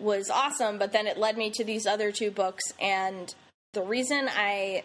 was 0.00 0.30
awesome, 0.30 0.78
but 0.78 0.92
then 0.92 1.06
it 1.06 1.18
led 1.18 1.36
me 1.36 1.50
to 1.50 1.64
these 1.64 1.86
other 1.86 2.12
two 2.12 2.30
books, 2.30 2.62
and 2.80 3.34
the 3.72 3.82
reason 3.82 4.28
I 4.28 4.84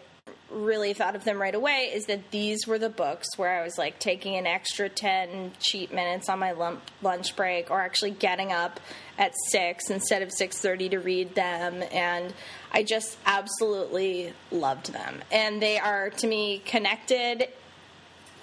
really 0.49 0.93
thought 0.93 1.15
of 1.15 1.23
them 1.23 1.41
right 1.41 1.55
away 1.55 1.91
is 1.93 2.05
that 2.05 2.31
these 2.31 2.67
were 2.67 2.77
the 2.77 2.89
books 2.89 3.27
where 3.38 3.59
I 3.59 3.63
was 3.63 3.77
like 3.77 3.99
taking 3.99 4.36
an 4.36 4.45
extra 4.45 4.88
10 4.88 5.53
cheap 5.59 5.91
minutes 5.91 6.29
on 6.29 6.39
my 6.39 6.51
lump, 6.51 6.81
lunch 7.01 7.36
break 7.36 7.71
or 7.71 7.81
actually 7.81 8.12
getting 8.12 8.51
up 8.51 8.79
at 9.17 9.34
6 9.49 9.89
instead 9.89 10.21
of 10.21 10.30
6:30 10.30 10.89
to 10.89 10.99
read 10.99 11.36
them 11.36 11.84
and 11.91 12.34
I 12.71 12.84
just 12.84 13.17
absolutely 13.26 14.34
loved 14.52 14.91
them. 14.91 15.21
And 15.32 15.62
they 15.62 15.78
are 15.78 16.10
to 16.10 16.28
me 16.28 16.60
connected 16.65 17.49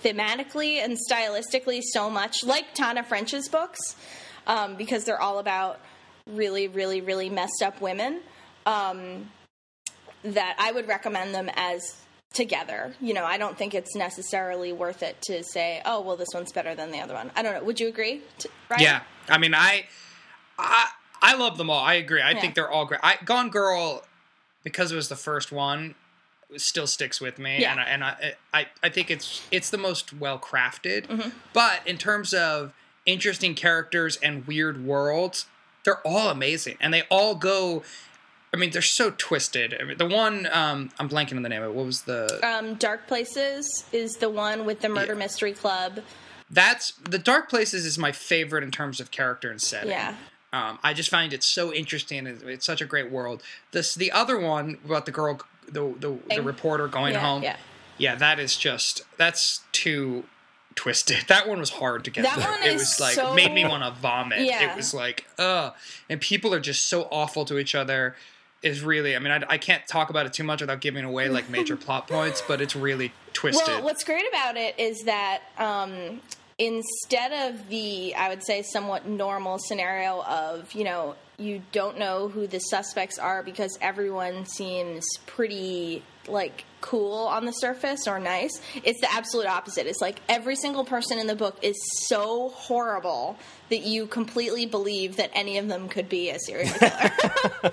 thematically 0.04 0.82
and 0.82 0.96
stylistically 1.10 1.80
so 1.82 2.08
much 2.08 2.44
like 2.44 2.72
Tana 2.74 3.02
French's 3.02 3.48
books 3.48 3.96
um, 4.46 4.76
because 4.76 5.04
they're 5.04 5.20
all 5.20 5.38
about 5.38 5.80
really 6.26 6.68
really 6.68 7.00
really 7.00 7.28
messed 7.28 7.62
up 7.62 7.80
women. 7.80 8.20
Um, 8.66 9.30
that 10.22 10.56
I 10.58 10.72
would 10.72 10.86
recommend 10.86 11.34
them 11.34 11.50
as 11.54 11.96
together. 12.32 12.94
You 13.00 13.14
know, 13.14 13.24
I 13.24 13.38
don't 13.38 13.56
think 13.56 13.74
it's 13.74 13.94
necessarily 13.96 14.72
worth 14.72 15.02
it 15.02 15.20
to 15.22 15.42
say, 15.42 15.82
"Oh, 15.84 16.00
well, 16.00 16.16
this 16.16 16.28
one's 16.32 16.52
better 16.52 16.74
than 16.74 16.90
the 16.90 17.00
other 17.00 17.14
one." 17.14 17.30
I 17.34 17.42
don't 17.42 17.54
know. 17.54 17.64
Would 17.64 17.80
you 17.80 17.88
agree? 17.88 18.22
Yeah. 18.78 19.02
I 19.28 19.38
mean, 19.38 19.54
I, 19.54 19.86
I, 20.60 20.88
I 21.22 21.34
love 21.36 21.58
them 21.58 21.70
all. 21.70 21.82
I 21.84 21.94
agree. 21.94 22.20
I 22.22 22.32
Yeah. 22.32 22.40
think 22.40 22.54
they're 22.54 22.70
all 22.70 22.84
great. 22.86 23.00
I, 23.02 23.18
Gone 23.24 23.50
Girl, 23.50 24.04
because 24.64 24.92
it 24.92 24.96
was 24.96 25.08
the 25.08 25.16
first 25.16 25.52
one, 25.52 25.94
still 26.56 26.86
sticks 26.86 27.20
with 27.20 27.38
me, 27.38 27.60
Yeah. 27.60 27.72
and 27.72 27.80
I, 27.80 27.84
and 27.84 28.04
I, 28.04 28.34
I, 28.54 28.66
I 28.82 28.88
think 28.88 29.10
it's 29.10 29.42
it's 29.50 29.70
the 29.70 29.78
most 29.78 30.12
well 30.12 30.38
crafted. 30.38 31.06
Mm-hmm. 31.06 31.28
But 31.52 31.80
in 31.86 31.96
terms 31.98 32.32
of 32.34 32.72
interesting 33.06 33.54
characters 33.54 34.16
and 34.22 34.46
weird 34.46 34.84
worlds, 34.84 35.46
they're 35.84 36.04
all 36.06 36.28
amazing, 36.28 36.76
and 36.80 36.92
they 36.92 37.02
all 37.10 37.34
go. 37.34 37.82
I 38.52 38.56
mean, 38.56 38.70
they're 38.72 38.82
so 38.82 39.12
twisted. 39.16 39.76
I 39.80 39.84
mean, 39.84 39.96
the 39.96 40.06
one 40.08 40.48
um, 40.50 40.90
I'm 40.98 41.08
blanking 41.08 41.36
on 41.36 41.42
the 41.42 41.48
name 41.48 41.62
of 41.62 41.70
it. 41.70 41.74
What 41.74 41.86
was 41.86 42.02
the? 42.02 42.40
Um, 42.44 42.74
Dark 42.74 43.06
Places 43.06 43.84
is 43.92 44.16
the 44.16 44.28
one 44.28 44.64
with 44.66 44.80
the 44.80 44.88
Murder 44.88 45.12
Yeah. 45.12 45.18
Mystery 45.20 45.52
Club. 45.52 46.00
That's 46.50 46.92
the 47.08 47.18
Dark 47.18 47.48
Places 47.48 47.86
is 47.86 47.96
my 47.96 48.10
favorite 48.10 48.64
in 48.64 48.72
terms 48.72 48.98
of 48.98 49.12
character 49.12 49.50
and 49.52 49.62
setting. 49.62 49.90
Yeah. 49.90 50.16
Um, 50.52 50.78
I 50.82 50.94
just 50.94 51.10
find 51.10 51.32
it 51.32 51.42
so 51.42 51.72
interesting. 51.72 52.26
It's, 52.26 52.66
such 52.66 52.80
a 52.80 52.84
great 52.86 53.10
world. 53.10 53.42
This 53.72 53.94
the 53.94 54.10
other 54.10 54.38
one 54.38 54.78
about 54.84 55.06
the 55.06 55.12
girl, 55.12 55.40
the 55.66 55.94
the, 55.98 56.18
the 56.34 56.42
reporter 56.42 56.88
going 56.88 57.14
yeah, 57.14 57.20
home. 57.20 57.42
Yeah. 57.42 57.56
Yeah, 57.98 58.14
that 58.16 58.40
is 58.40 58.56
just 58.56 59.02
that's 59.16 59.62
too 59.72 60.24
twisted. 60.74 61.24
That 61.28 61.48
one 61.48 61.60
was 61.60 61.70
hard 61.70 62.04
to 62.04 62.10
get 62.10 62.24
That 62.24 62.34
through. 62.34 62.50
one 62.50 62.62
it 62.62 62.74
is 62.74 62.80
was 62.80 63.00
like 63.00 63.14
so- 63.14 63.34
made 63.34 63.52
me 63.52 63.64
want 63.64 63.84
to 63.84 64.00
vomit. 64.00 64.40
Yeah. 64.40 64.72
It 64.72 64.76
was 64.76 64.92
like 64.94 65.26
ugh, 65.38 65.74
and 66.08 66.20
people 66.20 66.52
are 66.54 66.60
just 66.60 66.86
so 66.86 67.02
awful 67.10 67.44
to 67.44 67.58
each 67.58 67.74
other. 67.74 68.16
Is 68.62 68.82
really, 68.82 69.16
I 69.16 69.20
mean, 69.20 69.32
I, 69.32 69.42
I 69.48 69.56
can't 69.56 69.86
talk 69.88 70.10
about 70.10 70.26
it 70.26 70.34
too 70.34 70.44
much 70.44 70.60
without 70.60 70.82
giving 70.82 71.02
away 71.02 71.30
like 71.30 71.48
major 71.48 71.76
plot 71.84 72.06
points, 72.08 72.42
but 72.46 72.60
it's 72.60 72.76
really 72.76 73.10
twisted. 73.32 73.66
Well, 73.66 73.84
what's 73.84 74.04
great 74.04 74.28
about 74.28 74.58
it 74.58 74.78
is 74.78 75.04
that 75.04 75.40
um, 75.56 76.20
instead 76.60 77.50
of 77.50 77.68
the, 77.70 78.14
I 78.14 78.28
would 78.28 78.44
say, 78.44 78.62
somewhat 78.62 79.06
normal 79.06 79.58
scenario 79.58 80.22
of, 80.22 80.72
you 80.74 80.84
know, 80.84 81.16
you 81.38 81.62
don't 81.72 81.98
know 81.98 82.28
who 82.28 82.46
the 82.46 82.58
suspects 82.58 83.18
are 83.18 83.42
because 83.42 83.78
everyone 83.80 84.44
seems 84.44 85.06
pretty, 85.24 86.02
like, 86.28 86.66
cool 86.82 87.26
on 87.28 87.46
the 87.46 87.52
surface 87.52 88.06
or 88.06 88.20
nice. 88.20 88.50
It's 88.84 89.00
the 89.00 89.10
absolute 89.10 89.46
opposite. 89.46 89.86
It's 89.86 90.02
like 90.02 90.20
every 90.28 90.54
single 90.54 90.84
person 90.84 91.18
in 91.18 91.26
the 91.26 91.34
book 91.34 91.58
is 91.62 91.76
so 92.06 92.50
horrible 92.50 93.38
that 93.70 93.80
you 93.80 94.06
completely 94.06 94.66
believe 94.66 95.16
that 95.16 95.30
any 95.32 95.56
of 95.56 95.66
them 95.66 95.88
could 95.88 96.10
be 96.10 96.28
a 96.28 96.38
serial 96.38 96.68
killer. 96.68 96.92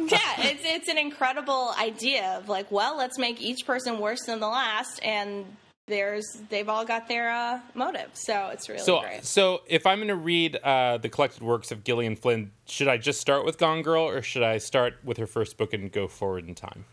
yeah, 0.00 0.34
it's 0.38 0.62
it's 0.64 0.88
an 0.88 0.98
incredible 0.98 1.72
idea 1.78 2.36
of 2.38 2.48
like, 2.48 2.72
well, 2.72 2.96
let's 2.96 3.18
make 3.18 3.40
each 3.40 3.64
person 3.64 4.00
worse 4.00 4.24
than 4.26 4.40
the 4.40 4.48
last, 4.48 5.00
and 5.04 5.44
there's 5.86 6.40
they've 6.48 6.68
all 6.68 6.84
got 6.84 7.08
their 7.08 7.30
uh, 7.30 7.60
motive, 7.74 8.10
so 8.14 8.48
it's 8.52 8.68
really 8.68 8.80
So, 8.82 9.00
great. 9.00 9.24
so 9.24 9.62
if 9.66 9.86
I'm 9.86 9.98
going 9.98 10.08
to 10.08 10.14
read 10.16 10.56
uh, 10.56 10.98
the 10.98 11.08
collected 11.08 11.42
works 11.42 11.70
of 11.72 11.84
Gillian 11.84 12.16
Flynn, 12.16 12.52
should 12.66 12.88
I 12.88 12.96
just 12.96 13.20
start 13.20 13.44
with 13.44 13.58
Gone 13.58 13.82
Girl, 13.82 14.04
or 14.08 14.22
should 14.22 14.42
I 14.42 14.58
start 14.58 14.94
with 15.04 15.16
her 15.18 15.26
first 15.26 15.56
book 15.56 15.72
and 15.72 15.90
go 15.90 16.06
forward 16.08 16.46
in 16.48 16.54
time? 16.54 16.84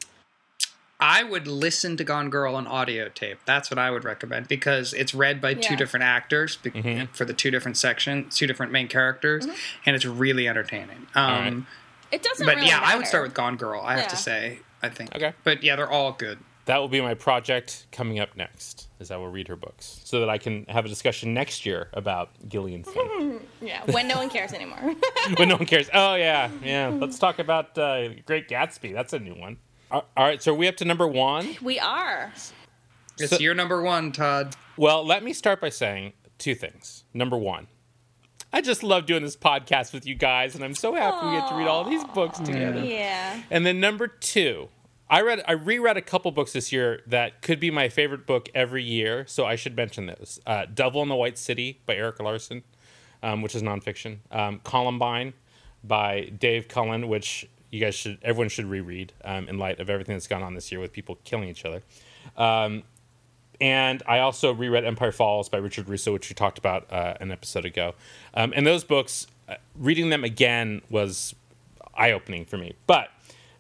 I 1.01 1.23
would 1.23 1.47
listen 1.47 1.95
to 1.97 2.03
Gone 2.03 2.29
Girl 2.29 2.55
on 2.55 2.67
audio 2.67 3.07
tape. 3.07 3.39
That's 3.45 3.71
what 3.71 3.77
I 3.77 3.89
would 3.89 4.03
recommend 4.03 4.49
because 4.49 4.93
it's 4.93 5.13
read 5.13 5.39
by 5.39 5.53
two 5.53 5.77
different 5.77 6.03
actors 6.03 6.57
be- 6.57 7.07
for 7.13 7.23
the 7.23 7.33
two 7.33 7.51
different 7.51 7.77
sections, 7.77 8.35
two 8.35 8.47
different 8.47 8.73
main 8.73 8.89
characters, 8.89 9.47
and 9.85 9.95
it's 9.95 10.03
really 10.05 10.45
entertaining. 10.47 11.07
Um, 11.15 11.29
right. 11.31 11.63
It 12.11 12.23
doesn't. 12.23 12.45
But 12.45 12.55
really 12.57 12.67
yeah, 12.67 12.81
I 12.83 12.97
would 12.97 13.05
start 13.07 13.23
with 13.23 13.33
Gone 13.33 13.55
Girl. 13.55 13.81
I 13.81 13.97
have 13.97 14.09
to 14.09 14.17
say, 14.17 14.59
I 14.83 14.89
think. 14.89 15.15
Okay. 15.15 15.31
But 15.45 15.63
yeah, 15.63 15.77
they're 15.77 15.89
all 15.89 16.11
good. 16.11 16.39
That 16.65 16.77
will 16.77 16.87
be 16.87 17.01
my 17.01 17.15
project 17.15 17.87
coming 17.91 18.19
up 18.19 18.35
next, 18.37 18.89
is 18.99 19.09
I 19.09 19.17
will 19.17 19.29
read 19.29 19.47
her 19.47 19.55
books 19.55 20.01
so 20.03 20.19
that 20.19 20.29
I 20.29 20.37
can 20.37 20.65
have 20.69 20.85
a 20.85 20.87
discussion 20.87 21.33
next 21.33 21.65
year 21.65 21.87
about 21.93 22.29
Gillian 22.47 22.83
Flynn 22.83 23.41
Yeah, 23.61 23.81
when 23.91 24.07
no 24.07 24.17
one 24.17 24.29
cares 24.29 24.53
anymore. 24.53 24.93
when 25.37 25.49
no 25.49 25.55
one 25.55 25.65
cares. 25.65 25.89
Oh 25.93 26.13
yeah, 26.15 26.51
yeah. 26.63 26.89
Let's 26.89 27.17
talk 27.17 27.39
about 27.39 27.75
uh, 27.77 28.09
Great 28.25 28.47
Gatsby. 28.47 28.93
That's 28.93 29.13
a 29.13 29.19
new 29.19 29.33
one. 29.33 29.57
All 29.89 30.05
all 30.15 30.25
right, 30.25 30.43
so 30.43 30.51
are 30.53 30.55
we 30.55 30.67
up 30.67 30.75
to 30.77 30.85
number 30.85 31.07
one? 31.07 31.55
we 31.63 31.79
are. 31.79 32.31
It's 33.17 33.31
So- 33.31 33.39
your 33.39 33.55
number 33.55 33.81
one, 33.81 34.11
Tod. 34.11 34.55
Well, 34.77 35.03
let 35.05 35.23
me 35.23 35.33
start 35.33 35.59
by 35.59 35.69
saying 35.69 36.13
two 36.37 36.53
things. 36.55 37.03
Number 37.13 37.37
one, 37.37 37.67
I 38.53 38.61
just 38.61 38.83
love 38.83 39.07
doing 39.07 39.23
this 39.23 39.35
podcast 39.35 39.91
with 39.91 40.05
you 40.05 40.13
guys, 40.15 40.53
and 40.55 40.63
I'm 40.63 40.75
so 40.75 40.93
happy 40.93 41.25
we 41.27 41.33
get 41.33 41.49
to 41.49 41.55
read 41.55 41.67
all 41.67 41.83
these 41.83 42.03
books 42.13 42.37
together. 42.39 42.83
Yeah. 42.85 43.41
And 43.49 43.65
then 43.65 43.79
number 43.79 44.07
two, 44.07 44.69
I 45.09 45.21
read 45.21 45.41
I 45.47 45.53
reread 45.53 45.97
a 45.97 46.01
couple 46.01 46.31
books 46.31 46.53
this 46.53 46.71
year 46.71 47.01
that 47.07 47.41
could 47.41 47.59
be 47.59 47.71
my 47.71 47.89
favorite 47.89 48.27
book 48.27 48.49
every 48.53 48.83
year, 48.83 49.25
so 49.27 49.45
I 49.45 49.55
should 49.55 49.75
mention 49.75 50.05
those. 50.05 50.39
Uh, 50.45 50.65
Devil 50.71 51.01
in 51.01 51.09
the 51.09 51.15
White 51.15 51.37
City 51.37 51.81
by 51.85 51.95
Erik 51.95 52.19
Larson, 52.19 52.63
um, 53.23 53.41
which 53.41 53.55
is 53.55 53.63
nonfiction. 53.63 54.19
Um, 54.31 54.61
Columbine 54.63 55.33
by 55.83 56.31
Dave 56.37 56.67
Cullen, 56.67 57.07
which 57.07 57.47
you 57.71 57.79
guys 57.79 57.95
should 57.95 58.19
everyone 58.21 58.49
should 58.49 58.65
reread 58.65 59.13
um, 59.25 59.47
in 59.47 59.57
light 59.57 59.79
of 59.79 59.89
everything 59.89 60.15
that's 60.15 60.27
gone 60.27 60.43
on 60.43 60.53
this 60.53 60.71
year 60.71 60.79
with 60.79 60.93
people 60.93 61.17
killing 61.23 61.49
each 61.49 61.65
other. 61.65 61.81
Um, 62.37 62.83
and 63.61 64.01
I 64.07 64.19
also 64.19 64.53
reread 64.53 64.85
Empire 64.85 65.11
Falls 65.11 65.49
by 65.49 65.57
Richard 65.57 65.89
Russo, 65.89 66.13
which 66.13 66.29
we 66.29 66.33
talked 66.33 66.57
about 66.57 66.91
uh, 66.93 67.15
an 67.19 67.31
episode 67.31 67.65
ago. 67.65 67.93
Um, 68.33 68.53
and 68.55 68.65
those 68.65 68.83
books, 68.83 69.27
uh, 69.49 69.55
reading 69.75 70.09
them 70.09 70.23
again 70.23 70.81
was 70.89 71.35
eye 71.95 72.11
opening 72.11 72.45
for 72.45 72.57
me. 72.57 72.73
But 72.87 73.09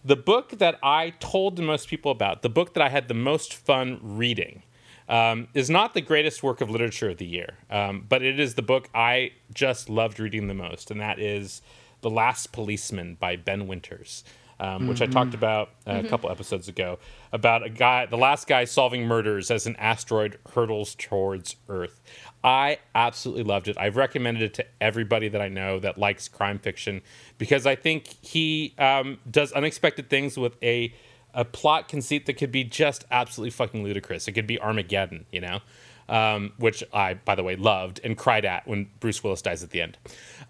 the 0.03 0.15
book 0.15 0.51
that 0.59 0.79
I 0.81 1.11
told 1.19 1.55
the 1.55 1.61
most 1.61 1.87
people 1.87 2.11
about, 2.11 2.41
the 2.41 2.49
book 2.49 2.73
that 2.73 2.81
I 2.81 2.89
had 2.89 3.07
the 3.07 3.13
most 3.13 3.53
fun 3.53 3.99
reading, 4.01 4.63
um, 5.07 5.47
is 5.53 5.69
not 5.69 5.93
the 5.93 6.01
greatest 6.01 6.43
work 6.43 6.61
of 6.61 6.69
literature 6.69 7.09
of 7.09 7.17
the 7.17 7.25
year, 7.25 7.57
um, 7.69 8.05
but 8.07 8.21
it 8.21 8.39
is 8.39 8.53
the 8.53 8.61
book 8.61 8.89
I 8.93 9.31
just 9.53 9.89
loved 9.89 10.19
reading 10.19 10.47
the 10.47 10.53
most, 10.53 10.91
and 10.91 11.01
that 11.01 11.19
is 11.19 11.61
The 12.01 12.09
Last 12.09 12.51
Policeman 12.51 13.17
by 13.19 13.35
Ben 13.35 13.67
Winters. 13.67 14.23
Um, 14.61 14.87
which 14.87 15.01
I 15.01 15.05
talked 15.05 15.33
about 15.33 15.69
uh, 15.87 16.01
a 16.03 16.07
couple 16.09 16.29
episodes 16.29 16.67
ago 16.67 16.99
about 17.31 17.63
a 17.63 17.69
guy, 17.69 18.07
the 18.07 18.17
last 18.17 18.45
guy 18.45 18.65
solving 18.65 19.05
murders 19.07 19.49
as 19.51 19.65
an 19.65 19.77
asteroid 19.77 20.37
hurtles 20.53 20.95
towards 20.95 21.55
Earth. 21.69 22.01
I 22.43 22.79
absolutely 22.93 23.43
loved 23.43 23.69
it. 23.69 23.77
I've 23.77 23.95
recommended 23.95 24.43
it 24.43 24.53
to 24.55 24.65
everybody 24.81 25.29
that 25.29 25.41
I 25.41 25.47
know 25.47 25.79
that 25.79 25.97
likes 25.97 26.27
crime 26.27 26.59
fiction 26.59 27.01
because 27.37 27.65
I 27.65 27.75
think 27.75 28.07
he 28.21 28.73
um, 28.77 29.19
does 29.31 29.53
unexpected 29.53 30.09
things 30.09 30.37
with 30.37 30.61
a 30.61 30.93
a 31.33 31.45
plot 31.45 31.87
conceit 31.87 32.25
that 32.25 32.33
could 32.33 32.51
be 32.51 32.63
just 32.63 33.05
absolutely 33.11 33.51
fucking 33.51 33.83
ludicrous. 33.83 34.27
It 34.27 34.33
could 34.33 34.47
be 34.47 34.59
Armageddon, 34.59 35.25
you 35.31 35.41
know, 35.41 35.59
um, 36.07 36.53
which 36.57 36.83
I, 36.93 37.13
by 37.13 37.35
the 37.35 37.43
way, 37.43 37.55
loved 37.55 37.99
and 38.03 38.17
cried 38.17 38.45
at 38.45 38.67
when 38.67 38.89
Bruce 38.99 39.23
Willis 39.23 39.41
dies 39.41 39.63
at 39.63 39.69
the 39.69 39.81
end. 39.81 39.97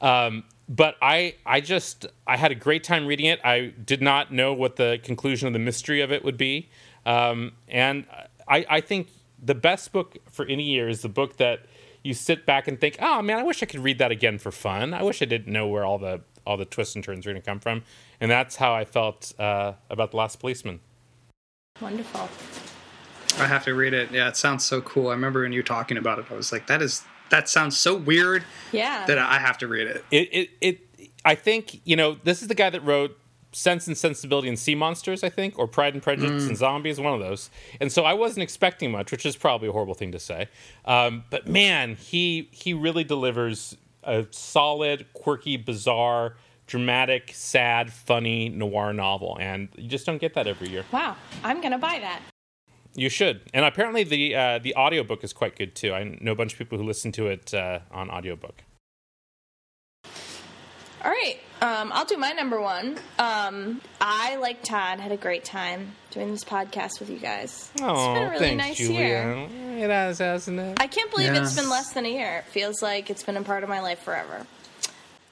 Um, 0.02 0.46
but 0.70 0.96
I, 1.02 1.36
I 1.46 1.60
just, 1.60 2.06
I 2.26 2.38
had 2.38 2.52
a 2.52 2.56
great 2.56 2.84
time 2.84 3.06
reading 3.08 3.26
it. 3.26 3.42
I 3.44 3.74
did 3.84 4.02
not 4.02 4.32
know 4.32 4.54
what 4.54 4.78
the 4.78 5.00
conclusion 5.04 5.48
of 5.48 5.54
the 5.54 5.60
mystery 5.60 6.00
of 6.00 6.12
it 6.12 6.24
would 6.24 6.38
be, 6.38 6.70
um, 7.06 7.54
and 7.68 8.06
I, 8.48 8.66
I 8.70 8.82
think 8.82 9.10
the 9.42 9.56
best 9.56 9.92
book 9.92 10.18
for 10.30 10.46
any 10.46 10.64
year 10.64 10.88
is 10.88 11.02
the 11.02 11.10
book 11.10 11.38
that 11.38 11.62
you 12.04 12.14
sit 12.14 12.46
back 12.46 12.68
and 12.68 12.80
think, 12.80 12.98
oh 13.02 13.22
man, 13.22 13.40
I 13.40 13.44
wish 13.44 13.62
I 13.64 13.66
could 13.66 13.82
read 13.82 13.98
that 14.00 14.12
again 14.12 14.38
for 14.38 14.52
fun. 14.52 14.94
I 14.94 15.04
wish 15.04 15.22
I 15.22 15.26
didn't 15.26 15.52
know 15.52 15.68
where 15.68 15.86
all 15.86 15.98
the 15.98 16.22
all 16.46 16.58
the 16.58 16.66
twists 16.66 16.96
and 16.96 17.04
turns 17.04 17.28
are 17.28 17.32
going 17.32 17.42
to 17.42 17.46
come 17.46 17.60
from, 17.60 17.84
and 18.20 18.32
that's 18.32 18.56
how 18.56 18.74
I 18.74 18.86
felt 18.86 19.34
uh, 19.38 19.74
about 19.90 20.12
the 20.12 20.18
Last 20.18 20.40
Policeman. 20.40 20.80
Wonderful. 21.82 22.30
I 23.38 23.46
have 23.46 23.64
to 23.66 23.74
read 23.74 23.94
it. 23.94 24.12
Yeah, 24.12 24.30
it 24.30 24.36
sounds 24.36 24.66
so 24.66 24.82
cool. 24.82 25.10
I 25.10 25.12
remember 25.12 25.44
when 25.44 25.52
you 25.52 25.60
were 25.60 25.64
talking 25.64 25.98
about 25.98 26.20
it, 26.20 26.26
I 26.30 26.34
was 26.34 26.52
like, 26.52 26.68
that 26.68 26.82
is 26.82 27.04
that 27.30 27.50
sounds 27.50 27.78
so 27.78 27.96
weird 27.96 28.44
Yeah. 28.72 29.06
that 29.06 29.18
I 29.18 29.40
have 29.40 29.58
to 29.60 29.68
read 29.68 29.88
it. 29.88 30.04
It, 30.12 30.30
it, 30.32 30.50
it, 30.62 31.10
I 31.26 31.36
think 31.36 31.82
you 31.86 31.96
know 31.96 32.18
this 32.24 32.42
is 32.42 32.48
the 32.48 32.56
guy 32.56 32.70
that 32.70 32.84
wrote 32.84 33.18
Sense 33.52 33.88
and 33.88 33.98
Sensibility 33.98 34.48
and 34.48 34.60
Sea 34.60 34.76
Monsters, 34.76 35.24
I 35.24 35.30
think, 35.30 35.58
or 35.58 35.68
Pride 35.68 35.96
and 35.96 36.04
Prejudice 36.04 36.48
and 36.48 36.56
Zombies, 36.56 37.00
one 37.00 37.14
of 37.16 37.20
those. 37.20 37.50
And 37.82 37.92
so 37.92 38.04
I 38.04 38.14
wasn't 38.14 38.44
expecting 38.44 38.92
much, 38.92 39.12
which 39.12 39.26
is 39.26 39.36
probably 39.36 39.68
a 39.70 39.72
horrible 39.72 39.96
thing 39.96 40.12
to 40.12 40.20
say. 40.20 40.50
Um, 40.86 41.24
but 41.32 41.48
man, 41.48 41.96
he 41.96 42.48
he 42.52 42.74
really 42.76 43.04
delivers 43.04 43.76
a 44.04 44.28
solid, 44.32 45.08
quirky, 45.14 45.58
bizarre, 45.58 46.36
dramatic, 46.68 47.32
sad, 47.34 47.92
funny 47.92 48.50
noir 48.50 48.94
novel, 48.94 49.36
and 49.42 49.70
you 49.76 49.90
just 49.90 50.06
don't 50.06 50.20
get 50.22 50.36
that 50.36 50.46
every 50.46 50.70
year. 50.70 50.86
Wow, 50.92 51.16
I'm 51.44 51.60
gonna 51.60 51.80
buy 51.80 51.98
that. 52.02 52.22
You 52.96 53.10
should. 53.10 53.42
And 53.54 53.66
apparently 53.66 54.04
the 54.04 54.36
uh, 54.36 54.60
the 54.60 54.76
audiobook 54.76 55.24
is 55.24 55.34
quite 55.34 55.56
good 55.56 55.76
too. 55.76 55.94
I 55.94 56.18
know 56.22 56.32
a 56.32 56.36
bunch 56.36 56.54
of 56.54 56.60
people 56.60 56.78
who 56.78 56.84
listen 56.84 57.12
to 57.14 57.28
it 57.28 57.54
uh, 57.54 57.80
on 57.92 58.10
audiobook. 58.10 58.64
All 61.02 61.10
right, 61.12 61.38
um, 61.62 61.92
I'll 61.94 62.04
do 62.04 62.18
my 62.18 62.32
number 62.32 62.60
one. 62.60 62.98
Um, 63.18 63.80
I, 64.02 64.36
like 64.36 64.64
Tod, 64.64 65.00
had 65.00 65.14
a 65.14 65.18
great 65.18 65.46
time 65.46 65.96
doing 66.12 66.32
this 66.32 66.44
podcast 66.44 67.00
with 67.00 67.10
you 67.10 67.20
guys. 67.20 67.72
Oh, 67.82 67.94
it's 67.94 68.20
been 68.20 68.28
a 68.28 68.30
really 68.32 68.40
thanks, 68.40 68.68
nice 68.68 68.78
Julia. 68.78 69.00
year. 69.00 69.48
It 69.78 69.90
has, 69.90 70.20
hasn't 70.20 70.60
it? 70.60 70.78
I 70.82 70.88
can't 70.88 71.10
believe 71.10 71.34
it's 71.34 71.56
been 71.56 71.70
less 71.70 71.94
than 71.94 72.06
a 72.06 72.10
year. 72.10 72.40
It 72.40 72.52
feels 72.52 72.82
like 72.82 73.10
it's 73.10 73.24
been 73.24 73.38
a 73.38 73.44
part 73.44 73.64
of 73.64 73.70
my 73.70 73.80
life 73.80 74.00
forever. 74.00 74.46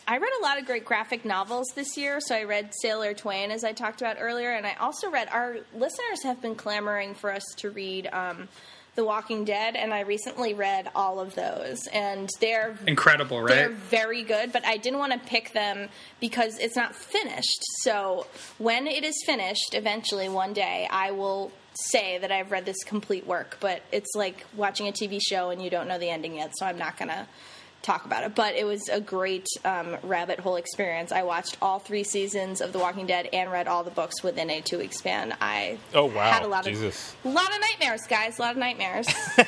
I 0.10 0.18
read 0.20 0.32
a 0.40 0.44
lot 0.44 0.58
of 0.58 0.66
great 0.66 0.86
graphic 0.86 1.26
novels 1.26 1.68
this 1.76 1.98
year. 1.98 2.20
So 2.22 2.34
I 2.34 2.44
read 2.44 2.72
Sailor 2.82 3.14
Twain, 3.14 3.52
as 3.52 3.66
I 3.66 3.74
talked 3.74 4.02
about 4.02 4.16
earlier, 4.20 4.52
and 4.52 4.66
I 4.66 4.74
also 4.76 5.10
read. 5.12 5.28
Our 5.30 5.58
listeners 5.76 6.24
have 6.24 6.42
been 6.42 6.56
clamoring 6.56 7.14
for 7.14 7.30
us 7.30 7.44
to 7.58 7.72
read 7.72 8.08
um, 8.14 8.48
The 8.96 9.04
Walking 9.04 9.44
Dead, 9.44 9.76
and 9.76 9.94
I 9.94 10.02
recently 10.02 10.54
read 10.54 10.90
all 10.96 11.20
of 11.20 11.36
those, 11.36 11.88
and 11.92 12.30
they're 12.40 12.78
Incredible, 12.88 13.42
right? 13.42 13.50
they're 13.50 13.70
very 13.70 14.24
good, 14.24 14.54
but 14.54 14.66
I 14.66 14.78
didn't 14.78 15.00
want 15.00 15.12
to 15.12 15.20
pick 15.20 15.52
them 15.52 15.90
because 16.22 16.58
it's 16.58 16.78
not 16.78 16.96
finished. 16.96 17.62
So 17.82 18.28
when 18.60 18.88
it 18.88 19.04
is 19.04 19.22
finished, 19.26 19.74
eventually 19.74 20.30
one 20.30 20.54
day, 20.54 20.88
I 20.90 21.12
will 21.12 21.52
say 21.74 22.18
that 22.18 22.32
I've 22.32 22.52
read 22.52 22.66
this 22.66 22.84
complete 22.86 23.28
work. 23.28 23.58
But 23.60 23.82
it's 23.92 24.16
like 24.16 24.46
watching 24.56 24.88
a 24.88 24.92
TV 24.92 25.20
show 25.22 25.50
and 25.50 25.62
you 25.62 25.70
don't 25.70 25.90
know 25.90 26.00
the 26.00 26.10
ending 26.10 26.36
yet, 26.36 26.54
so 26.58 26.66
I'm 26.66 26.78
not 26.78 26.98
going 26.98 27.10
to 27.10 27.28
talk 27.88 28.06
about 28.06 28.24
it. 28.24 28.36
But 28.36 28.54
it 28.56 28.66
was 28.66 28.88
a 28.90 29.02
great 29.02 29.48
um, 29.66 29.98
rabbit 30.04 30.40
hole 30.40 30.58
experience. 30.58 31.12
I 31.12 31.24
watched 31.24 31.58
all 31.62 31.80
three 31.80 32.04
seasons 32.04 32.62
of 32.62 32.74
The 32.74 32.80
Walking 32.80 33.08
Dead 33.08 33.30
and 33.34 33.52
read 33.52 33.68
all 33.68 33.84
the 33.84 33.90
books 33.92 34.22
within 34.22 34.50
a 34.52 34.62
two 34.62 34.78
week 34.78 34.94
span. 34.94 35.36
I 35.42 35.80
Oh, 35.96 36.06
wow. 36.06 36.30
had 36.32 36.44
a 36.44 36.48
lot 36.48 36.66
Jesus. 36.66 37.16
of 37.24 37.32
a 37.32 37.34
lot 37.34 37.52
of 37.52 37.60
nightmares, 37.62 38.02
guys. 38.08 38.38
A 38.38 38.42
lot 38.44 38.52
of 38.52 38.58
nightmares. 38.58 39.08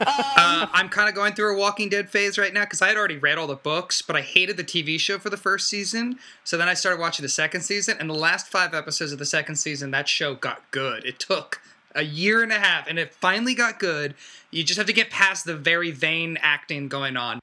Uh, 0.00 0.66
I'm 0.72 0.88
kind 0.88 1.08
of 1.08 1.14
going 1.14 1.34
through 1.34 1.56
a 1.56 1.58
Walking 1.58 1.88
Dead 1.88 2.08
phase 2.08 2.38
right 2.38 2.52
now 2.52 2.64
because 2.64 2.80
I 2.82 2.88
had 2.88 2.96
already 2.96 3.16
read 3.16 3.36
all 3.38 3.46
the 3.48 3.56
books, 3.56 4.00
but 4.02 4.14
I 4.16 4.20
hated 4.20 4.56
the 4.56 4.64
TV 4.64 4.98
show 4.98 5.18
for 5.18 5.28
the 5.30 5.36
first 5.36 5.68
season. 5.68 6.18
So 6.44 6.56
then 6.56 6.68
I 6.68 6.74
started 6.74 7.00
watching 7.00 7.22
the 7.24 7.28
second 7.28 7.62
season, 7.62 7.96
and 7.98 8.08
the 8.08 8.14
last 8.14 8.46
five 8.48 8.74
episodes 8.74 9.12
of 9.12 9.18
the 9.18 9.26
second 9.26 9.56
season, 9.56 9.90
that 9.92 10.08
show 10.08 10.34
got 10.34 10.62
good. 10.70 11.04
It 11.04 11.18
took 11.18 11.60
a 11.94 12.02
year 12.02 12.42
and 12.42 12.52
a 12.52 12.58
half, 12.58 12.86
and 12.88 12.98
it 12.98 13.12
finally 13.14 13.54
got 13.54 13.78
good. 13.80 14.14
You 14.50 14.62
just 14.64 14.78
have 14.78 14.86
to 14.86 14.92
get 14.92 15.10
past 15.10 15.44
the 15.44 15.56
very 15.56 15.90
vain 15.90 16.38
acting 16.40 16.88
going 16.88 17.16
on. 17.16 17.40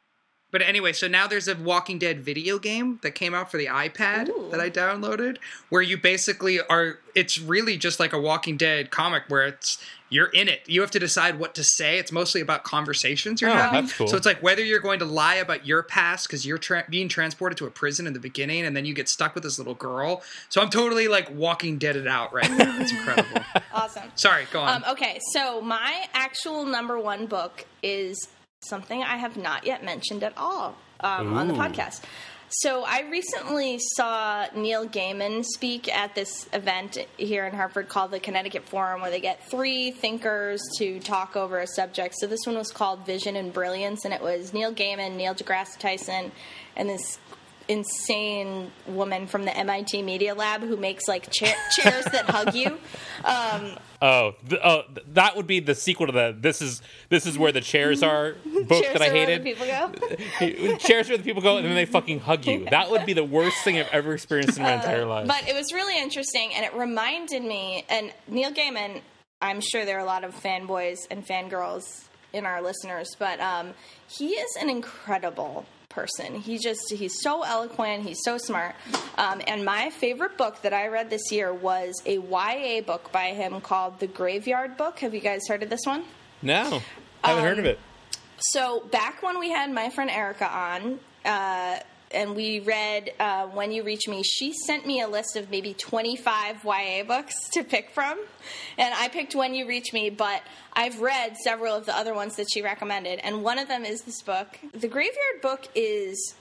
But 0.56 0.62
anyway, 0.62 0.94
so 0.94 1.10
now 1.10 1.28
there's 1.28 1.50
a 1.50 1.56
Walking 1.58 2.00
Dead 2.00 2.22
video 2.22 2.60
game 2.60 2.98
that 3.02 3.12
came 3.12 3.34
out 3.34 3.52
for 3.52 3.58
the 3.58 3.66
iPad 3.66 4.30
Ooh. 4.30 4.48
that 4.52 4.62
I 4.62 4.70
downloaded, 4.70 5.36
where 5.68 5.82
you 5.82 5.98
basically 5.98 6.62
are. 6.62 7.00
It's 7.14 7.38
really 7.38 7.76
just 7.76 8.00
like 8.00 8.14
a 8.14 8.22
Walking 8.22 8.56
Dead 8.56 8.90
comic 8.90 9.24
where 9.28 9.48
it's 9.48 9.84
you're 10.08 10.28
in 10.28 10.48
it. 10.48 10.62
You 10.66 10.80
have 10.80 10.92
to 10.92 11.00
decide 11.00 11.40
what 11.40 11.56
to 11.56 11.64
say. 11.66 11.98
It's 12.00 12.10
mostly 12.10 12.40
about 12.40 12.64
conversations 12.64 13.42
you're 13.42 13.50
Oh, 13.50 13.54
having. 13.54 13.82
that's 13.82 13.98
cool. 13.98 14.08
So 14.08 14.16
it's 14.16 14.26
like 14.26 14.42
whether 14.42 14.64
you're 14.64 14.80
going 14.80 15.00
to 15.00 15.06
lie 15.06 15.36
about 15.36 15.68
your 15.68 15.84
past 15.84 16.26
because 16.30 16.46
you're 16.46 16.58
tra- 16.58 16.86
being 16.90 17.10
transported 17.10 17.58
to 17.58 17.66
a 17.66 17.70
prison 17.70 18.08
in 18.08 18.14
the 18.14 18.20
beginning, 18.22 18.66
and 18.66 18.78
then 18.78 18.86
you 18.86 18.94
get 18.94 19.10
stuck 19.10 19.36
with 19.36 19.44
this 19.44 19.58
little 19.58 19.74
girl. 19.74 20.24
So 20.48 20.62
I'm 20.62 20.70
totally 20.70 21.10
like 21.10 21.30
Walking 21.36 21.78
Dead 21.78 21.98
it 21.98 22.08
out 22.08 22.32
right 22.32 22.50
now. 22.52 22.80
It's 22.80 22.94
incredible. 22.94 23.42
awesome. 23.74 24.04
Sorry, 24.16 24.46
go 24.54 24.62
on. 24.62 24.84
Um, 24.84 24.92
okay, 24.94 25.20
so 25.34 25.60
my 25.60 26.06
actual 26.14 26.66
number 26.66 26.98
one 26.98 27.26
book 27.26 27.66
is 27.84 28.30
something 28.68 29.04
I 29.04 29.18
have 29.18 29.38
not 29.38 29.66
yet 29.66 29.84
mentioned 29.84 30.24
at 30.24 30.34
all 30.38 30.76
um, 31.00 31.34
on 31.34 31.48
the 31.48 31.54
podcast. 31.54 32.02
So 32.50 32.84
I 32.86 33.02
recently 33.10 33.80
saw 33.80 34.46
Neil 34.56 34.88
Gaiman 34.88 35.44
speak 35.44 35.94
at 35.94 36.14
this 36.14 36.48
event 36.54 36.98
here 37.18 37.46
in 37.46 37.54
Hartford 37.54 37.90
called 37.90 38.12
the 38.12 38.20
Connecticut 38.20 38.70
Forum, 38.70 39.02
where 39.02 39.10
they 39.10 39.20
get 39.20 39.50
three 39.50 39.92
thinkers 39.92 40.62
to 40.78 41.00
talk 41.00 41.36
over 41.36 41.60
a 41.60 41.68
subject. 41.68 42.16
So 42.18 42.28
this 42.28 42.46
one 42.46 42.56
was 42.56 42.72
called 42.72 43.06
Vision 43.06 43.36
and 43.36 43.52
Brilliance, 43.52 44.06
and 44.06 44.14
it 44.14 44.22
was 44.22 44.54
Neil 44.54 44.74
Gaiman, 44.74 45.16
Neil 45.16 45.34
deGrasse 45.34 45.80
Tyson, 45.80 46.32
and 46.76 46.88
this 46.88 47.18
insane 47.68 48.72
woman 48.88 49.28
from 49.28 49.44
the 49.46 49.56
MIT 49.58 50.02
Media 50.02 50.34
Lab 50.36 50.62
who 50.62 50.78
makes 50.78 51.08
like 51.08 51.30
cha- 51.32 51.56
chairs 51.76 52.06
that 52.06 52.26
hug 52.30 52.54
you. 52.56 52.78
Um, 53.24 53.78
Oh, 54.02 54.36
th- 54.50 54.62
oh, 54.64 54.82
th- 54.94 55.08
that 55.14 55.36
would 55.36 55.48
be 55.48 55.60
the 55.62 55.74
sequel 55.74 56.06
to 56.06 56.12
the 56.12 56.36
"This 56.38 56.62
is 56.62 56.82
this 57.10 57.26
is 57.26 57.40
where 57.40 57.52
the 57.52 57.62
chairs 57.62 58.04
are" 58.04 58.34
book 58.68 58.84
chairs 58.84 58.94
that 58.94 59.02
I 59.02 59.08
are 59.10 59.14
where 59.14 59.26
the 59.26 59.32
hated. 59.32 59.44
people 59.44 59.66
go. 59.66 60.78
chairs 60.78 61.08
where 61.10 61.18
the 61.18 61.24
people 61.24 61.42
go, 61.42 61.58
and 61.58 61.66
then 61.66 61.74
they 61.74 61.86
fucking 61.86 62.20
hug 62.20 62.46
you. 62.46 62.68
That 62.70 62.92
would 62.92 63.06
be 63.08 63.14
the 63.14 63.24
worst 63.24 63.58
thing 63.64 63.80
I've 63.80 63.88
ever 63.92 64.14
experienced 64.14 64.58
in 64.58 64.64
my 64.64 64.74
entire 64.74 65.06
life. 65.06 65.28
But 65.28 65.48
it 65.48 65.56
was 65.56 65.74
really 65.74 65.98
interesting, 65.98 66.52
and 66.54 66.64
it 66.66 66.76
reminded 66.76 67.42
me. 67.42 67.86
And 67.90 68.14
Neil 68.28 68.52
Gaiman, 68.52 69.02
I'm 69.42 69.62
sure 69.62 69.86
there 69.86 69.96
are 69.98 70.02
a 70.02 70.06
lot 70.06 70.24
of 70.24 70.36
fanboys 70.36 70.98
and 71.10 71.26
fangirls 71.26 72.04
in 72.34 72.46
our 72.46 72.62
listeners, 72.62 73.08
but 73.18 73.40
um, 73.40 73.74
he 74.08 74.32
is 74.34 74.56
an 74.62 74.70
incredible 74.70 75.66
person. 75.96 76.36
He 76.36 76.58
just 76.60 76.92
he's 76.92 77.22
so 77.24 77.42
eloquent. 77.44 78.04
He's 78.04 78.20
so 78.24 78.38
smart. 78.38 78.76
Um, 79.18 79.42
and 79.48 79.64
my 79.66 79.90
favorite 79.90 80.38
book 80.38 80.62
that 80.64 80.74
I 80.74 80.88
read 80.88 81.10
this 81.10 81.32
year 81.32 81.54
was 81.54 82.02
a 82.06 82.18
YA 82.18 82.82
book 82.82 83.12
by 83.12 83.28
him 83.28 83.62
called 83.62 84.00
The 84.00 84.08
Graveyard 84.08 84.76
Book. 84.78 85.00
Have 85.00 85.14
you 85.16 85.22
guys 85.22 85.48
heard 85.48 85.64
of 85.64 85.70
this 85.70 85.86
one? 85.86 86.04
no, 86.44 86.82
I 87.24 87.30
haven't 87.30 87.44
heard 87.46 87.54
Um, 87.54 87.60
of 87.60 87.66
it. 87.66 87.80
So 88.38 88.82
back 88.92 89.24
when 89.24 89.40
we 89.40 89.50
had 89.50 89.72
my 89.72 89.90
friend 89.90 90.12
Erica 90.12 90.46
on, 90.52 91.00
uh, 91.24 91.80
and 92.12 92.36
we 92.36 92.60
read 92.60 93.12
uh, 93.20 93.48
"When 93.48 93.72
You 93.72 93.84
Reach 93.84 94.08
Me," 94.08 94.24
she 94.24 94.54
sent 94.54 94.86
me 94.86 95.02
a 95.02 95.08
list 95.08 95.36
of 95.36 95.50
maybe 95.50 95.74
25 95.74 96.64
YA 96.64 97.04
books 97.04 97.34
to 97.54 97.64
pick 97.64 97.90
from, 97.92 98.20
and 98.78 98.94
I 98.94 99.08
picked 99.08 99.36
"When 99.36 99.54
You 99.54 99.68
Reach 99.68 99.94
Me." 99.94 100.10
But 100.10 100.42
I've 100.74 101.02
read 101.02 101.38
several 101.38 101.76
of 101.76 101.86
the 101.86 101.96
other 101.96 102.14
ones 102.14 102.36
that 102.36 102.48
she 102.54 102.62
recommended, 102.62 103.20
and 103.20 103.44
one 103.44 103.60
of 103.60 103.68
them 103.68 103.86
is 103.86 104.02
this 104.02 104.22
book. 104.22 104.60
The 104.74 104.88
Graveyard 104.88 105.42
Book 105.42 105.68
is, 105.76 106.36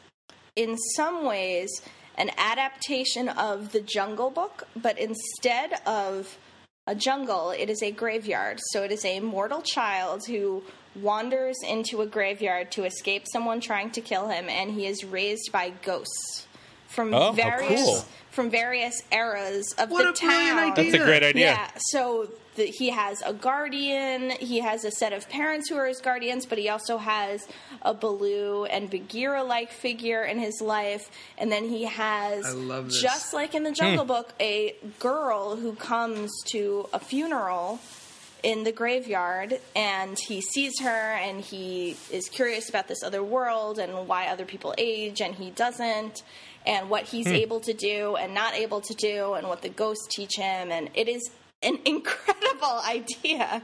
in 0.56 0.76
some 0.96 1.24
ways, 1.24 1.70
an 2.16 2.30
adaptation 2.36 3.28
of 3.28 3.72
the 3.72 3.80
Jungle 3.80 4.30
Book, 4.30 4.68
but 4.76 4.98
instead 4.98 5.80
of 5.86 6.38
a 6.86 6.94
jungle, 6.94 7.50
it 7.50 7.70
is 7.70 7.82
a 7.82 7.90
graveyard. 7.90 8.60
So 8.72 8.82
it 8.82 8.92
is 8.92 9.04
a 9.04 9.20
mortal 9.20 9.62
child 9.62 10.26
who 10.26 10.62
wanders 11.00 11.56
into 11.66 12.00
a 12.02 12.06
graveyard 12.06 12.70
to 12.72 12.84
escape 12.84 13.26
someone 13.32 13.60
trying 13.60 13.90
to 13.92 14.00
kill 14.00 14.28
him, 14.28 14.48
and 14.48 14.72
he 14.72 14.86
is 14.86 15.04
raised 15.04 15.50
by 15.52 15.70
ghosts 15.82 16.46
from 16.86 17.12
Oh, 17.12 17.26
how 17.26 17.32
various 17.32 17.82
cool. 17.82 18.04
from 18.30 18.50
various 18.50 19.02
eras 19.10 19.74
of 19.78 19.90
What 19.90 20.02
the 20.02 20.10
a 20.10 20.12
brilliant 20.12 20.48
town. 20.48 20.72
idea. 20.72 20.92
That's 20.92 21.02
a 21.02 21.06
great 21.06 21.22
idea. 21.22 21.46
Yeah, 21.46 21.70
so 21.76 22.28
the, 22.54 22.66
he 22.66 22.90
has 22.90 23.20
a 23.22 23.32
guardian. 23.32 24.30
He 24.30 24.60
has 24.60 24.84
a 24.84 24.92
set 24.92 25.12
of 25.12 25.28
parents 25.28 25.68
who 25.68 25.76
are 25.76 25.86
his 25.86 26.00
guardians, 26.00 26.46
but 26.46 26.58
he 26.58 26.68
also 26.68 26.98
has 26.98 27.48
a 27.82 27.92
Baloo 27.92 28.64
and 28.66 28.88
Bagheera 28.88 29.42
like 29.42 29.72
figure 29.72 30.22
in 30.22 30.38
his 30.38 30.60
life. 30.60 31.10
And 31.36 31.50
then 31.50 31.68
he 31.68 31.84
has, 31.84 32.46
I 32.46 32.50
love 32.50 32.86
this. 32.86 33.02
just 33.02 33.34
like 33.34 33.56
in 33.56 33.64
the 33.64 33.72
Jungle 33.72 34.04
hmm. 34.04 34.08
Book, 34.08 34.34
a 34.38 34.76
girl 35.00 35.56
who 35.56 35.74
comes 35.74 36.30
to 36.46 36.88
a 36.92 37.00
funeral 37.00 37.80
in 38.44 38.62
the 38.62 38.70
graveyard 38.70 39.58
and 39.74 40.18
he 40.28 40.42
sees 40.42 40.78
her 40.80 41.14
and 41.14 41.40
he 41.40 41.96
is 42.12 42.28
curious 42.28 42.68
about 42.68 42.86
this 42.86 43.02
other 43.02 43.22
world 43.24 43.78
and 43.78 44.06
why 44.06 44.26
other 44.26 44.44
people 44.44 44.74
age 44.76 45.22
and 45.22 45.34
he 45.34 45.50
doesn't 45.50 46.22
and 46.66 46.90
what 46.90 47.04
he's 47.04 47.26
able 47.26 47.58
to 47.58 47.72
do 47.72 48.16
and 48.16 48.34
not 48.34 48.52
able 48.54 48.82
to 48.82 48.92
do 48.94 49.32
and 49.32 49.48
what 49.48 49.62
the 49.62 49.70
ghosts 49.70 50.06
teach 50.14 50.36
him 50.36 50.70
and 50.70 50.90
it 50.94 51.08
is 51.08 51.30
an 51.62 51.78
incredible 51.86 52.82
idea. 52.86 53.62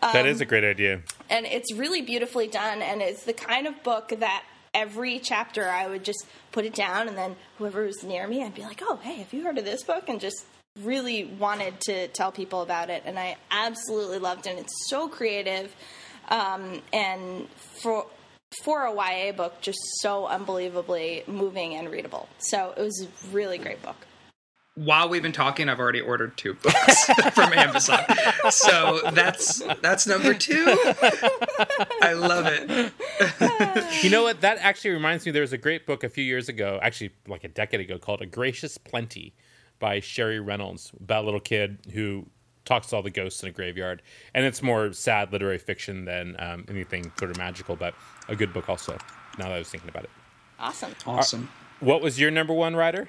That 0.00 0.16
um, 0.16 0.26
is 0.26 0.40
a 0.40 0.46
great 0.46 0.64
idea. 0.64 1.02
and 1.28 1.44
it's 1.44 1.70
really 1.74 2.00
beautifully 2.00 2.48
done 2.48 2.80
and 2.80 3.02
it's 3.02 3.24
the 3.24 3.34
kind 3.34 3.66
of 3.66 3.82
book 3.82 4.14
that 4.18 4.44
every 4.72 5.18
chapter 5.18 5.68
i 5.68 5.86
would 5.86 6.02
just 6.02 6.26
put 6.50 6.64
it 6.64 6.72
down 6.72 7.06
and 7.06 7.18
then 7.18 7.36
whoever 7.58 7.84
was 7.84 8.02
near 8.02 8.26
me 8.26 8.42
i'd 8.42 8.54
be 8.54 8.62
like 8.62 8.80
oh 8.82 8.96
hey 9.02 9.16
have 9.16 9.30
you 9.34 9.44
heard 9.44 9.58
of 9.58 9.66
this 9.66 9.82
book? 9.82 10.08
and 10.08 10.18
just 10.18 10.46
really 10.80 11.24
wanted 11.24 11.78
to 11.80 12.08
tell 12.08 12.32
people 12.32 12.62
about 12.62 12.88
it 12.88 13.02
and 13.04 13.18
i 13.18 13.36
absolutely 13.50 14.18
loved 14.18 14.46
it 14.46 14.50
and 14.50 14.58
it's 14.58 14.88
so 14.88 15.08
creative 15.08 15.74
um, 16.28 16.80
and 16.92 17.48
for 17.82 18.06
for 18.62 18.86
a 18.86 18.94
ya 18.94 19.32
book 19.32 19.60
just 19.60 19.78
so 20.00 20.26
unbelievably 20.26 21.24
moving 21.26 21.74
and 21.74 21.90
readable 21.90 22.28
so 22.38 22.72
it 22.76 22.80
was 22.80 23.06
a 23.06 23.28
really 23.34 23.58
great 23.58 23.82
book 23.82 24.06
While 24.74 25.10
we've 25.10 25.20
been 25.22 25.32
talking, 25.32 25.68
I've 25.68 25.78
already 25.78 26.00
ordered 26.00 26.38
two 26.38 26.54
books 26.54 27.04
from 27.34 27.52
Amazon. 27.52 28.00
So 28.48 29.02
that's 29.12 29.60
that's 29.82 30.06
number 30.06 30.32
two. 30.32 30.64
I 32.00 32.14
love 32.16 32.46
it. 32.48 32.94
You 34.02 34.08
know 34.08 34.22
what? 34.22 34.40
That 34.40 34.56
actually 34.60 34.92
reminds 34.92 35.26
me. 35.26 35.32
There 35.32 35.42
was 35.42 35.52
a 35.52 35.58
great 35.58 35.86
book 35.86 36.04
a 36.04 36.08
few 36.08 36.24
years 36.24 36.48
ago, 36.48 36.78
actually 36.80 37.10
like 37.28 37.44
a 37.44 37.48
decade 37.48 37.80
ago, 37.80 37.98
called 37.98 38.22
"A 38.22 38.26
Gracious 38.26 38.78
Plenty" 38.78 39.34
by 39.82 39.98
Sheri 40.00 40.38
Reynolds 40.44 40.92
about 41.00 41.24
a 41.24 41.26
little 41.26 41.40
kid 41.40 41.78
who 41.92 42.24
talks 42.64 42.86
to 42.86 42.96
all 42.96 43.02
the 43.02 43.10
ghosts 43.10 43.42
in 43.42 43.48
a 43.48 43.52
graveyard, 43.52 44.00
and 44.32 44.44
it's 44.46 44.62
more 44.62 44.92
sad 44.92 45.32
literary 45.32 45.58
fiction 45.58 46.04
than 46.04 46.36
um, 46.38 46.64
anything 46.68 47.10
sort 47.18 47.32
of 47.32 47.36
magical, 47.36 47.74
but 47.74 47.92
a 48.28 48.36
good 48.36 48.52
book 48.54 48.68
also. 48.68 48.92
Now 49.38 49.46
that 49.48 49.54
I 49.54 49.58
was 49.58 49.68
thinking 49.68 49.90
about 49.90 50.04
it, 50.04 50.10
Awesome. 50.60 50.94
Awesome. 51.04 51.48
what 51.80 52.00
was 52.00 52.20
your 52.20 52.30
number 52.30 52.52
one 52.54 52.76
Rider? 52.76 53.08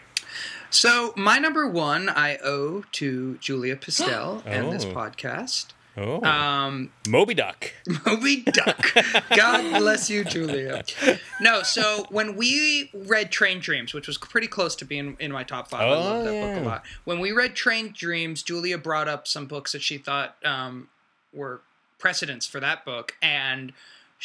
So 0.72 1.14
my 1.16 1.38
number 1.38 1.68
one 1.68 2.10
I 2.10 2.38
owe 2.44 2.84
to 2.94 3.38
Julia 3.38 3.76
Pistell 3.76 4.42
and 4.48 4.72
this 4.74 4.86
Oh. 4.86 4.94
podcast. 4.94 5.68
Oh, 5.96 6.24
Um, 6.24 6.92
Moby 7.08 7.34
Duck. 7.36 7.72
Moby 8.06 8.42
Duck. 8.42 8.94
God 9.36 9.78
bless 9.80 10.10
you, 10.10 10.24
Julia. 10.24 10.84
No, 11.40 11.62
so 11.62 12.06
when 12.10 12.36
we 12.36 12.90
read 12.94 13.32
Train 13.32 13.60
Dreams, 13.60 13.94
which 13.94 14.08
was 14.08 14.18
pretty 14.18 14.48
close 14.48 14.76
to 14.78 14.86
being 14.86 15.16
in 15.20 15.32
my 15.32 15.44
top 15.44 15.70
five, 15.70 15.82
I 15.82 15.90
love 15.92 16.16
Oh, 16.16 16.24
that 16.24 16.34
yeah. 16.34 16.54
book 16.56 16.64
a 16.64 16.68
lot. 16.68 16.84
When 17.04 17.20
we 17.20 17.32
read 17.32 17.56
Train 17.56 17.94
Dreams, 17.96 18.42
Julia 18.42 18.78
brought 18.78 19.08
up 19.08 19.28
some 19.28 19.46
books 19.46 19.74
that 19.74 19.82
she 19.84 19.98
thought 20.00 20.36
um, 20.44 20.90
were 21.32 21.62
precedents 22.00 22.48
for 22.48 22.60
that 22.60 22.84
book, 22.86 23.16
and 23.22 23.72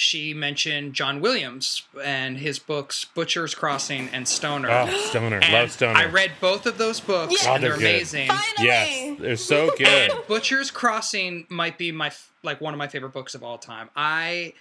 she 0.00 0.32
mentioned 0.32 0.94
John 0.94 1.20
Williams 1.20 1.82
and 2.04 2.38
his 2.38 2.60
books 2.60 3.04
Butcher's 3.16 3.52
Crossing 3.52 4.08
and 4.12 4.28
Stoner. 4.28 4.70
Oh, 4.70 4.86
Stoner. 5.08 5.40
And 5.42 5.52
Love 5.52 5.72
Stoner. 5.72 5.98
I 5.98 6.04
read 6.04 6.30
both 6.40 6.66
of 6.66 6.78
those 6.78 7.00
books, 7.00 7.42
Yeah. 7.42 7.50
Oh, 7.50 7.54
and 7.54 7.64
they're, 7.64 7.70
they're 7.76 7.78
amazing. 7.96 8.28
Finally. 8.28 8.44
Yes, 8.60 9.18
they're 9.18 9.36
so 9.36 9.72
good. 9.76 10.12
Butcher's 10.28 10.70
Crossing 10.70 11.46
might 11.48 11.78
be 11.78 11.90
my 11.90 12.12
like 12.44 12.60
one 12.60 12.72
of 12.72 12.78
my 12.78 12.86
favorite 12.86 13.12
books 13.12 13.34
of 13.34 13.42
all 13.42 13.58
time. 13.58 13.90
I 13.96 14.52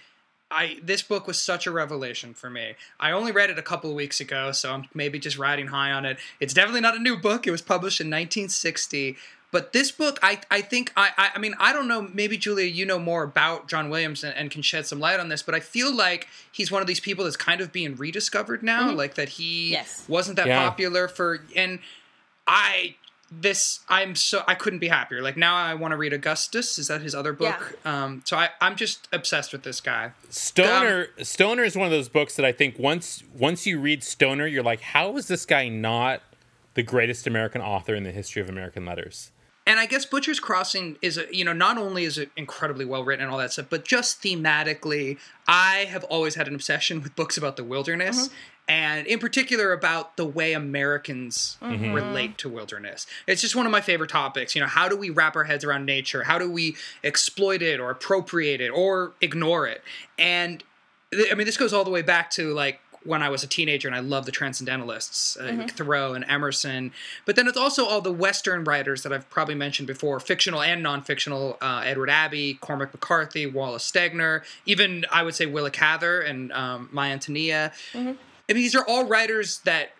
I 0.50 0.78
this 0.82 1.02
book 1.02 1.28
was 1.28 1.40
such 1.40 1.68
a 1.68 1.70
revelation 1.70 2.34
for 2.34 2.50
me. 2.50 2.74
I 2.98 3.12
only 3.12 3.30
read 3.30 3.48
it 3.48 3.60
a 3.60 3.62
couple 3.62 3.90
of 3.90 3.94
weeks 3.94 4.18
ago, 4.18 4.50
so 4.50 4.72
I'm 4.72 4.88
maybe 4.92 5.20
just 5.20 5.38
riding 5.38 5.68
high 5.68 5.92
on 5.92 6.04
it. 6.04 6.18
It's 6.40 6.52
definitely 6.52 6.80
not 6.80 6.96
a 6.96 7.00
new 7.00 7.16
book. 7.16 7.46
It 7.46 7.52
was 7.52 7.62
published 7.62 8.00
in 8.00 8.08
1960. 8.08 9.16
But 9.50 9.72
this 9.72 9.90
book, 9.90 10.18
I, 10.22 10.40
I 10.50 10.60
think 10.60 10.92
I, 10.96 11.10
I 11.16 11.30
I 11.36 11.38
mean 11.38 11.54
I 11.58 11.72
don't 11.72 11.88
know 11.88 12.02
maybe 12.12 12.36
Julia 12.36 12.66
you 12.66 12.84
know 12.84 12.98
more 12.98 13.22
about 13.22 13.66
John 13.68 13.88
Williams 13.88 14.22
and, 14.22 14.34
and 14.36 14.50
can 14.50 14.60
shed 14.62 14.86
some 14.86 15.00
light 15.00 15.18
on 15.20 15.28
this 15.30 15.42
but 15.42 15.54
I 15.54 15.60
feel 15.60 15.94
like 15.94 16.28
he's 16.52 16.70
one 16.70 16.82
of 16.82 16.86
these 16.86 17.00
people 17.00 17.24
that's 17.24 17.36
kind 17.36 17.60
of 17.62 17.72
being 17.72 17.96
rediscovered 17.96 18.62
now 18.62 18.92
like 18.92 19.14
that 19.14 19.30
he 19.30 19.70
Yes. 19.72 20.04
wasn't 20.06 20.36
that 20.36 20.46
Yeah. 20.48 20.68
popular 20.68 21.08
for 21.08 21.40
and 21.56 21.78
I 22.46 22.96
this 23.30 23.80
I'm 23.88 24.14
so 24.14 24.42
I 24.46 24.54
couldn't 24.54 24.78
be 24.78 24.88
happier. 24.88 25.20
Like 25.22 25.36
now 25.36 25.54
I 25.54 25.74
want 25.74 25.92
to 25.92 25.96
read 25.98 26.12
Augustus. 26.14 26.78
Is 26.78 26.88
that 26.88 27.02
his 27.02 27.14
other 27.14 27.32
book? 27.34 27.78
Um, 27.84 28.22
so 28.24 28.36
I 28.36 28.50
I'm 28.60 28.74
just 28.76 29.06
obsessed 29.12 29.52
with 29.52 29.62
this 29.64 29.80
guy. 29.80 30.12
Stoner 30.30 31.08
Stoner 31.22 31.62
is 31.64 31.76
one 31.76 31.86
of 31.86 31.90
those 31.92 32.08
books 32.08 32.36
that 32.36 32.44
I 32.46 32.52
think 32.52 32.78
once 32.78 33.22
once 33.34 33.66
you 33.66 33.80
read 33.80 34.02
Stoner, 34.02 34.46
you're 34.46 34.62
like, 34.62 34.80
how 34.80 35.16
is 35.16 35.28
this 35.28 35.44
guy 35.46 35.68
not 35.68 36.22
the 36.74 36.82
greatest 36.82 37.26
American 37.26 37.60
author 37.60 37.94
in 37.94 38.02
the 38.04 38.12
history 38.12 38.40
of 38.40 38.48
American 38.48 38.84
letters? 38.86 39.30
And 39.68 39.78
I 39.78 39.84
guess 39.84 40.06
Butcher's 40.06 40.40
Crossing 40.40 40.96
is 41.02 41.18
a 41.18 41.26
you 41.30 41.44
know 41.44 41.52
not 41.52 41.76
only 41.76 42.04
is 42.04 42.16
it 42.16 42.30
incredibly 42.36 42.86
well 42.86 43.04
written 43.04 43.24
and 43.24 43.30
all 43.30 43.38
that 43.38 43.52
stuff, 43.52 43.66
but 43.68 43.84
just 43.84 44.22
thematically, 44.22 45.18
I 45.46 45.86
have 45.90 46.04
always 46.04 46.36
had 46.36 46.48
an 46.48 46.54
obsession 46.54 47.02
with 47.02 47.14
books 47.14 47.36
about 47.36 47.56
the 47.56 47.64
wilderness. 47.64 48.28
Mm-hmm. 48.28 48.34
And 48.70 49.06
in 49.06 49.18
particular, 49.18 49.72
about 49.72 50.18
the 50.18 50.26
way 50.26 50.52
Americans 50.52 51.56
mm-hmm. 51.62 51.92
relate 51.92 52.36
to 52.38 52.50
wilderness. 52.50 53.06
It's 53.26 53.40
just 53.40 53.56
one 53.56 53.64
of 53.64 53.72
my 53.72 53.80
favorite 53.80 54.10
topics. 54.10 54.54
You 54.54 54.60
know, 54.60 54.66
how 54.66 54.88
do 54.88 54.96
we 54.96 55.08
wrap 55.08 55.36
our 55.36 55.44
heads 55.44 55.64
around 55.64 55.86
nature? 55.86 56.24
How 56.24 56.38
do 56.38 56.50
we 56.50 56.76
exploit 57.02 57.62
it 57.62 57.80
or 57.80 57.90
appropriate 57.90 58.60
it 58.60 58.68
or 58.68 59.12
ignore 59.22 59.66
it? 59.66 59.82
And 60.18 60.62
I 61.30 61.34
mean, 61.34 61.46
this 61.46 61.56
goes 61.56 61.72
all 61.72 61.84
the 61.84 61.90
way 61.90 62.02
back 62.02 62.30
to 62.32 62.52
like 62.52 62.80
when 63.04 63.22
I 63.22 63.28
was 63.28 63.42
a 63.42 63.46
teenager 63.46 63.88
and 63.88 63.96
I 63.96 64.00
loved 64.00 64.26
the 64.26 64.32
transcendentalists, 64.32 65.36
uh, 65.40 65.52
like 65.52 65.72
Thoreau 65.72 66.14
and 66.14 66.24
Emerson. 66.28 66.92
But 67.24 67.36
then 67.36 67.46
it's 67.46 67.56
also 67.56 67.86
all 67.86 68.00
the 68.00 68.12
Western 68.12 68.64
writers 68.64 69.02
that 69.02 69.12
I've 69.12 69.28
probably 69.30 69.54
mentioned 69.54 69.86
before, 69.86 70.20
fictional 70.20 70.62
and 70.62 70.82
non-fictional, 70.82 71.58
uh, 71.60 71.82
Edward 71.84 72.10
Abbey, 72.10 72.54
Cormac 72.54 72.92
McCarthy, 72.92 73.46
Wallace 73.46 73.90
Stegner, 73.90 74.42
even 74.66 75.04
I 75.12 75.22
would 75.22 75.34
say 75.34 75.46
Willa 75.46 75.70
Cather 75.70 76.20
and 76.20 76.52
um, 76.52 76.88
My 76.92 77.10
Antonia. 77.10 77.72
I 78.48 78.54
mean, 78.54 78.62
these 78.62 78.74
are 78.74 78.84
all 78.86 79.06
writers 79.06 79.60
that 79.60 79.90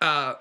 uh, 0.00 0.34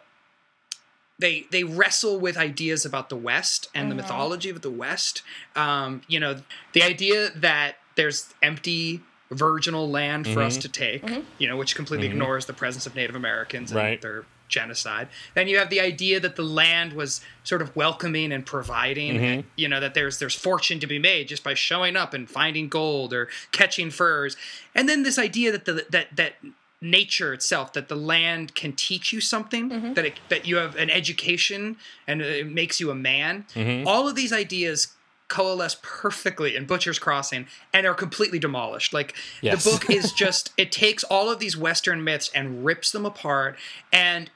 they 1.19 1.45
they 1.51 1.63
wrestle 1.63 2.19
with 2.19 2.37
ideas 2.37 2.85
about 2.85 3.09
the 3.09 3.15
West 3.15 3.67
and 3.75 3.91
the 3.91 3.95
mythology 3.95 4.49
of 4.49 4.61
the 4.61 4.71
West. 4.71 5.21
Um, 5.55 6.01
you 6.07 6.19
know, 6.19 6.37
the 6.73 6.81
idea 6.81 7.29
that 7.35 7.75
there's 7.95 8.33
empty 8.41 9.01
virginal 9.31 9.89
land 9.89 10.27
for 10.27 10.41
us 10.41 10.53
mm-hmm. 10.53 10.61
to 10.61 10.69
take, 10.69 11.05
mm-hmm. 11.05 11.21
you 11.37 11.47
know, 11.47 11.55
which 11.55 11.75
completely 11.75 12.07
mm-hmm. 12.07 12.17
ignores 12.17 12.45
the 12.45 12.53
presence 12.53 12.85
of 12.85 12.95
Native 12.95 13.15
Americans 13.15 13.71
and 13.71 13.77
Right. 13.79 14.01
their 14.01 14.25
genocide. 14.47 15.07
Then 15.35 15.47
you 15.47 15.59
have 15.59 15.69
the 15.69 15.79
idea 15.79 16.19
that 16.19 16.35
the 16.35 16.43
land 16.43 16.93
was 16.93 17.21
sort 17.43 17.61
of 17.61 17.75
welcoming 17.75 18.31
and 18.31 18.45
providing, 18.45 19.17
and, 19.17 19.43
you 19.55 19.67
know, 19.67 19.79
that 19.79 19.93
there's 19.93 20.17
there's 20.17 20.33
fortune 20.33 20.79
to 20.79 20.87
be 20.87 20.97
made 20.97 21.27
just 21.27 21.43
by 21.43 21.53
showing 21.53 21.95
up 21.95 22.13
and 22.13 22.27
finding 22.29 22.67
gold 22.67 23.13
or 23.13 23.29
catching 23.51 23.91
furs. 23.91 24.35
And 24.73 24.89
then 24.89 25.03
this 25.03 25.19
idea 25.19 25.51
that 25.51 25.65
the 25.65 25.85
that 25.91 26.15
that 26.15 26.33
nature 26.81 27.33
itself 27.33 27.73
that 27.73 27.89
the 27.89 27.95
land 27.95 28.55
can 28.55 28.71
teach 28.71 29.11
you 29.11 29.19
something 29.19 29.93
that 29.95 30.05
it, 30.05 30.13
that 30.29 30.47
you 30.47 30.55
have 30.55 30.77
an 30.77 30.89
education 30.89 31.75
and 32.07 32.21
it 32.21 32.47
makes 32.47 32.79
you 32.79 32.89
a 32.89 32.95
man. 32.95 33.45
All 33.85 34.07
of 34.07 34.15
these 34.15 34.31
ideas 34.31 34.95
coalesce 35.29 35.77
perfectly 35.81 36.55
in 36.55 36.65
butcher's 36.65 36.99
crossing 36.99 37.47
and 37.73 37.87
are 37.87 37.93
completely 37.93 38.39
demolished 38.39 38.91
like 38.93 39.15
Yes. 39.41 39.63
the 39.63 39.69
book 39.71 39.89
is 39.89 40.11
just 40.25 40.51
it 40.57 40.71
takes 40.71 41.03
all 41.05 41.29
of 41.29 41.39
these 41.39 41.55
western 41.55 42.03
myths 42.03 42.29
and 42.35 42.65
rips 42.65 42.91
them 42.91 43.05
apart 43.05 43.57
and 43.93 44.29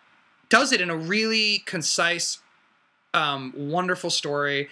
does 0.49 0.71
it 0.71 0.79
in 0.79 0.89
a 0.89 0.95
really 0.95 1.63
concise 1.65 2.37
um, 3.13 3.53
wonderful 3.57 4.09
story 4.09 4.69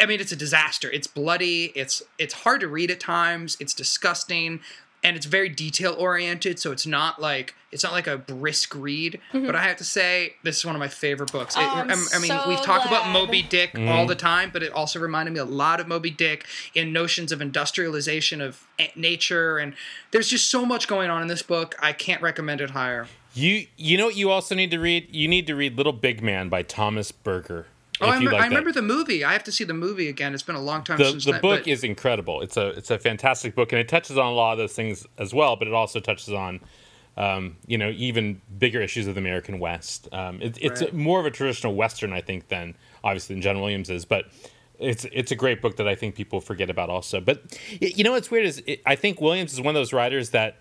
I 0.00 0.06
mean, 0.06 0.20
it's 0.20 0.30
a 0.30 0.36
disaster. 0.36 0.88
It's 0.88 1.08
bloody. 1.08 1.72
It's 1.74 2.02
it's 2.18 2.32
hard 2.32 2.60
to 2.60 2.68
read 2.68 2.88
at 2.92 3.00
times. 3.00 3.56
It's 3.58 3.74
disgusting, 3.74 4.60
and 5.04 5.16
it's 5.16 5.26
very 5.26 5.48
detail 5.48 5.94
oriented. 5.98 6.58
So 6.58 6.72
it's 6.72 6.86
not 6.86 7.20
like 7.20 7.54
it's 7.70 7.82
not 7.84 7.92
like 7.92 8.06
a 8.06 8.16
brisk 8.16 8.74
read. 8.74 9.20
But 9.32 9.54
I 9.54 9.62
have 9.64 9.76
to 9.76 9.84
say, 9.84 10.34
this 10.42 10.56
is 10.58 10.64
one 10.64 10.74
of 10.74 10.80
my 10.80 10.88
favorite 10.88 11.30
books. 11.32 11.54
It- 11.54 11.60
Mm-hmm. 11.60 11.78
Oh, 11.78 11.80
I'm 11.82 11.90
I'm- 11.90 12.06
I 12.14 12.18
mean, 12.18 12.28
so 12.28 12.48
we've 12.48 12.62
talked 12.62 12.86
about. 12.86 13.08
Moby 13.12 13.42
Dick 13.42 13.78
all 13.78 14.06
the 14.06 14.14
time, 14.14 14.50
but 14.52 14.62
it 14.62 14.72
also 14.72 14.98
reminded 14.98 15.32
me 15.34 15.40
a 15.40 15.44
lot 15.44 15.80
of 15.80 15.86
Moby 15.88 16.10
Dick 16.10 16.46
in 16.74 16.92
notions 16.92 17.30
of 17.32 17.40
industrialization 17.40 18.40
of 18.40 18.64
nature, 18.96 19.58
and 19.58 19.74
there's 20.10 20.28
just 20.28 20.50
so 20.50 20.64
much 20.66 20.88
going 20.88 21.10
on 21.10 21.22
in 21.22 21.28
this 21.28 21.42
book. 21.42 21.74
I 21.80 21.92
can't 21.92 22.22
recommend 22.22 22.60
it 22.60 22.70
higher. 22.70 23.06
You 23.34 23.66
you 23.76 23.96
know 23.98 24.06
what 24.06 24.16
you 24.16 24.30
also 24.30 24.54
need 24.54 24.70
to 24.72 24.78
read? 24.78 25.14
You 25.14 25.28
need 25.28 25.46
to 25.46 25.54
read 25.54 25.76
Little 25.76 25.92
Big 25.92 26.22
Man 26.22 26.48
by 26.48 26.62
Thomas 26.62 27.12
Berger. 27.12 27.66
Oh, 28.00 28.06
I, 28.06 28.14
remember, 28.14 28.32
like 28.32 28.42
I 28.42 28.46
remember 28.46 28.72
the 28.72 28.82
movie. 28.82 29.24
I 29.24 29.32
have 29.32 29.44
to 29.44 29.52
see 29.52 29.64
the 29.64 29.74
movie 29.74 30.08
again. 30.08 30.34
It's 30.34 30.42
been 30.42 30.54
a 30.56 30.60
long 30.62 30.84
time 30.84 30.98
the, 30.98 31.10
since 31.10 31.24
the 31.24 31.32
that. 31.32 31.42
book 31.42 31.60
but- 31.64 31.68
is 31.68 31.82
incredible. 31.84 32.40
It's 32.42 32.56
a 32.56 32.68
it's 32.70 32.90
a 32.90 32.98
fantastic 32.98 33.54
book, 33.54 33.72
and 33.72 33.80
it 33.80 33.88
touches 33.88 34.16
on 34.18 34.26
a 34.26 34.32
lot 34.34 34.52
of 34.52 34.58
those 34.58 34.72
things 34.74 35.06
as 35.18 35.34
well. 35.34 35.56
But 35.56 35.68
it 35.68 35.74
also 35.74 35.98
touches 36.00 36.32
on, 36.32 36.60
um, 37.16 37.56
you 37.66 37.76
know, 37.78 37.90
even 37.90 38.40
bigger 38.58 38.80
issues 38.80 39.06
of 39.06 39.14
the 39.14 39.20
American 39.20 39.58
West. 39.58 40.08
Um, 40.12 40.40
it, 40.40 40.56
it's 40.60 40.82
Right. 40.82 40.94
more 40.94 41.18
of 41.20 41.26
a 41.26 41.30
traditional 41.30 41.74
Western, 41.74 42.12
I 42.12 42.20
think, 42.20 42.48
than 42.48 42.76
obviously 43.02 43.34
than 43.34 43.42
John 43.42 43.60
Williams 43.60 43.90
is. 43.90 44.04
But 44.04 44.26
it's 44.78 45.04
it's 45.12 45.32
a 45.32 45.36
great 45.36 45.60
book 45.60 45.76
that 45.78 45.88
I 45.88 45.94
think 45.96 46.14
people 46.14 46.40
forget 46.40 46.70
about 46.70 46.90
also. 46.90 47.20
But 47.20 47.42
you 47.80 48.04
know 48.04 48.12
what's 48.12 48.30
weird 48.30 48.46
is 48.46 48.62
it, 48.66 48.80
I 48.86 48.94
think 48.94 49.20
Williams 49.20 49.52
is 49.52 49.60
one 49.60 49.74
of 49.74 49.80
those 49.80 49.92
writers 49.92 50.30
that 50.30 50.58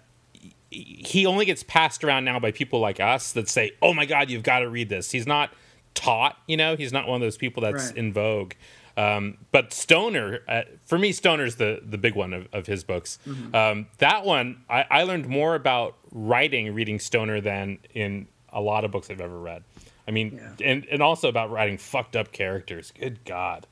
he 0.69 1.25
only 1.25 1.45
gets 1.45 1.63
passed 1.63 2.03
around 2.03 2.25
now 2.25 2.39
by 2.39 2.51
people 2.51 2.79
like 2.79 2.99
us 2.99 3.31
that 3.33 3.47
say, 3.47 3.71
"Oh 3.81 3.93
my 3.93 4.05
God, 4.05 4.29
you've 4.29 4.43
got 4.43 4.59
to 4.59 4.69
read 4.69 4.89
this." 4.89 5.11
He's 5.11 5.27
not 5.27 5.51
taught, 5.97 6.37
you 6.47 6.57
know. 6.57 6.75
He's 6.75 6.93
not 6.93 7.07
one 7.07 7.15
of 7.15 7.21
those 7.21 7.37
people 7.37 7.61
that's 7.63 7.87
Right. 7.87 7.97
in 7.97 8.13
vogue. 8.13 8.53
Um, 8.95 9.37
but 9.51 9.73
Stoner, 9.73 10.39
uh, 10.47 10.63
for 10.85 10.97
me, 10.97 11.11
Stoner's 11.11 11.55
the 11.57 11.81
the 11.87 11.97
big 11.97 12.15
one 12.15 12.33
of, 12.33 12.47
of 12.53 12.65
his 12.65 12.83
books. 12.83 13.19
Mm-hmm. 13.27 13.53
Um, 13.55 13.87
that 13.99 14.25
one, 14.25 14.63
I, 14.69 14.85
I 14.89 15.03
learned 15.03 15.27
more 15.27 15.53
about 15.55 15.95
writing 16.11 16.73
reading 16.73 16.99
Stoner 16.99 17.39
than 17.41 17.77
in 17.93 18.27
a 18.51 18.59
lot 18.61 18.85
of 18.85 18.91
books 18.91 19.09
I've 19.11 19.21
ever 19.21 19.37
read. 19.39 19.63
I 20.07 20.11
mean, 20.11 20.39
Yeah. 20.59 20.65
and 20.71 20.85
and 20.89 21.01
also 21.03 21.27
about 21.29 21.51
writing 21.51 21.77
fucked 21.77 22.15
up 22.15 22.31
characters. 22.31 22.91
Good 22.97 23.23
God. 23.25 23.67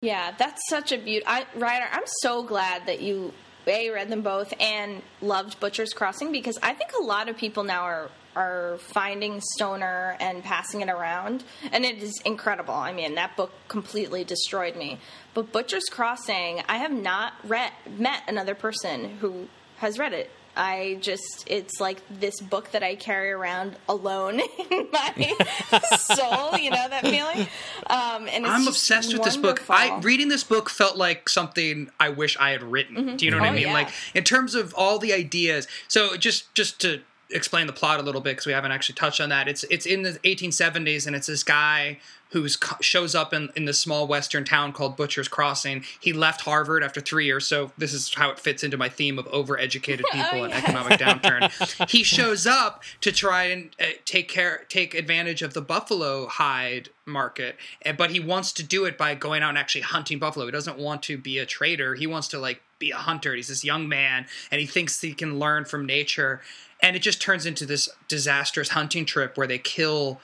Yeah, 0.00 0.32
that's 0.38 0.60
such 0.68 0.92
a 0.92 0.98
beaut. 0.98 1.24
I, 1.26 1.44
Rider, 1.56 1.86
I'm 1.90 2.06
so 2.22 2.44
glad 2.44 2.86
that 2.86 3.00
you 3.00 3.32
a 3.68 3.90
read 3.90 4.08
them 4.08 4.22
both 4.22 4.52
and 4.60 5.02
loved 5.20 5.60
Butcher's 5.60 5.92
Crossing 5.92 6.32
because 6.32 6.58
I 6.62 6.74
think 6.74 6.92
a 6.98 7.02
lot 7.02 7.28
of 7.28 7.36
people 7.36 7.64
now 7.64 7.82
are 7.82 8.10
are 8.36 8.78
finding 8.78 9.40
Stoner 9.40 10.16
and 10.20 10.44
passing 10.44 10.80
it 10.80 10.88
around, 10.88 11.42
and 11.72 11.84
it 11.84 12.00
is 12.00 12.20
incredible. 12.24 12.74
I 12.74 12.92
mean, 12.92 13.16
that 13.16 13.36
book 13.36 13.50
completely 13.66 14.22
destroyed 14.22 14.76
me. 14.76 15.00
But 15.34 15.50
Butcher's 15.50 15.86
Crossing, 15.90 16.62
I 16.68 16.76
have 16.76 16.92
not 16.92 17.32
read 17.44 17.72
met 17.98 18.22
another 18.28 18.54
person 18.54 19.18
who 19.18 19.48
has 19.78 19.98
read 19.98 20.12
it. 20.12 20.30
I 20.58 20.98
just, 21.00 21.44
it's 21.46 21.80
like 21.80 21.98
this 22.10 22.40
book 22.40 22.72
that 22.72 22.82
I 22.82 22.96
carry 22.96 23.30
around 23.30 23.76
alone 23.88 24.40
in 24.70 24.88
my 24.92 25.36
soul, 25.98 26.58
you 26.58 26.70
know, 26.70 26.88
that 26.88 27.02
feeling? 27.02 27.46
Um, 27.86 28.28
and 28.28 28.44
it's 28.44 28.48
I'm 28.54 28.66
obsessed 28.66 29.12
with 29.12 29.22
this 29.22 29.36
book. 29.36 29.62
I 29.70 29.98
reading 30.00 30.28
this 30.28 30.44
book 30.44 30.68
felt 30.68 30.96
like 30.96 31.28
something 31.28 31.90
I 32.00 32.08
wish 32.08 32.36
I 32.38 32.50
had 32.50 32.62
written. 32.62 33.16
Do 33.16 33.24
you 33.24 33.30
know 33.30 33.38
what 33.38 33.46
I 33.46 33.50
Oh, 33.50 33.52
mean? 33.52 33.68
yeah. 33.68 33.72
Like 33.72 33.88
in 34.14 34.24
terms 34.24 34.54
of 34.54 34.74
all 34.74 34.98
the 34.98 35.12
ideas. 35.12 35.68
So 35.86 36.16
just 36.16 36.52
just 36.54 36.80
to 36.80 37.00
explain 37.30 37.66
the 37.66 37.72
plot 37.72 38.00
a 38.00 38.02
little 38.02 38.20
bit 38.22 38.30
because 38.30 38.46
we 38.46 38.52
haven't 38.52 38.72
actually 38.72 38.94
touched 38.96 39.20
on 39.20 39.28
that. 39.28 39.48
It's 39.48 39.64
it's 39.70 39.86
in 39.86 40.02
the 40.02 40.12
1870s, 40.24 41.06
and 41.06 41.14
it's 41.14 41.26
this 41.28 41.42
guy 41.44 41.98
who 42.30 42.46
shows 42.80 43.14
up 43.14 43.32
in, 43.32 43.48
in 43.56 43.64
the 43.64 43.72
small 43.72 44.06
western 44.06 44.44
town 44.44 44.72
called 44.72 44.96
Butcher's 44.96 45.28
Crossing. 45.28 45.84
He 45.98 46.12
left 46.12 46.42
Harvard 46.42 46.82
after 46.82 47.00
three 47.00 47.24
years, 47.24 47.46
so 47.46 47.72
this 47.78 47.92
is 47.92 48.12
how 48.14 48.30
it 48.30 48.38
fits 48.38 48.62
into 48.62 48.76
my 48.76 48.88
theme 48.88 49.18
of 49.18 49.26
overeducated 49.26 50.02
Oh, 50.06 50.10
people 50.12 50.44
and 50.44 50.52
yes. 50.52 50.62
economic 50.64 50.98
downturn. 50.98 51.88
he 51.90 52.02
shows 52.02 52.46
up 52.46 52.82
to 53.00 53.12
try 53.12 53.44
and 53.44 53.74
uh, 53.80 53.86
take 54.04 54.28
care, 54.28 54.64
take 54.68 54.94
advantage 54.94 55.42
of 55.42 55.54
the 55.54 55.62
buffalo 55.62 56.26
hide 56.26 56.90
market, 57.06 57.56
and, 57.82 57.96
but 57.96 58.10
he 58.10 58.20
wants 58.20 58.52
to 58.52 58.62
do 58.62 58.84
it 58.84 58.98
by 58.98 59.14
going 59.14 59.42
out 59.42 59.50
and 59.50 59.58
actually 59.58 59.80
hunting 59.82 60.18
buffalo. 60.18 60.44
He 60.46 60.52
doesn't 60.52 60.78
want 60.78 61.02
to 61.04 61.16
be 61.16 61.38
a 61.38 61.46
trader. 61.46 61.94
He 61.94 62.06
wants 62.06 62.28
to 62.28 62.38
like 62.38 62.60
be 62.78 62.90
a 62.90 62.96
hunter. 62.96 63.34
He's 63.34 63.48
this 63.48 63.64
young 63.64 63.88
man, 63.88 64.26
and 64.50 64.60
he 64.60 64.66
thinks 64.66 65.00
he 65.00 65.14
can 65.14 65.38
learn 65.38 65.64
from 65.64 65.86
nature. 65.86 66.40
And 66.80 66.94
it 66.94 67.00
just 67.00 67.20
turns 67.20 67.44
into 67.46 67.66
this 67.66 67.88
disastrous 68.06 68.68
hunting 68.68 69.04
trip 69.04 69.36
where 69.36 69.46
they 69.48 69.58
kill 69.58 70.20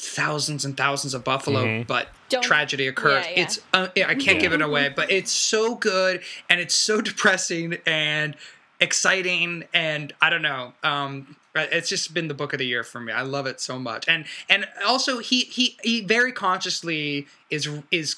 thousands 0.00 0.64
and 0.64 0.76
thousands 0.76 1.12
of 1.12 1.22
buffalo, 1.24 1.84
but 1.84 2.08
Don't- 2.30 2.42
tragedy 2.42 2.86
occurs. 2.88 3.26
yeah, 3.26 3.32
yeah. 3.36 3.42
It's 3.42 3.60
uh, 3.74 3.88
I 4.06 4.14
can't 4.14 4.40
give 4.40 4.52
it 4.52 4.62
away, 4.62 4.88
but 4.94 5.10
it's 5.10 5.30
so 5.30 5.74
good 5.74 6.22
and 6.48 6.58
it's 6.60 6.74
so 6.74 7.00
depressing 7.00 7.76
and 7.86 8.34
exciting 8.80 9.64
and 9.74 10.12
I 10.22 10.30
don't 10.30 10.42
know. 10.42 10.72
Um, 10.82 11.36
it's 11.54 11.88
just 11.88 12.14
been 12.14 12.28
the 12.28 12.34
book 12.34 12.52
of 12.52 12.58
the 12.60 12.66
year 12.66 12.82
for 12.82 13.00
me. 13.00 13.12
I 13.12 13.22
love 13.22 13.46
it 13.46 13.60
so 13.60 13.78
much, 13.78 14.08
and 14.08 14.24
and 14.48 14.66
also 14.86 15.18
he 15.18 15.40
he 15.40 15.76
he 15.82 16.00
very 16.00 16.32
consciously 16.32 17.26
is 17.50 17.68
is 17.90 18.16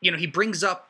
you 0.00 0.10
know 0.10 0.16
he 0.16 0.26
brings 0.26 0.62
up 0.64 0.88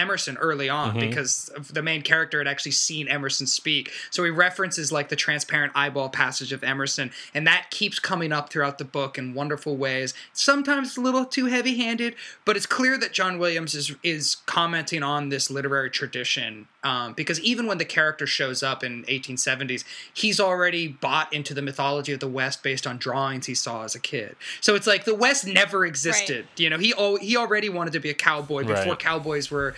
Emerson 0.00 0.36
early 0.38 0.68
on 0.68 0.90
mm-hmm. 0.90 1.08
because 1.08 1.50
the 1.70 1.82
main 1.82 2.02
character 2.02 2.38
had 2.38 2.48
actually 2.48 2.72
seen 2.72 3.06
Emerson 3.06 3.46
speak. 3.46 3.92
So 4.10 4.24
he 4.24 4.30
references 4.30 4.90
like 4.90 5.08
the 5.08 5.16
transparent 5.16 5.72
eyeball 5.76 6.08
passage 6.08 6.52
of 6.52 6.64
Emerson, 6.64 7.12
and 7.34 7.46
that 7.46 7.70
keeps 7.70 7.98
coming 7.98 8.32
up 8.32 8.50
throughout 8.50 8.78
the 8.78 8.84
book 8.84 9.18
in 9.18 9.34
wonderful 9.34 9.76
ways. 9.76 10.14
Sometimes 10.32 10.96
a 10.96 11.00
little 11.00 11.24
too 11.24 11.46
heavy-handed, 11.46 12.14
but 12.44 12.56
it's 12.56 12.66
clear 12.66 12.98
that 12.98 13.12
John 13.12 13.38
Williams 13.38 13.74
is 13.74 13.94
is 14.02 14.36
commenting 14.46 15.02
on 15.02 15.28
this 15.28 15.50
literary 15.50 15.90
tradition 15.90 16.66
um, 16.82 17.12
because 17.12 17.38
even 17.40 17.66
when 17.66 17.78
the 17.78 17.84
character 17.84 18.26
shows 18.26 18.62
up 18.62 18.82
in 18.82 19.04
1870s, 19.04 19.84
he's 20.14 20.40
already 20.40 20.88
bought 20.88 21.32
into 21.32 21.52
the 21.52 21.62
mythology 21.62 22.12
of 22.12 22.20
the 22.20 22.28
West 22.28 22.62
based 22.62 22.86
on 22.86 22.96
drawings 22.96 23.46
he 23.46 23.54
saw 23.54 23.82
as 23.84 23.94
a 23.94 24.00
kid. 24.00 24.34
So 24.60 24.74
it's 24.74 24.86
like 24.86 25.04
the 25.04 25.14
West 25.14 25.46
never 25.46 25.84
existed. 25.84 26.46
You 26.56 26.70
know, 26.70 26.78
he 26.78 26.94
al- 26.94 27.16
he 27.16 27.36
already 27.36 27.68
wanted 27.68 27.92
to 27.92 28.00
be 28.00 28.10
a 28.10 28.14
cowboy 28.14 28.64
before 28.64 28.92
Right. 28.92 28.98
cowboys 28.98 29.50
were, 29.50 29.74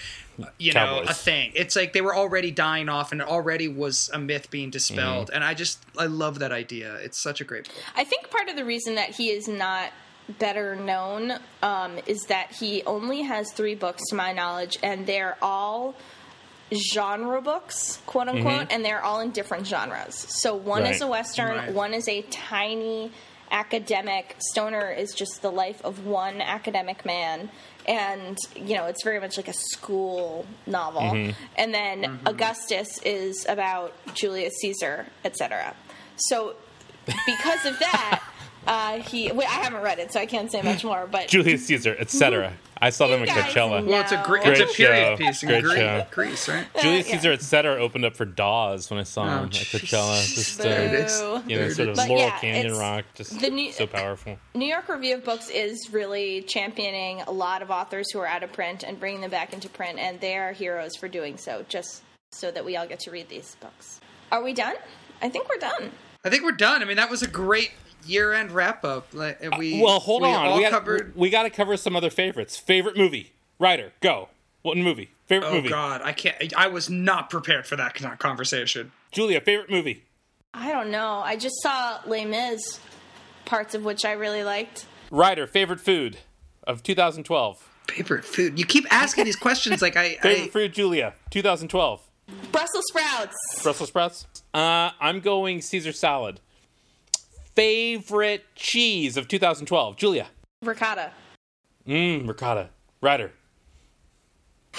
you 0.59 0.73
know, 0.73 1.03
a 1.07 1.13
thing. 1.15 1.53
It's 1.55 1.75
like 1.75 1.93
they 1.93 2.01
were 2.01 2.15
already 2.15 2.51
dying 2.53 2.89
off, 2.89 3.11
and 3.11 3.21
it 3.21 3.27
already 3.27 3.67
was 3.69 4.09
a 4.13 4.19
myth 4.19 4.51
being 4.51 4.71
dispelled. 4.71 5.27
Mm-hmm. 5.27 5.35
And 5.37 5.45
I 5.45 5.55
just 5.55 5.81
I 5.99 6.07
love 6.07 6.39
that 6.39 6.53
idea. 6.53 6.95
It's 6.97 7.19
such 7.19 7.41
a 7.41 7.45
great 7.45 7.65
book. 7.65 7.75
I 7.97 8.05
think 8.05 8.31
part 8.31 8.49
of 8.49 8.57
the 8.57 8.65
reason 8.65 8.95
that 8.95 9.11
he 9.17 9.31
is 9.31 9.49
not 9.49 9.91
better 10.39 10.77
known 10.77 11.33
um, 11.63 11.99
is 12.07 12.27
that 12.27 12.53
he 12.53 12.83
only 12.85 13.23
has 13.23 13.53
three 13.53 13.75
books, 13.75 14.03
to 14.11 14.15
my 14.15 14.33
knowledge, 14.33 14.79
and 14.83 15.05
they're 15.07 15.37
all 15.43 15.97
genre 16.75 17.41
books, 17.41 17.99
quote 18.07 18.29
mm-hmm. 18.29 18.47
unquote, 18.47 18.69
and 18.71 18.85
they're 18.85 19.03
all 19.03 19.21
in 19.21 19.31
different 19.31 19.67
genres. 19.67 20.15
So 20.15 20.55
one 20.55 20.87
is 20.87 21.01
a 21.01 21.07
western, 21.07 21.57
Right. 21.57 21.73
one 21.73 21.95
is 21.95 22.09
a 22.09 22.23
tiny 22.23 23.13
academic. 23.51 24.37
Stoner 24.39 24.91
is 24.91 25.13
just 25.13 25.43
the 25.43 25.51
life 25.51 25.83
of 25.85 26.07
one 26.07 26.41
academic 26.41 27.05
man. 27.05 27.51
And 27.87 28.39
you 28.55 28.77
know 28.77 28.87
it's 28.87 29.03
very 29.03 29.19
much 29.19 29.37
like 29.37 29.49
a 29.49 29.53
school 29.53 30.47
novel, 30.67 31.03
mm-hmm. 31.03 31.33
and 31.57 31.75
then 31.75 32.03
mm-hmm. 32.03 32.29
Augustus 32.29 33.03
is 33.03 33.45
about 33.49 33.93
Julius 34.15 34.55
Caesar, 34.61 35.07
etc. 35.25 35.75
So 36.15 36.55
because 37.27 37.67
of 37.67 37.77
that, 37.81 38.23
uh, 38.69 38.99
he. 38.99 39.33
Wait, 39.33 39.49
I 39.49 39.61
haven't 39.61 39.83
read 39.83 39.99
it, 39.99 40.13
so 40.13 40.21
I 40.21 40.27
can't 40.27 40.51
say 40.53 40.63
much 40.63 40.85
more. 40.85 41.09
But 41.11 41.27
Julius 41.27 41.67
Caesar, 41.67 41.97
etc. 41.99 42.53
I 42.83 42.91
saw 42.91 43.07
them 43.07 43.23
at 43.23 43.29
You 43.29 43.35
Coachella. 43.35 43.83
know. 43.85 43.91
Well, 43.91 44.01
it's 44.03 44.13
a 44.13 44.23
great, 44.27 44.45
No. 44.45 44.51
it's 44.51 44.61
a 44.61 44.65
Great 44.65 44.75
period 44.77 45.19
show. 45.19 45.25
piece 45.25 45.43
in 45.45 45.49
Great 45.49 45.63
Greece, 45.65 45.77
show. 45.77 46.07
Greece, 46.11 46.49
right? 46.49 46.67
Julius 46.81 47.07
Uh, 47.07 47.09
yeah. 47.09 47.15
Caesar, 47.17 47.33
etc. 47.33 47.77
opened 47.77 48.05
up 48.05 48.17
for 48.17 48.25
Dawes 48.25 48.91
when 48.91 48.99
I 48.99 49.05
saw 49.05 49.23
him 49.25 49.31
Oh, 49.31 49.45
at 49.45 49.51
Coachella. 49.53 50.21
jeez. 50.21 50.35
Just 50.35 50.59
There 50.59 50.83
it 50.83 50.91
uh, 51.01 51.05
is. 51.05 51.21
Boo. 51.21 51.27
you 51.27 51.31
know, 51.31 51.43
There 51.63 51.71
it 51.71 51.75
sort 51.77 51.89
of. 51.91 51.97
But 51.97 52.09
Laurel 52.09 52.25
yeah, 52.25 52.39
Canyon 52.41 52.77
rock, 52.77 53.05
just 53.15 53.41
the 53.41 53.51
new- 53.51 53.71
so 53.73 53.87
powerful. 53.87 54.37
New 54.55 54.67
York 54.67 54.89
Review 54.89 55.15
of 55.15 55.25
Books 55.25 55.49
is 55.49 55.91
really 55.93 56.43
championing 56.43 57.21
a 57.23 57.31
lot 57.33 57.63
of 57.63 57.71
authors 57.71 58.11
who 58.13 58.19
are 58.19 58.27
out 58.27 58.43
of 58.43 58.53
print 58.53 58.83
and 58.83 58.99
bringing 58.99 59.21
them 59.21 59.31
back 59.31 59.53
into 59.53 59.69
print, 59.69 59.99
and 60.01 60.21
they 60.21 60.37
are 60.37 60.53
heroes 60.53 60.97
for 60.97 61.07
doing 61.09 61.37
so, 61.39 61.65
just 61.69 62.03
so 62.33 62.51
that 62.51 62.65
we 62.65 62.77
all 62.77 62.87
get 62.89 62.99
to 63.01 63.11
read 63.13 63.29
these 63.29 63.57
books. 63.61 64.01
Are 64.33 64.43
we 64.43 64.53
done? 64.55 64.75
I 65.21 65.29
think 65.29 65.49
we're 65.49 65.59
done. 65.61 65.93
I 66.25 66.31
think 66.31 66.43
we're 66.43 66.53
done. 66.53 66.83
I 66.83 66.85
mean, 66.85 66.97
that 66.97 67.11
was 67.11 67.23
a 67.23 67.29
great 67.29 67.71
year-end 68.07 68.51
wrap-up. 68.53 69.09
Like 69.13 69.39
and 69.43 69.55
we 69.59 69.81
Well, 69.83 70.01
hold 70.01 70.23
we 70.23 70.29
on. 70.29 70.57
we 70.57 70.63
got 70.63 70.71
covered. 70.73 71.15
we 71.17 71.31
got 71.31 71.43
to 71.45 71.51
cover 71.51 71.77
some 71.77 71.97
other 71.97 72.11
favorites. 72.11 72.57
Favorite 72.57 72.97
movie, 72.97 73.33
writer, 73.59 73.93
go. 74.01 74.29
What 74.63 74.77
movie? 74.77 75.11
Favorite 75.27 75.49
Oh 75.49 75.55
movie, 75.55 75.69
Oh 75.69 75.71
God, 75.73 76.03
I 76.05 76.13
can't. 76.13 76.37
I 76.57 76.69
was 76.69 76.89
not 76.91 77.31
prepared 77.31 77.67
for 77.67 77.75
that 77.77 77.95
conversation. 78.19 78.93
Julia. 79.11 79.41
Favorite 79.41 79.71
movie, 79.71 80.05
I 80.55 80.71
don't 80.73 80.91
know. 80.91 81.21
I 81.25 81.37
just 81.37 81.61
saw 81.63 82.01
Les 82.07 82.25
Mis, 82.25 82.79
parts 83.45 83.75
of 83.75 83.85
which 83.85 84.05
I 84.05 84.13
really 84.13 84.45
liked. 84.45 84.87
Rider, 85.11 85.47
Favorite 85.47 85.81
food 85.81 86.19
of 86.65 86.83
2012. 86.83 87.69
Favorite 87.89 88.25
food? 88.25 88.59
You 88.59 88.65
keep 88.65 88.87
asking 88.93 89.25
these 89.25 89.37
questions 89.37 89.83
like 89.83 89.97
I. 89.97 90.15
Favorite 90.23 90.45
I 90.45 90.49
food, 90.49 90.73
Julia. 90.75 91.15
2012. 91.31 92.01
Brussels 92.53 92.85
sprouts. 92.89 93.63
Brussels 93.63 93.89
sprouts. 93.89 94.27
Uh, 94.55 94.91
I'm 95.01 95.21
going 95.21 95.61
Caesar 95.61 95.93
salad. 95.93 96.41
Favorite 97.55 98.45
cheese 98.55 99.17
of 99.17 99.29
2012, 99.29 99.97
Julia. 99.97 100.27
Ricotta. 100.63 101.11
Mmm, 101.87 102.27
ricotta. 102.27 102.71
Rider. 103.01 103.33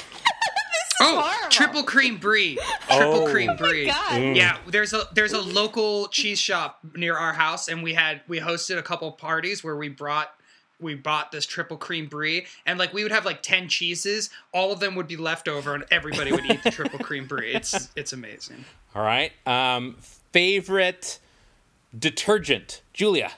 oh, 1.02 1.22
horrible. 1.22 1.50
triple 1.50 1.84
cream 1.84 2.18
brie. 2.18 2.58
Triple 2.90 3.24
Oh. 3.24 3.28
cream 3.32 3.50
Oh 3.52 3.56
brie. 3.58 3.86
God. 3.88 4.36
Yeah, 4.36 4.58
there's 4.68 4.94
a 4.94 5.04
there's 5.14 5.34
a 5.34 5.42
local 5.42 6.08
cheese 6.08 6.40
shop 6.40 6.80
near 6.96 7.16
our 7.18 7.34
house, 7.34 7.68
and 7.68 7.84
we 7.84 7.94
had 7.94 8.22
we 8.28 8.40
hosted 8.40 8.78
a 8.78 8.84
couple 8.84 9.12
parties 9.12 9.64
where 9.64 9.76
we 9.76 9.90
brought 9.90 10.30
we 10.80 10.96
bought 10.96 11.32
this 11.32 11.46
triple 11.46 11.78
cream 11.78 12.08
brie, 12.08 12.46
and 12.66 12.80
like 12.80 12.94
we 12.94 13.04
would 13.04 13.12
have 13.12 13.26
like 13.26 13.44
ten 13.44 13.68
cheeses, 13.70 14.30
all 14.54 14.72
of 14.72 14.80
them 14.80 14.96
would 14.96 15.08
be 15.08 15.18
left 15.18 15.48
over, 15.48 15.76
and 15.76 15.84
everybody 15.92 16.32
would 16.32 16.46
eat 16.46 16.64
the 16.64 16.72
triple 16.72 17.00
cream 17.00 17.28
brie. 17.28 17.54
It's 17.54 17.90
it's 17.96 18.14
amazing. 18.14 18.66
All 18.96 19.04
right. 19.04 19.32
Um, 19.46 19.98
favorite 20.32 21.20
detergent, 21.98 22.82
Julia. 22.94 23.32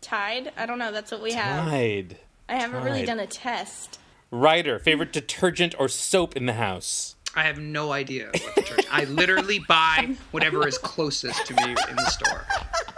Tide. 0.00 0.52
I 0.56 0.66
don't 0.66 0.78
know. 0.78 0.92
That's 0.92 1.10
what 1.10 1.22
we 1.22 1.32
have. 1.32 1.68
Tide. 1.68 2.18
I 2.48 2.56
haven't 2.56 2.82
really 2.82 3.04
done 3.04 3.20
a 3.20 3.26
test. 3.26 3.98
Rider. 4.30 4.78
Favorite 4.78 5.12
detergent 5.12 5.74
or 5.78 5.88
soap 5.88 6.36
in 6.36 6.46
the 6.46 6.54
house. 6.54 7.16
I 7.34 7.42
have 7.42 7.58
no 7.58 7.92
idea 7.92 8.30
what 8.32 8.54
detergent. 8.54 8.86
I 8.90 9.04
literally 9.04 9.58
buy 9.58 10.16
whatever 10.30 10.66
is 10.66 10.78
closest 10.78 11.46
to 11.46 11.54
me 11.54 11.70
in 11.70 11.96
the 11.96 12.06
store. 12.06 12.46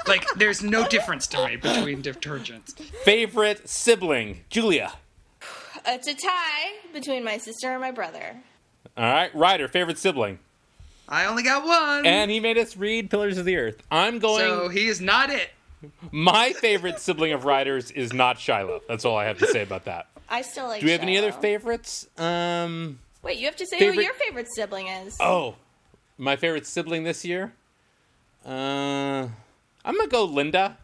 Like, 0.06 0.26
there's 0.36 0.62
no 0.62 0.86
difference 0.88 1.26
to 1.28 1.46
me 1.46 1.56
between 1.56 2.02
detergents. 2.02 2.78
Favorite 3.04 3.68
sibling, 3.68 4.40
Julia. 4.48 4.92
It's 5.86 6.06
a 6.06 6.14
tie 6.14 6.72
between 6.92 7.24
my 7.24 7.38
sister 7.38 7.72
and 7.72 7.80
my 7.80 7.90
brother. 7.90 8.36
All 8.96 9.12
right. 9.12 9.34
Rider. 9.34 9.68
Favorite 9.68 9.98
sibling. 9.98 10.38
I 11.10 11.26
only 11.26 11.42
got 11.42 11.66
one. 11.66 12.06
And 12.06 12.30
he 12.30 12.38
made 12.40 12.56
us 12.56 12.76
read 12.76 13.10
Pillars 13.10 13.36
of 13.36 13.44
the 13.44 13.56
Earth. 13.56 13.82
I'm 13.90 14.20
going. 14.20 14.40
so 14.40 14.68
he 14.68 14.86
is 14.86 15.00
not 15.00 15.28
it. 15.28 15.50
My 16.12 16.52
favorite 16.52 17.00
sibling 17.00 17.32
of 17.32 17.44
writers 17.44 17.90
is 17.90 18.12
not 18.12 18.38
Shiloh. 18.38 18.80
That's 18.88 19.04
all 19.04 19.16
I 19.16 19.24
have 19.24 19.38
to 19.38 19.46
say 19.46 19.62
about 19.62 19.86
that. 19.86 20.06
I 20.28 20.42
still 20.42 20.68
like. 20.68 20.80
Do 20.80 20.86
we 20.86 20.92
have 20.92 21.00
any 21.00 21.18
other 21.18 21.32
favorites? 21.32 22.06
Um. 22.16 23.00
Wait, 23.22 23.38
you 23.38 23.46
have 23.46 23.56
to 23.56 23.66
say 23.66 23.78
who 23.78 24.00
your 24.00 24.14
favorite 24.14 24.46
sibling 24.54 24.86
is. 24.88 25.16
Oh, 25.20 25.56
my 26.16 26.36
favorite 26.36 26.66
sibling 26.66 27.04
this 27.04 27.24
year. 27.24 27.52
Uh, 28.46 29.28
I'm 29.84 29.96
gonna 29.96 30.06
go 30.06 30.24
Linda. 30.24 30.78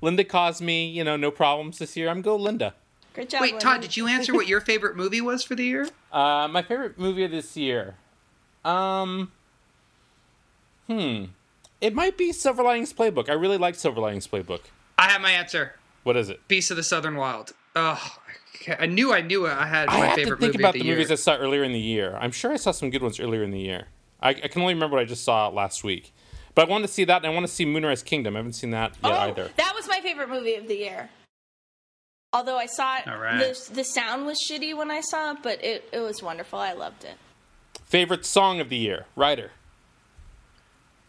Linda 0.00 0.24
caused 0.24 0.62
me, 0.62 0.88
you 0.88 1.04
know, 1.04 1.16
no 1.16 1.30
problems 1.30 1.78
this 1.78 1.96
year. 1.96 2.08
I'm 2.08 2.22
gonna 2.22 2.36
go 2.38 2.42
Linda. 2.42 2.74
Great 3.14 3.28
job. 3.28 3.42
Wait, 3.42 3.52
Linda. 3.52 3.64
Tod, 3.64 3.80
did 3.82 3.96
you 3.96 4.06
answer 4.06 4.32
what 4.32 4.46
your 4.46 4.60
favorite 4.70 4.96
movie 4.96 5.20
was 5.20 5.44
for 5.44 5.54
the 5.54 5.64
year? 5.64 5.88
Uh, 6.12 6.48
my 6.48 6.62
favorite 6.62 6.98
movie 6.98 7.24
of 7.24 7.30
this 7.30 7.56
year. 7.56 7.96
Um. 8.64 9.32
Hmm. 10.92 11.24
It 11.80 11.94
might 11.94 12.16
be 12.16 12.32
Silver 12.32 12.62
Linings 12.62 12.92
Playbook. 12.92 13.28
I 13.28 13.32
really 13.32 13.58
like 13.58 13.74
Silver 13.74 14.00
Linings 14.00 14.28
Playbook. 14.28 14.60
I 14.98 15.08
have 15.08 15.20
my 15.20 15.32
answer. 15.32 15.74
What 16.04 16.16
is 16.16 16.28
it? 16.28 16.46
Beast 16.48 16.70
of 16.70 16.76
the 16.76 16.82
Southern 16.82 17.16
Wild. 17.16 17.52
Oh, 17.74 18.16
I 18.78 18.86
knew 18.86 19.12
I 19.12 19.20
knew 19.20 19.46
I 19.46 19.66
had 19.66 19.88
I 19.88 19.98
my 19.98 20.06
have 20.06 20.14
to 20.16 20.22
favorite 20.22 20.40
think 20.40 20.52
movie 20.52 20.62
about 20.62 20.74
the, 20.74 20.80
the 20.80 20.88
movies 20.88 21.10
I 21.10 21.16
saw 21.16 21.36
earlier 21.36 21.64
in 21.64 21.72
the 21.72 21.80
year. 21.80 22.16
I'm 22.20 22.30
sure 22.30 22.52
I 22.52 22.56
saw 22.56 22.70
some 22.70 22.90
good 22.90 23.02
ones 23.02 23.18
earlier 23.18 23.42
in 23.42 23.50
the 23.50 23.58
year. 23.58 23.86
I, 24.20 24.30
I 24.30 24.32
can 24.48 24.62
only 24.62 24.74
remember 24.74 24.96
what 24.96 25.02
I 25.02 25.06
just 25.06 25.24
saw 25.24 25.48
last 25.48 25.82
week. 25.82 26.12
But 26.54 26.68
I 26.68 26.70
want 26.70 26.84
to 26.84 26.88
see 26.88 27.04
that, 27.04 27.16
and 27.16 27.26
I 27.26 27.30
want 27.30 27.46
to 27.46 27.52
see 27.52 27.64
Moonrise 27.64 28.02
Kingdom. 28.02 28.36
I 28.36 28.40
haven't 28.40 28.52
seen 28.52 28.70
that 28.70 28.92
yet 29.02 29.12
oh, 29.12 29.16
either. 29.16 29.50
that 29.56 29.72
was 29.74 29.88
my 29.88 30.00
favorite 30.00 30.28
movie 30.28 30.54
of 30.54 30.68
the 30.68 30.76
year. 30.76 31.08
Although 32.34 32.58
I 32.58 32.66
saw 32.66 32.98
it, 32.98 33.08
All 33.08 33.18
right. 33.18 33.38
the, 33.38 33.74
the 33.74 33.84
sound 33.84 34.26
was 34.26 34.38
shitty 34.48 34.76
when 34.76 34.90
I 34.90 35.00
saw 35.00 35.32
it, 35.32 35.38
but 35.42 35.62
it, 35.64 35.88
it 35.92 36.00
was 36.00 36.22
wonderful. 36.22 36.58
I 36.58 36.72
loved 36.72 37.04
it. 37.04 37.16
Favorite 37.84 38.24
song 38.24 38.60
of 38.60 38.68
the 38.68 38.76
year, 38.76 39.06
Rider. 39.16 39.50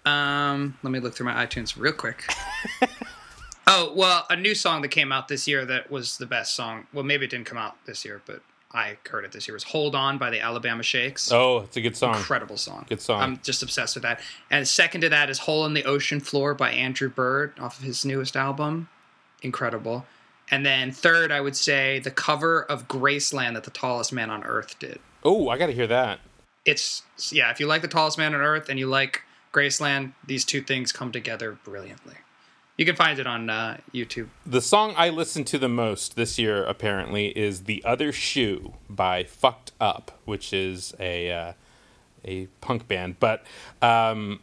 Um, 0.05 0.77
let 0.83 0.91
me 0.91 0.99
look 0.99 1.15
through 1.15 1.27
my 1.27 1.45
iTunes 1.45 1.77
real 1.77 1.93
quick. 1.93 2.25
oh 3.67 3.93
well, 3.95 4.25
a 4.29 4.35
new 4.35 4.55
song 4.55 4.81
that 4.81 4.89
came 4.89 5.11
out 5.11 5.27
this 5.27 5.47
year 5.47 5.65
that 5.65 5.89
was 5.89 6.17
the 6.17 6.25
best 6.25 6.55
song. 6.55 6.87
Well, 6.93 7.03
maybe 7.03 7.25
it 7.25 7.31
didn't 7.31 7.45
come 7.45 7.57
out 7.57 7.75
this 7.85 8.03
year, 8.03 8.21
but 8.25 8.41
I 8.73 8.97
heard 9.09 9.23
it 9.23 9.31
this 9.31 9.47
year. 9.47 9.53
Was 9.53 9.63
"Hold 9.63 9.95
On" 9.95 10.17
by 10.17 10.29
the 10.29 10.41
Alabama 10.41 10.83
Shakes. 10.83 11.31
Oh, 11.31 11.59
it's 11.59 11.77
a 11.77 11.81
good 11.81 11.95
song. 11.95 12.15
Incredible 12.15 12.57
song. 12.57 12.85
Good 12.89 13.01
song. 13.01 13.21
I'm 13.21 13.39
just 13.43 13.63
obsessed 13.63 13.95
with 13.95 14.03
that. 14.03 14.19
And 14.49 14.67
second 14.67 15.01
to 15.01 15.09
that 15.09 15.29
is 15.29 15.39
"Hole 15.39 15.65
in 15.65 15.73
the 15.73 15.85
Ocean 15.85 16.19
Floor" 16.19 16.53
by 16.53 16.71
Andrew 16.71 17.09
Bird 17.09 17.53
off 17.59 17.79
of 17.79 17.85
his 17.85 18.03
newest 18.03 18.35
album. 18.35 18.89
Incredible. 19.41 20.05
And 20.51 20.65
then 20.65 20.91
third, 20.91 21.31
I 21.31 21.39
would 21.39 21.55
say 21.55 21.99
the 21.99 22.11
cover 22.11 22.63
of 22.63 22.87
Graceland 22.87 23.53
that 23.53 23.63
the 23.63 23.71
tallest 23.71 24.11
man 24.11 24.29
on 24.29 24.43
earth 24.43 24.77
did. 24.79 24.99
Oh, 25.23 25.49
I 25.49 25.57
got 25.57 25.67
to 25.67 25.73
hear 25.73 25.87
that. 25.87 26.19
It's 26.65 27.03
yeah, 27.31 27.51
if 27.51 27.59
you 27.59 27.67
like 27.67 27.81
the 27.81 27.87
tallest 27.87 28.17
man 28.17 28.33
on 28.33 28.41
earth 28.41 28.69
and 28.69 28.77
you 28.77 28.87
like 28.87 29.21
Graceland, 29.53 30.13
these 30.25 30.43
two 30.43 30.61
things 30.61 30.91
come 30.91 31.11
together 31.11 31.57
brilliantly. 31.63 32.15
You 32.77 32.85
can 32.85 32.95
find 32.95 33.19
it 33.19 33.27
on 33.27 33.51
uh, 33.51 33.77
YouTube. 33.93 34.29
The 34.47 34.61
song 34.61 34.95
I 34.97 35.09
listened 35.09 35.45
to 35.47 35.59
the 35.59 35.69
most 35.69 36.15
this 36.15 36.39
year, 36.39 36.65
apparently, 36.65 37.27
is 37.37 37.65
"The 37.65 37.83
Other 37.85 38.11
Shoe" 38.11 38.73
by 38.89 39.23
Fucked 39.23 39.73
Up, 39.79 40.19
which 40.25 40.53
is 40.53 40.95
a 40.99 41.31
uh, 41.31 41.53
a 42.25 42.47
punk 42.61 42.87
band. 42.87 43.19
But 43.19 43.45
um, 43.83 44.39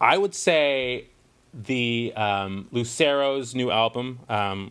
I 0.00 0.18
would 0.18 0.36
say 0.36 1.06
the 1.52 2.12
um, 2.14 2.68
Lucero's 2.70 3.56
new 3.56 3.72
album, 3.72 4.20
um, 4.28 4.70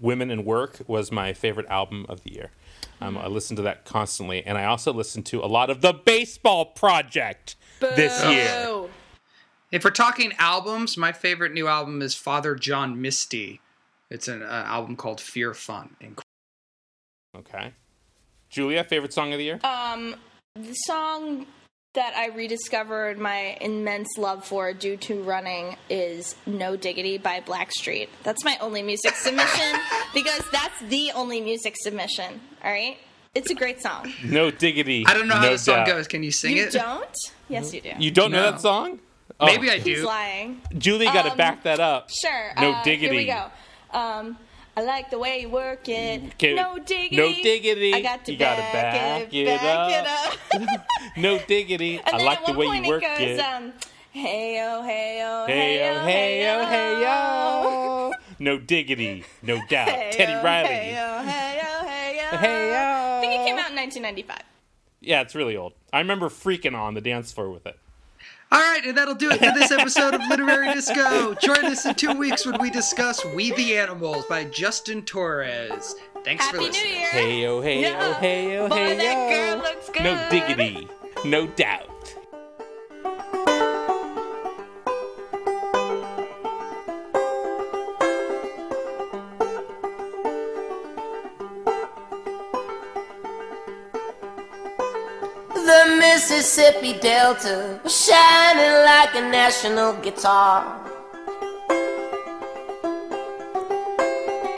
"Women 0.00 0.32
and 0.32 0.44
Work," 0.44 0.80
was 0.88 1.12
my 1.12 1.34
favorite 1.34 1.68
album 1.68 2.04
of 2.08 2.24
the 2.24 2.32
year. 2.32 2.50
Um, 3.00 3.16
I 3.16 3.28
listened 3.28 3.58
to 3.58 3.62
that 3.62 3.84
constantly, 3.84 4.44
and 4.44 4.58
I 4.58 4.64
also 4.64 4.92
listened 4.92 5.26
to 5.26 5.40
a 5.40 5.46
lot 5.46 5.70
of 5.70 5.82
the 5.82 5.92
Baseball 5.92 6.64
Project 6.64 7.54
this 7.78 8.24
year. 8.24 8.88
Boo. 9.74 9.76
If 9.76 9.84
we're 9.84 9.90
talking 9.90 10.32
albums, 10.38 10.96
my 10.96 11.12
favorite 11.12 11.52
new 11.52 11.66
album 11.68 12.02
is 12.02 12.14
Father 12.14 12.54
John 12.54 13.00
Misty. 13.00 13.60
It's 14.10 14.28
an 14.28 14.42
uh, 14.42 14.64
album 14.66 14.96
called 14.96 15.20
Fear 15.20 15.54
Fun. 15.54 15.96
Inc- 16.02 16.20
Okay, 17.36 17.72
Julia, 18.48 18.84
favorite 18.84 19.12
song 19.12 19.32
of 19.32 19.38
the 19.38 19.44
year? 19.44 19.58
Um, 19.64 20.14
the 20.54 20.72
song 20.86 21.46
that 21.94 22.14
I 22.16 22.28
rediscovered 22.28 23.18
my 23.18 23.56
immense 23.60 24.08
love 24.16 24.44
for 24.44 24.72
due 24.72 24.96
to 24.98 25.20
running 25.22 25.76
is 25.90 26.36
No 26.46 26.76
Diggity 26.76 27.18
by 27.18 27.40
Blackstreet. 27.40 28.08
That's 28.22 28.44
my 28.44 28.56
only 28.60 28.82
music 28.82 29.16
submission 29.16 29.80
because 30.14 30.48
that's 30.52 30.80
the 30.82 31.10
only 31.16 31.40
music 31.40 31.74
submission. 31.78 32.40
All 32.64 32.70
right? 32.70 32.98
It's 33.34 33.50
a 33.50 33.54
great 33.54 33.82
song. 33.82 34.12
no 34.24 34.52
diggity. 34.52 35.04
I 35.08 35.14
don't 35.14 35.26
know 35.26 35.34
how 35.34 35.42
no 35.42 35.52
the 35.52 35.58
song 35.58 35.78
doubt. 35.78 35.86
goes. 35.88 36.06
Can 36.06 36.22
you 36.22 36.30
sing 36.30 36.56
you 36.56 36.64
it? 36.64 36.74
You 36.74 36.78
don't? 36.80 37.16
Yes, 37.48 37.74
you 37.74 37.80
do. 37.80 37.90
You 37.98 38.12
don't 38.12 38.30
know 38.30 38.48
that 38.52 38.60
song? 38.60 39.00
Oh, 39.40 39.46
Maybe 39.46 39.70
I 39.70 39.78
He's 39.78 39.98
do. 39.98 40.06
lying. 40.06 40.60
Julie 40.78 41.06
got 41.06 41.22
to 41.22 41.32
Um, 41.32 41.36
back 41.36 41.62
that 41.64 41.80
up. 41.80 42.08
Sure. 42.10 42.52
No 42.60 42.70
uh, 42.72 42.82
diggity. 42.84 43.24
Here 43.24 43.36
we 43.36 43.42
go. 43.92 43.98
Um, 43.98 44.38
I 44.76 44.82
like 44.82 45.10
the 45.10 45.18
way 45.18 45.40
you 45.40 45.48
work 45.48 45.88
it. 45.88 46.22
Okay, 46.34 46.54
No 46.54 46.78
diggity. 46.78 47.16
no 47.16 47.32
diggity. 47.32 47.94
I 47.94 48.00
got 48.00 48.24
to 48.24 48.32
You 48.32 48.38
gotta 48.38 48.60
back, 48.62 48.72
back 48.72 49.34
it, 49.34 49.46
it 49.46 49.60
back 49.60 50.38
it 50.52 50.70
up. 50.70 50.80
No 51.16 51.38
diggity. 51.38 51.98
and 51.98 52.08
I 52.14 52.18
then 52.18 52.26
like 52.26 52.38
at 52.40 52.46
the 52.46 52.52
one 52.52 52.58
way 52.58 52.66
point 52.66 52.84
you 52.84 52.90
work 52.90 53.02
it 53.04 53.18
goes, 53.18 53.28
it. 53.28 53.40
um, 53.40 53.72
hey 54.10 54.56
yo, 54.56 54.82
hey 54.82 55.18
yo, 55.20 55.44
hey 55.46 55.78
yo, 55.94 56.00
hey 56.04 56.42
yo, 56.42 56.64
hey 56.66 57.00
yo. 57.02 58.12
No 58.40 58.58
diggity, 58.58 59.24
no 59.42 59.60
doubt. 59.68 59.88
Hey 59.88 60.10
Teddy 60.12 60.44
Riley. 60.44 60.68
Hey 60.68 60.94
yo, 60.94 61.22
hey 61.22 61.60
yo, 61.62 61.86
hey 61.88 62.16
yo. 62.16 62.38
Hey, 62.38 62.70
yo. 62.70 63.18
I 63.18 63.20
think 63.20 63.32
it 63.32 63.44
came 63.46 63.58
out 63.58 63.70
in 63.70 63.76
1995. 63.76 64.38
Yeah, 65.00 65.20
it's 65.20 65.34
really 65.36 65.56
old. 65.56 65.74
I 65.92 65.98
remember 66.00 66.28
freaking 66.28 66.74
on 66.74 66.94
the 66.94 67.00
dance 67.00 67.30
floor 67.32 67.48
with 67.50 67.64
it. 67.66 67.78
All 68.52 68.60
right, 68.60 68.84
and 68.86 68.96
that'll 68.96 69.14
do 69.16 69.30
it 69.30 69.38
for 69.38 69.52
this 69.52 69.72
episode 69.72 70.14
of 70.14 70.20
Literary 70.28 70.72
Disco. 70.74 71.34
Join 71.34 71.64
us 71.64 71.84
in 71.86 71.94
two 71.94 72.14
weeks 72.16 72.46
when 72.46 72.60
we 72.60 72.70
discuss 72.70 73.24
We 73.24 73.50
the 73.52 73.76
Animals 73.76 74.26
by 74.26 74.44
Justin 74.44 75.02
Torres. 75.02 75.96
Thanks 76.24 76.46
for 76.48 76.56
Happy 76.58 76.66
New 76.66 76.70
listening. 76.70 76.92
Year. 77.00 77.08
Hey 77.10 77.42
yo, 77.42 77.60
hey 77.60 77.82
yo, 77.82 77.88
Yeah. 77.88 78.14
hey 78.20 78.54
yo, 78.54 78.68
Boy, 78.68 78.74
hey 78.76 78.96
that 78.96 79.28
girl 79.30 79.58
looks 79.58 79.88
good. 79.90 80.02
No 80.04 80.28
diggity, 80.30 80.88
no 81.24 81.46
doubt. 81.48 81.88
Mississippi 96.34 96.94
Delta 96.94 97.78
was 97.84 98.06
shining 98.06 98.74
like 98.84 99.14
a 99.14 99.20
national 99.30 99.92
guitar. 100.02 100.64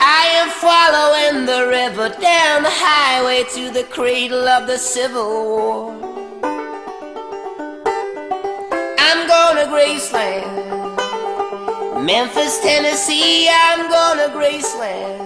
I 0.01 0.23
am 0.41 0.49
following 0.49 1.45
the 1.45 1.67
river 1.67 2.09
down 2.19 2.63
the 2.63 2.71
highway 2.71 3.43
to 3.53 3.69
the 3.69 3.83
cradle 3.91 4.47
of 4.47 4.65
the 4.65 4.79
Civil 4.79 5.21
War. 5.21 5.91
I'm 8.97 9.27
going 9.27 9.57
to 9.57 9.67
Graceland, 9.71 10.95
Memphis, 12.03 12.59
Tennessee. 12.61 13.49
I'm 13.51 13.87
going 13.87 14.17
to 14.17 14.33
Graceland. 14.35 15.16